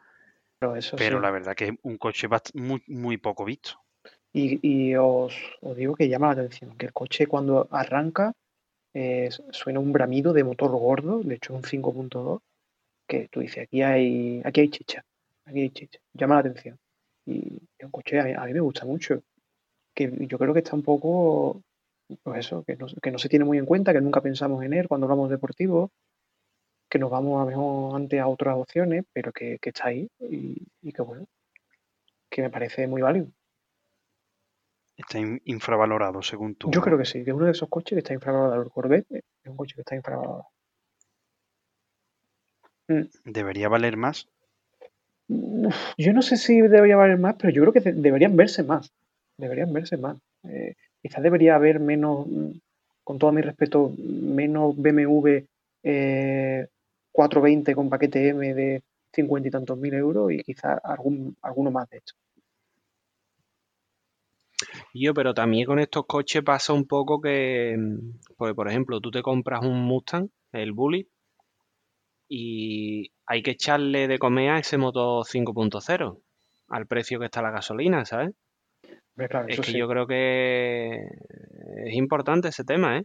Pero 0.60 0.76
eso 0.76 0.98
Pero 0.98 1.20
sí. 1.20 1.22
la 1.22 1.32
verdad 1.32 1.56
que 1.56 1.68
es 1.70 1.72
un 1.84 1.98
coche 1.98 2.28
muy, 2.56 2.84
muy 2.88 3.16
poco 3.16 3.46
visto. 3.46 3.80
Y, 4.34 4.60
y 4.62 4.96
os, 4.98 5.34
os 5.62 5.78
digo 5.78 5.96
que 5.96 6.10
llama 6.10 6.28
la 6.28 6.42
atención, 6.42 6.76
que 6.78 6.88
el 6.88 6.94
coche 6.94 7.26
cuando 7.26 7.70
arranca 7.72 8.34
eh, 8.94 9.30
suena 9.52 9.80
un 9.80 9.94
bramido 9.94 10.34
de 10.34 10.44
motor 10.44 10.72
gordo, 10.72 11.22
de 11.24 11.36
hecho 11.36 11.54
un 11.54 11.64
5.2, 11.64 12.42
que 13.08 13.30
tú 13.30 13.40
dices, 13.40 13.64
aquí 13.64 13.82
hay, 13.82 14.42
aquí 14.44 14.60
hay 14.60 14.70
chicha, 14.70 15.06
aquí 15.46 15.62
hay 15.62 15.70
chicha, 15.70 16.00
llama 16.14 16.36
la 16.36 16.42
atención. 16.42 16.78
Y 17.26 17.58
es 17.78 17.86
un 17.86 17.92
coche 17.92 18.20
a 18.20 18.24
mí, 18.24 18.34
a 18.34 18.46
mí 18.46 18.54
me 18.54 18.60
gusta 18.60 18.86
mucho, 18.86 19.22
que 19.96 20.12
yo 20.28 20.38
creo 20.38 20.54
que 20.54 20.60
está 20.60 20.76
un 20.76 20.84
poco, 20.84 21.62
pues 22.24 22.40
eso, 22.46 22.64
que 22.64 22.76
no, 22.76 22.88
que 23.02 23.12
no 23.12 23.18
se 23.20 23.30
tiene 23.30 23.46
muy 23.46 23.58
en 23.58 23.66
cuenta, 23.66 23.94
que 23.94 24.02
nunca 24.02 24.22
pensamos 24.22 24.64
en 24.64 24.74
él 24.74 24.88
cuando 24.88 25.06
hablamos 25.06 25.30
deportivo, 25.30 25.92
que 26.90 27.00
nos 27.00 27.10
vamos 27.10 27.42
a 27.42 27.46
mejor 27.46 27.96
antes 27.96 28.20
a 28.20 28.28
otras 28.28 28.56
opciones, 28.58 29.06
pero 29.14 29.32
que, 29.32 29.58
que 29.62 29.70
está 29.70 29.88
ahí 29.88 30.10
y, 30.20 30.68
y 30.82 30.92
que 30.92 31.02
bueno, 31.02 31.26
que 32.30 32.42
me 32.42 32.50
parece 32.50 32.88
muy 32.88 33.02
válido. 33.02 33.28
Está 34.98 35.20
in- 35.20 35.42
infravalorado, 35.46 36.22
según 36.22 36.56
tú. 36.56 36.70
Yo 36.72 36.82
creo 36.82 36.98
que 36.98 37.06
sí, 37.06 37.24
que 37.24 37.32
es 37.32 37.36
uno 37.36 37.46
de 37.46 37.52
esos 37.52 37.70
coches 37.70 37.96
que 37.96 38.00
está 38.00 38.14
infravalorado. 38.14 38.62
El 38.64 38.70
Corvette 38.70 39.08
es 39.12 39.50
un 39.50 39.58
coche 39.58 39.76
que 39.76 39.82
está 39.82 39.96
infravalorado. 39.96 40.48
Debería 43.24 43.70
valer 43.70 43.96
más. 43.96 44.28
Yo 45.98 46.14
no 46.14 46.22
sé 46.22 46.38
si 46.38 46.62
debería 46.62 46.96
valer 46.98 47.18
más, 47.20 47.36
pero 47.40 47.52
yo 47.54 47.62
creo 47.62 47.74
que 47.74 47.80
de- 47.82 47.94
deberían 47.94 48.36
verse 48.36 48.64
más. 48.64 48.92
Deberían 49.38 49.72
verse 49.74 49.98
más. 49.98 50.18
Eh, 50.44 50.76
quizás 51.02 51.24
debería 51.24 51.56
haber 51.56 51.80
menos, 51.80 52.28
mm, 52.28 52.52
con 53.04 53.18
todo 53.20 53.32
mi 53.32 53.42
respeto, 53.42 53.94
menos 53.98 54.76
BMW 54.78 55.46
eh, 55.84 56.68
420 57.12 57.76
con 57.76 57.90
paquete 57.90 58.30
M 58.30 58.54
de 58.54 58.82
50 59.14 59.48
y 59.50 59.52
tantos 59.52 59.78
mil 59.78 59.94
euros 59.94 60.32
y 60.32 60.44
quizás 60.44 60.80
algún, 60.84 61.36
alguno 61.42 61.72
más 61.72 61.90
de 61.90 61.98
hecho. 61.98 62.16
Yo, 64.94 65.14
pero 65.14 65.34
también 65.34 65.66
con 65.66 65.80
estos 65.80 66.06
coches 66.06 66.44
pasa 66.44 66.74
un 66.74 66.86
poco 66.86 67.22
que, 67.22 67.76
mm, 67.78 68.36
pues, 68.38 68.54
por 68.54 68.68
ejemplo, 68.70 69.00
tú 69.02 69.12
te 69.12 69.22
compras 69.22 69.62
un 69.64 69.82
Mustang, 69.84 70.30
el 70.54 70.72
Bullet, 70.74 71.08
y 72.34 73.12
hay 73.26 73.44
que 73.44 73.52
echarle 73.52 74.08
de 74.08 74.18
comer 74.18 74.52
a 74.52 74.60
ese 74.60 74.78
motor 74.78 75.26
5.0 75.26 76.18
al 76.70 76.88
precio 76.88 77.20
que 77.20 77.26
está 77.26 77.42
la 77.42 77.52
gasolina, 77.52 78.06
¿sabes? 78.06 78.32
Claro, 79.18 79.50
Es 79.50 79.60
que 79.60 79.72
sí. 79.72 79.78
yo 79.78 79.90
creo 79.90 80.08
que 80.08 80.96
es 81.86 81.94
importante 81.94 82.48
ese 82.48 82.64
tema, 82.64 82.98
¿eh? 83.00 83.04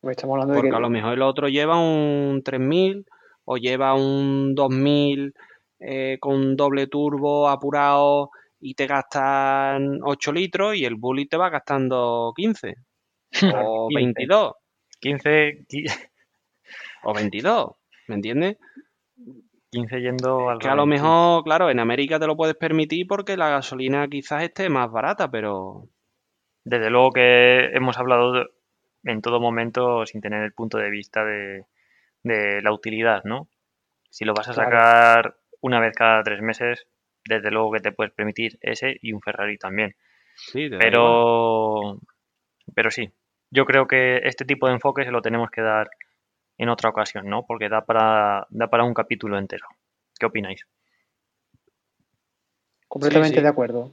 Hombre, 0.00 0.12
Estamos 0.12 0.34
hablando 0.34 0.54
de 0.54 0.58
Porque 0.60 0.70
que 0.70 0.76
a 0.76 0.80
lo 0.80 0.88
mejor 0.90 1.14
el 1.14 1.22
otro 1.22 1.48
lleva 1.48 1.80
un 1.80 2.40
3000 2.44 3.04
o 3.46 3.56
lleva 3.56 3.94
un 3.94 4.54
2000 4.54 5.34
eh, 5.80 6.16
con 6.20 6.54
doble 6.56 6.86
turbo 6.86 7.48
apurado 7.48 8.30
y 8.60 8.74
te 8.74 8.86
gastan 8.86 9.98
8 10.04 10.32
litros 10.32 10.76
y 10.76 10.84
el 10.84 10.94
Bullet 10.94 11.26
te 11.28 11.36
va 11.36 11.50
gastando 11.50 12.32
15 12.36 12.76
o 13.52 13.88
15. 13.88 13.94
22 14.04 14.52
15, 15.00 15.64
qui- 15.68 16.08
o 17.02 17.12
22, 17.12 17.72
¿me 18.08 18.14
entiendes? 18.16 18.56
15 19.70 20.00
yendo 20.00 20.48
al 20.48 20.58
Que 20.58 20.68
a 20.68 20.74
lo 20.74 20.86
mejor, 20.86 21.42
claro, 21.44 21.70
en 21.70 21.80
América 21.80 22.18
te 22.18 22.26
lo 22.26 22.36
puedes 22.36 22.56
permitir 22.56 23.06
porque 23.06 23.36
la 23.36 23.48
gasolina 23.50 24.08
quizás 24.08 24.42
esté 24.42 24.68
más 24.68 24.90
barata, 24.90 25.30
pero 25.30 25.88
Desde 26.64 26.90
luego 26.90 27.12
que 27.12 27.66
hemos 27.74 27.98
hablado 27.98 28.46
en 29.04 29.22
todo 29.22 29.40
momento 29.40 30.04
sin 30.06 30.20
tener 30.20 30.42
el 30.42 30.52
punto 30.52 30.78
de 30.78 30.90
vista 30.90 31.24
de, 31.24 31.64
de 32.22 32.60
la 32.62 32.72
utilidad, 32.72 33.22
¿no? 33.24 33.48
Si 34.10 34.24
lo 34.24 34.34
vas 34.34 34.48
a 34.48 34.54
Claro. 34.54 34.70
sacar 34.70 35.36
una 35.60 35.80
vez 35.80 35.94
cada 35.94 36.22
tres 36.22 36.40
meses, 36.42 36.86
desde 37.24 37.50
luego 37.50 37.72
que 37.72 37.80
te 37.80 37.92
puedes 37.92 38.12
permitir 38.14 38.58
ese 38.60 38.96
y 39.02 39.12
un 39.12 39.20
Ferrari 39.20 39.58
también. 39.58 39.94
sí. 40.34 40.68
Pero, 40.78 41.98
pero 42.74 42.90
sí, 42.90 43.10
yo 43.50 43.64
creo 43.64 43.86
que 43.86 44.18
este 44.24 44.44
tipo 44.44 44.66
de 44.66 44.74
enfoque 44.74 45.04
se 45.04 45.10
lo 45.10 45.22
tenemos 45.22 45.50
que 45.50 45.62
dar 45.62 45.88
en 46.58 46.68
otra 46.68 46.90
ocasión, 46.90 47.28
¿no? 47.28 47.44
Porque 47.46 47.68
da 47.68 47.84
para, 47.84 48.46
da 48.50 48.68
para 48.68 48.84
un 48.84 48.94
capítulo 48.94 49.38
entero. 49.38 49.66
¿Qué 50.18 50.26
opináis? 50.26 50.66
completamente 52.88 53.36
sí. 53.36 53.42
de 53.42 53.48
acuerdo. 53.48 53.92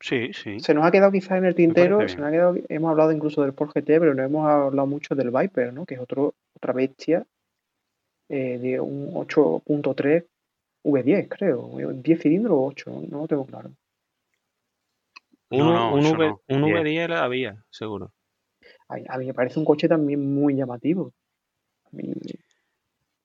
Sí, 0.00 0.32
sí. 0.32 0.60
Se 0.60 0.72
nos 0.72 0.84
ha 0.84 0.90
quedado 0.90 1.12
quizás 1.12 1.38
en 1.38 1.44
el 1.44 1.54
tintero, 1.54 1.98
parece 1.98 2.14
se 2.14 2.20
nos 2.20 2.28
ha 2.28 2.32
quedado, 2.32 2.56
hemos 2.68 2.90
hablado 2.90 3.12
incluso 3.12 3.42
del 3.42 3.52
Porsche 3.52 3.80
GT, 3.82 4.00
pero 4.00 4.14
no 4.14 4.22
hemos 4.22 4.48
hablado 4.48 4.86
mucho 4.86 5.14
del 5.14 5.30
Viper, 5.30 5.74
¿no? 5.74 5.84
Que 5.84 5.94
es 5.94 6.00
otro, 6.00 6.34
otra 6.54 6.72
bestia 6.72 7.26
eh, 8.28 8.58
de 8.58 8.80
un 8.80 9.12
8.3 9.12 10.24
V10, 10.84 11.28
creo. 11.28 11.92
10 11.92 12.20
cilindros 12.20 12.54
o 12.54 12.64
8, 12.64 13.02
no 13.10 13.18
lo 13.20 13.28
tengo 13.28 13.44
claro. 13.44 13.70
Un, 15.50 15.58
No, 15.58 15.72
no, 15.74 15.94
un 15.94 16.00
eso 16.00 16.14
V, 16.14 16.26
no, 16.26 16.40
un 16.48 16.64
10. 16.64 16.80
V10 16.80 17.16
había, 17.16 17.64
seguro. 17.68 18.12
A, 19.08 19.18
mí 19.18 19.26
me 19.26 19.34
parece 19.34 19.58
un 19.58 19.64
coche 19.64 19.88
también 19.88 20.34
muy 20.34 20.54
llamativo. 20.56 21.12
Mí- 21.92 22.12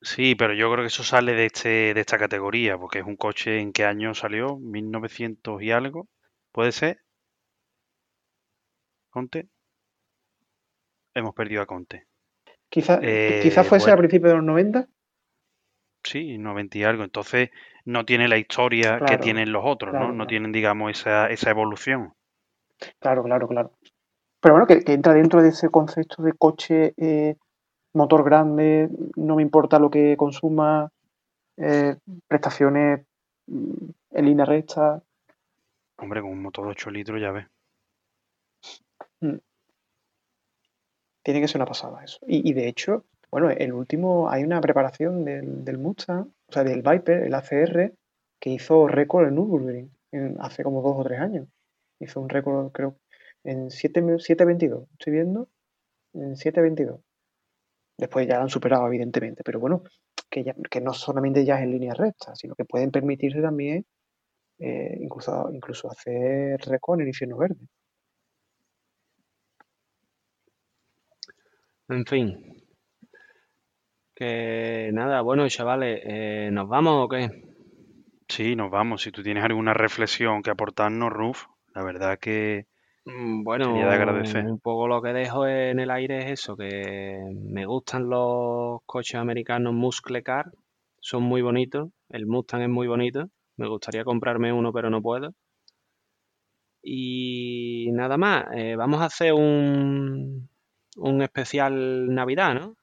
Sí, 0.00 0.34
pero 0.34 0.54
yo 0.54 0.70
creo 0.72 0.84
que 0.84 0.86
eso 0.88 1.04
sale 1.04 1.32
de 1.34 1.44
este, 1.46 1.92
de 1.92 2.00
esta 2.00 2.16
categoría, 2.18 2.78
porque 2.78 3.00
es 3.00 3.04
un 3.04 3.16
coche 3.16 3.60
en 3.60 3.72
qué 3.74 3.84
año 3.84 4.14
salió, 4.14 4.56
1900 4.56 5.60
y 5.62 5.70
algo, 5.70 6.08
¿puede 6.52 6.72
ser? 6.72 7.00
Conte. 9.10 9.48
Hemos 11.14 11.34
perdido 11.34 11.62
a 11.62 11.66
Conte. 11.66 12.06
quizá, 12.72 12.94
Eh, 13.02 13.40
quizás 13.42 13.66
fuese 13.66 13.90
a 13.90 13.96
principios 14.02 14.30
de 14.30 14.36
los 14.36 14.46
90. 14.52 14.80
Sí, 16.04 16.38
90 16.38 16.78
y 16.78 16.84
algo. 16.84 17.04
Entonces 17.04 17.50
no 17.84 18.06
tiene 18.06 18.28
la 18.28 18.38
historia 18.38 19.02
que 19.04 19.18
tienen 19.18 19.52
los 19.52 19.62
otros, 19.66 19.90
claro, 19.90 20.06
¿no? 20.06 20.12
No 20.12 20.24
claro. 20.24 20.28
tienen, 20.28 20.52
digamos, 20.52 20.90
esa, 20.98 21.26
esa 21.28 21.50
evolución. 21.50 22.14
Claro, 22.98 23.22
claro, 23.22 23.48
claro. 23.48 23.70
Pero 24.46 24.54
bueno, 24.54 24.68
que, 24.68 24.84
que 24.84 24.92
entra 24.92 25.12
dentro 25.12 25.42
de 25.42 25.48
ese 25.48 25.70
concepto 25.70 26.22
de 26.22 26.32
coche, 26.32 26.94
eh, 26.98 27.34
motor 27.94 28.22
grande, 28.22 28.88
no 29.16 29.34
me 29.34 29.42
importa 29.42 29.80
lo 29.80 29.90
que 29.90 30.16
consuma, 30.16 30.88
eh, 31.56 31.96
prestaciones 32.28 33.04
mm, 33.48 33.88
en 34.12 34.24
línea 34.24 34.44
recta. 34.44 35.02
Hombre, 35.98 36.20
con 36.20 36.30
un 36.30 36.42
motor 36.42 36.66
de 36.66 36.70
8 36.70 36.92
litros 36.92 37.20
ya 37.20 37.32
ves. 37.32 37.46
Tiene 41.24 41.40
que 41.40 41.48
ser 41.48 41.58
una 41.58 41.66
pasada 41.66 42.04
eso. 42.04 42.20
Y, 42.28 42.48
y 42.48 42.52
de 42.52 42.68
hecho, 42.68 43.04
bueno, 43.32 43.50
el 43.50 43.72
último, 43.72 44.30
hay 44.30 44.44
una 44.44 44.60
preparación 44.60 45.24
del, 45.24 45.64
del 45.64 45.78
Mustang, 45.78 46.28
o 46.46 46.52
sea, 46.52 46.62
del 46.62 46.82
Viper, 46.82 47.24
el 47.24 47.34
ACR, 47.34 47.94
que 48.38 48.50
hizo 48.50 48.86
récord 48.86 49.26
en 49.26 49.34
Nürburgring 49.34 49.90
en- 50.12 50.36
hace 50.38 50.62
como 50.62 50.82
dos 50.82 50.94
o 50.98 51.02
tres 51.02 51.18
años. 51.18 51.48
Hizo 51.98 52.20
un 52.20 52.28
récord, 52.28 52.70
creo, 52.70 52.94
en 53.46 53.70
7 53.70 54.02
mi- 54.02 54.18
7.22. 54.20 54.88
Estoy 54.92 55.12
viendo, 55.14 55.48
en 56.14 56.36
7.22. 56.36 57.00
Después 57.98 58.26
ya 58.28 58.36
lo 58.36 58.42
han 58.42 58.48
superado, 58.50 58.86
evidentemente, 58.86 59.42
pero 59.44 59.58
bueno, 59.60 59.82
que, 60.30 60.44
ya, 60.44 60.54
que 60.70 60.80
no 60.80 60.92
solamente 60.92 61.44
ya 61.44 61.56
es 61.56 61.62
en 61.64 61.70
línea 61.72 61.94
recta, 61.94 62.34
sino 62.34 62.54
que 62.54 62.64
pueden 62.64 62.90
permitirse 62.90 63.40
también 63.40 63.86
eh, 64.58 64.96
incluso, 65.00 65.50
incluso 65.52 65.90
hacer 65.90 66.60
récord 66.60 66.98
en 66.98 67.02
el 67.02 67.08
infierno 67.08 67.38
verde. 67.38 67.56
En 71.88 72.04
fin. 72.04 72.26
Que 74.14 74.90
nada, 74.92 75.20
bueno, 75.20 75.48
chavales, 75.48 76.00
eh, 76.04 76.48
¿nos 76.52 76.68
vamos 76.68 77.04
o 77.04 77.08
qué? 77.08 77.28
Sí, 78.28 78.56
nos 78.56 78.70
vamos. 78.70 79.02
Si 79.02 79.12
tú 79.12 79.22
tienes 79.22 79.44
alguna 79.44 79.74
reflexión 79.74 80.42
que 80.42 80.50
aportarnos, 80.50 81.12
Ruf, 81.12 81.44
la 81.74 81.84
verdad 81.84 82.18
que 82.18 82.66
Bueno, 83.06 83.66
Sería 83.66 83.86
de 83.86 83.94
agradecer. 83.94 84.44
un 84.46 84.58
poco 84.58 84.88
lo 84.88 85.00
que 85.00 85.12
dejo 85.12 85.46
en 85.46 85.78
el 85.78 85.92
aire 85.92 86.24
es 86.24 86.40
eso, 86.40 86.56
que 86.56 87.20
me 87.34 87.64
gustan 87.64 88.08
los 88.08 88.80
coches 88.84 89.14
americanos 89.14 89.74
muscle 89.74 90.24
car, 90.24 90.50
son 91.00 91.22
muy 91.22 91.40
bonitos, 91.40 91.90
el 92.08 92.26
Mustang 92.26 92.62
es 92.62 92.68
muy 92.68 92.88
bonito, 92.88 93.28
me 93.56 93.68
gustaría 93.68 94.02
comprarme 94.02 94.52
uno 94.52 94.72
pero 94.72 94.90
no 94.90 95.00
puedo. 95.02 95.34
Y 96.82 97.90
nada 97.92 98.16
más, 98.16 98.46
eh, 98.54 98.74
vamos 98.74 99.00
a 99.00 99.06
hacer 99.06 99.32
un, 99.32 100.48
un 100.96 101.22
especial 101.22 102.12
Navidad, 102.12 102.54
¿no? 102.54 102.76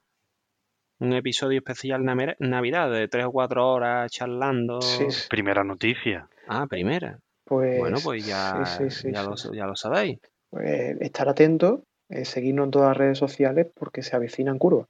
Un 0.99 1.11
episodio 1.13 1.57
especial 1.57 2.03
Navidad 2.39 2.89
de 2.89 3.09
tres 3.09 3.25
o 3.25 3.31
cuatro 3.31 3.69
horas 3.69 4.09
charlando. 4.09 4.79
Sí, 4.81 5.11
sí. 5.11 5.27
primera 5.29 5.65
noticia. 5.65 6.29
Ah, 6.47 6.65
primera. 6.69 7.19
Pues, 7.53 7.79
Bueno, 7.79 7.97
pues 8.03 8.25
ya, 8.25 8.65
sí, 8.65 8.89
sí, 8.89 9.01
sí, 9.01 9.11
ya, 9.11 9.21
sí, 9.21 9.27
lo, 9.29 9.37
sí. 9.37 9.49
ya 9.53 9.65
lo 9.67 9.75
sabéis. 9.75 10.19
Pues 10.49 10.97
estar 11.01 11.29
atentos, 11.29 11.81
eh, 12.09 12.25
seguirnos 12.25 12.65
en 12.65 12.71
todas 12.71 12.89
las 12.89 12.97
redes 12.97 13.17
sociales 13.17 13.67
porque 13.75 14.01
se 14.01 14.15
avecinan 14.15 14.57
curvas. 14.57 14.87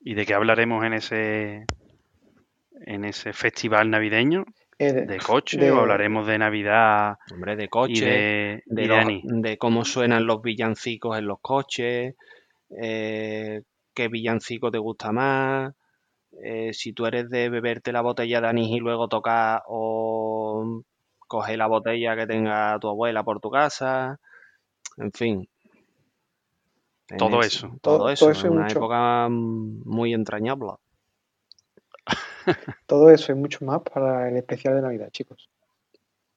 ¿Y 0.00 0.14
de 0.14 0.26
qué 0.26 0.34
hablaremos 0.34 0.84
en 0.84 0.92
ese 0.92 1.64
en 2.86 3.04
ese 3.04 3.32
festival 3.32 3.90
navideño? 3.90 4.44
Eh, 4.78 4.92
de- 4.92 5.06
¿De 5.06 5.18
coche 5.18 5.58
de- 5.58 5.70
o 5.70 5.78
hablaremos 5.78 6.26
de 6.26 6.38
Navidad 6.38 7.16
Hombre, 7.32 7.56
de 7.56 7.64
y 7.64 7.68
coche. 7.68 8.04
de, 8.06 8.62
de, 8.66 8.82
y 8.84 8.86
de 8.86 8.88
los- 8.88 8.98
anís? 8.98 9.22
de 9.24 9.56
cómo 9.58 9.84
suenan 9.84 10.26
los 10.26 10.42
villancicos 10.42 11.18
en 11.18 11.26
los 11.26 11.38
coches, 11.40 12.14
eh, 12.80 13.62
qué 13.94 14.08
villancico 14.08 14.70
te 14.70 14.78
gusta 14.78 15.12
más, 15.12 15.72
eh, 16.42 16.72
si 16.72 16.92
tú 16.92 17.06
eres 17.06 17.28
de 17.30 17.48
beberte 17.50 17.92
la 17.92 18.00
botella 18.00 18.40
de 18.40 18.48
anís 18.48 18.70
y 18.70 18.78
luego 18.80 19.08
tocar 19.08 19.62
o 19.66 20.82
coger 21.26 21.58
la 21.58 21.66
botella 21.66 22.16
que 22.16 22.26
tenga 22.26 22.78
tu 22.80 22.88
abuela 22.88 23.22
por 23.22 23.40
tu 23.40 23.50
casa, 23.50 24.18
en 24.98 25.12
fin. 25.12 25.48
En 27.10 27.16
Todo 27.18 27.40
es- 27.40 27.46
eso. 27.56 27.68
Todo, 27.82 27.98
Todo- 27.98 28.10
eso, 28.10 28.24
todo 28.26 28.30
eso 28.32 28.46
y 28.46 28.48
es 28.48 28.52
una 28.52 28.62
mucho. 28.64 28.78
época 28.78 29.28
muy 29.30 30.14
entrañable. 30.14 30.72
todo 32.86 33.10
eso 33.10 33.32
y 33.32 33.34
mucho 33.34 33.64
más 33.64 33.80
para 33.82 34.28
el 34.28 34.36
especial 34.36 34.74
de 34.74 34.82
Navidad, 34.82 35.08
chicos. 35.10 35.48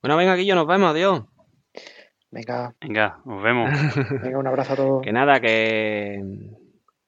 Bueno, 0.02 0.16
venga, 0.18 0.34
aquí 0.34 0.48
nos 0.52 0.68
vemos, 0.68 0.92
adiós. 0.92 1.24
Venga, 2.30 2.76
Venga, 2.82 3.20
nos 3.26 3.42
vemos. 3.42 3.70
venga, 4.22 4.38
un 4.38 4.48
abrazo 4.48 4.74
a 4.74 4.76
todos. 4.76 5.02
Que 5.02 5.12
nada, 5.12 5.40
que, 5.40 6.22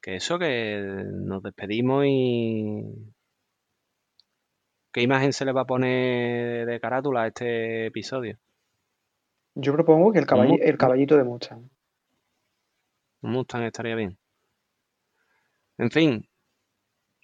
que 0.10 0.16
eso, 0.16 0.40
que 0.40 1.04
nos 1.06 1.44
despedimos 1.44 2.04
y... 2.08 2.84
¿Qué 4.92 5.04
imagen 5.04 5.34
se 5.34 5.46
le 5.46 5.52
va 5.52 5.62
a 5.62 5.66
poner 5.66 6.66
de 6.66 6.80
carátula 6.80 7.24
a 7.24 7.28
este 7.28 7.86
episodio? 7.86 8.40
Yo 9.54 9.74
propongo 9.74 10.12
que 10.12 10.20
el, 10.20 10.26
el 10.62 10.78
caballito 10.78 11.16
de 11.16 11.24
Mustang. 11.24 11.70
Mustang 13.22 13.64
estaría 13.64 13.94
bien. 13.94 14.18
En 15.78 15.92
fin, 15.92 16.28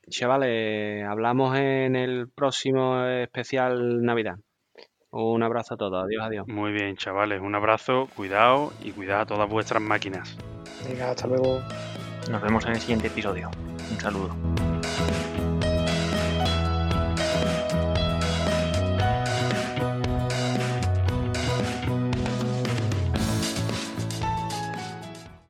chavales, 0.08 1.04
hablamos 1.06 1.58
en 1.58 1.96
el 1.96 2.30
próximo 2.30 3.04
especial 3.04 4.04
Navidad. 4.04 4.36
Un 5.10 5.42
abrazo 5.42 5.74
a 5.74 5.78
todos, 5.78 6.04
adiós, 6.04 6.24
adiós. 6.24 6.48
Muy 6.48 6.72
bien, 6.72 6.98
chavales, 6.98 7.42
un 7.42 7.56
abrazo, 7.56 8.08
cuidado 8.16 8.72
y 8.84 8.92
cuidado 8.92 9.22
a 9.22 9.26
todas 9.26 9.50
vuestras 9.50 9.82
máquinas. 9.82 10.38
Venga, 10.88 11.10
hasta 11.12 11.26
luego. 11.26 11.62
Nos 12.30 12.42
vemos 12.42 12.66
en 12.66 12.72
el 12.72 12.80
siguiente 12.80 13.08
episodio. 13.08 13.52
Un 13.92 14.00
saludo. 14.00 14.75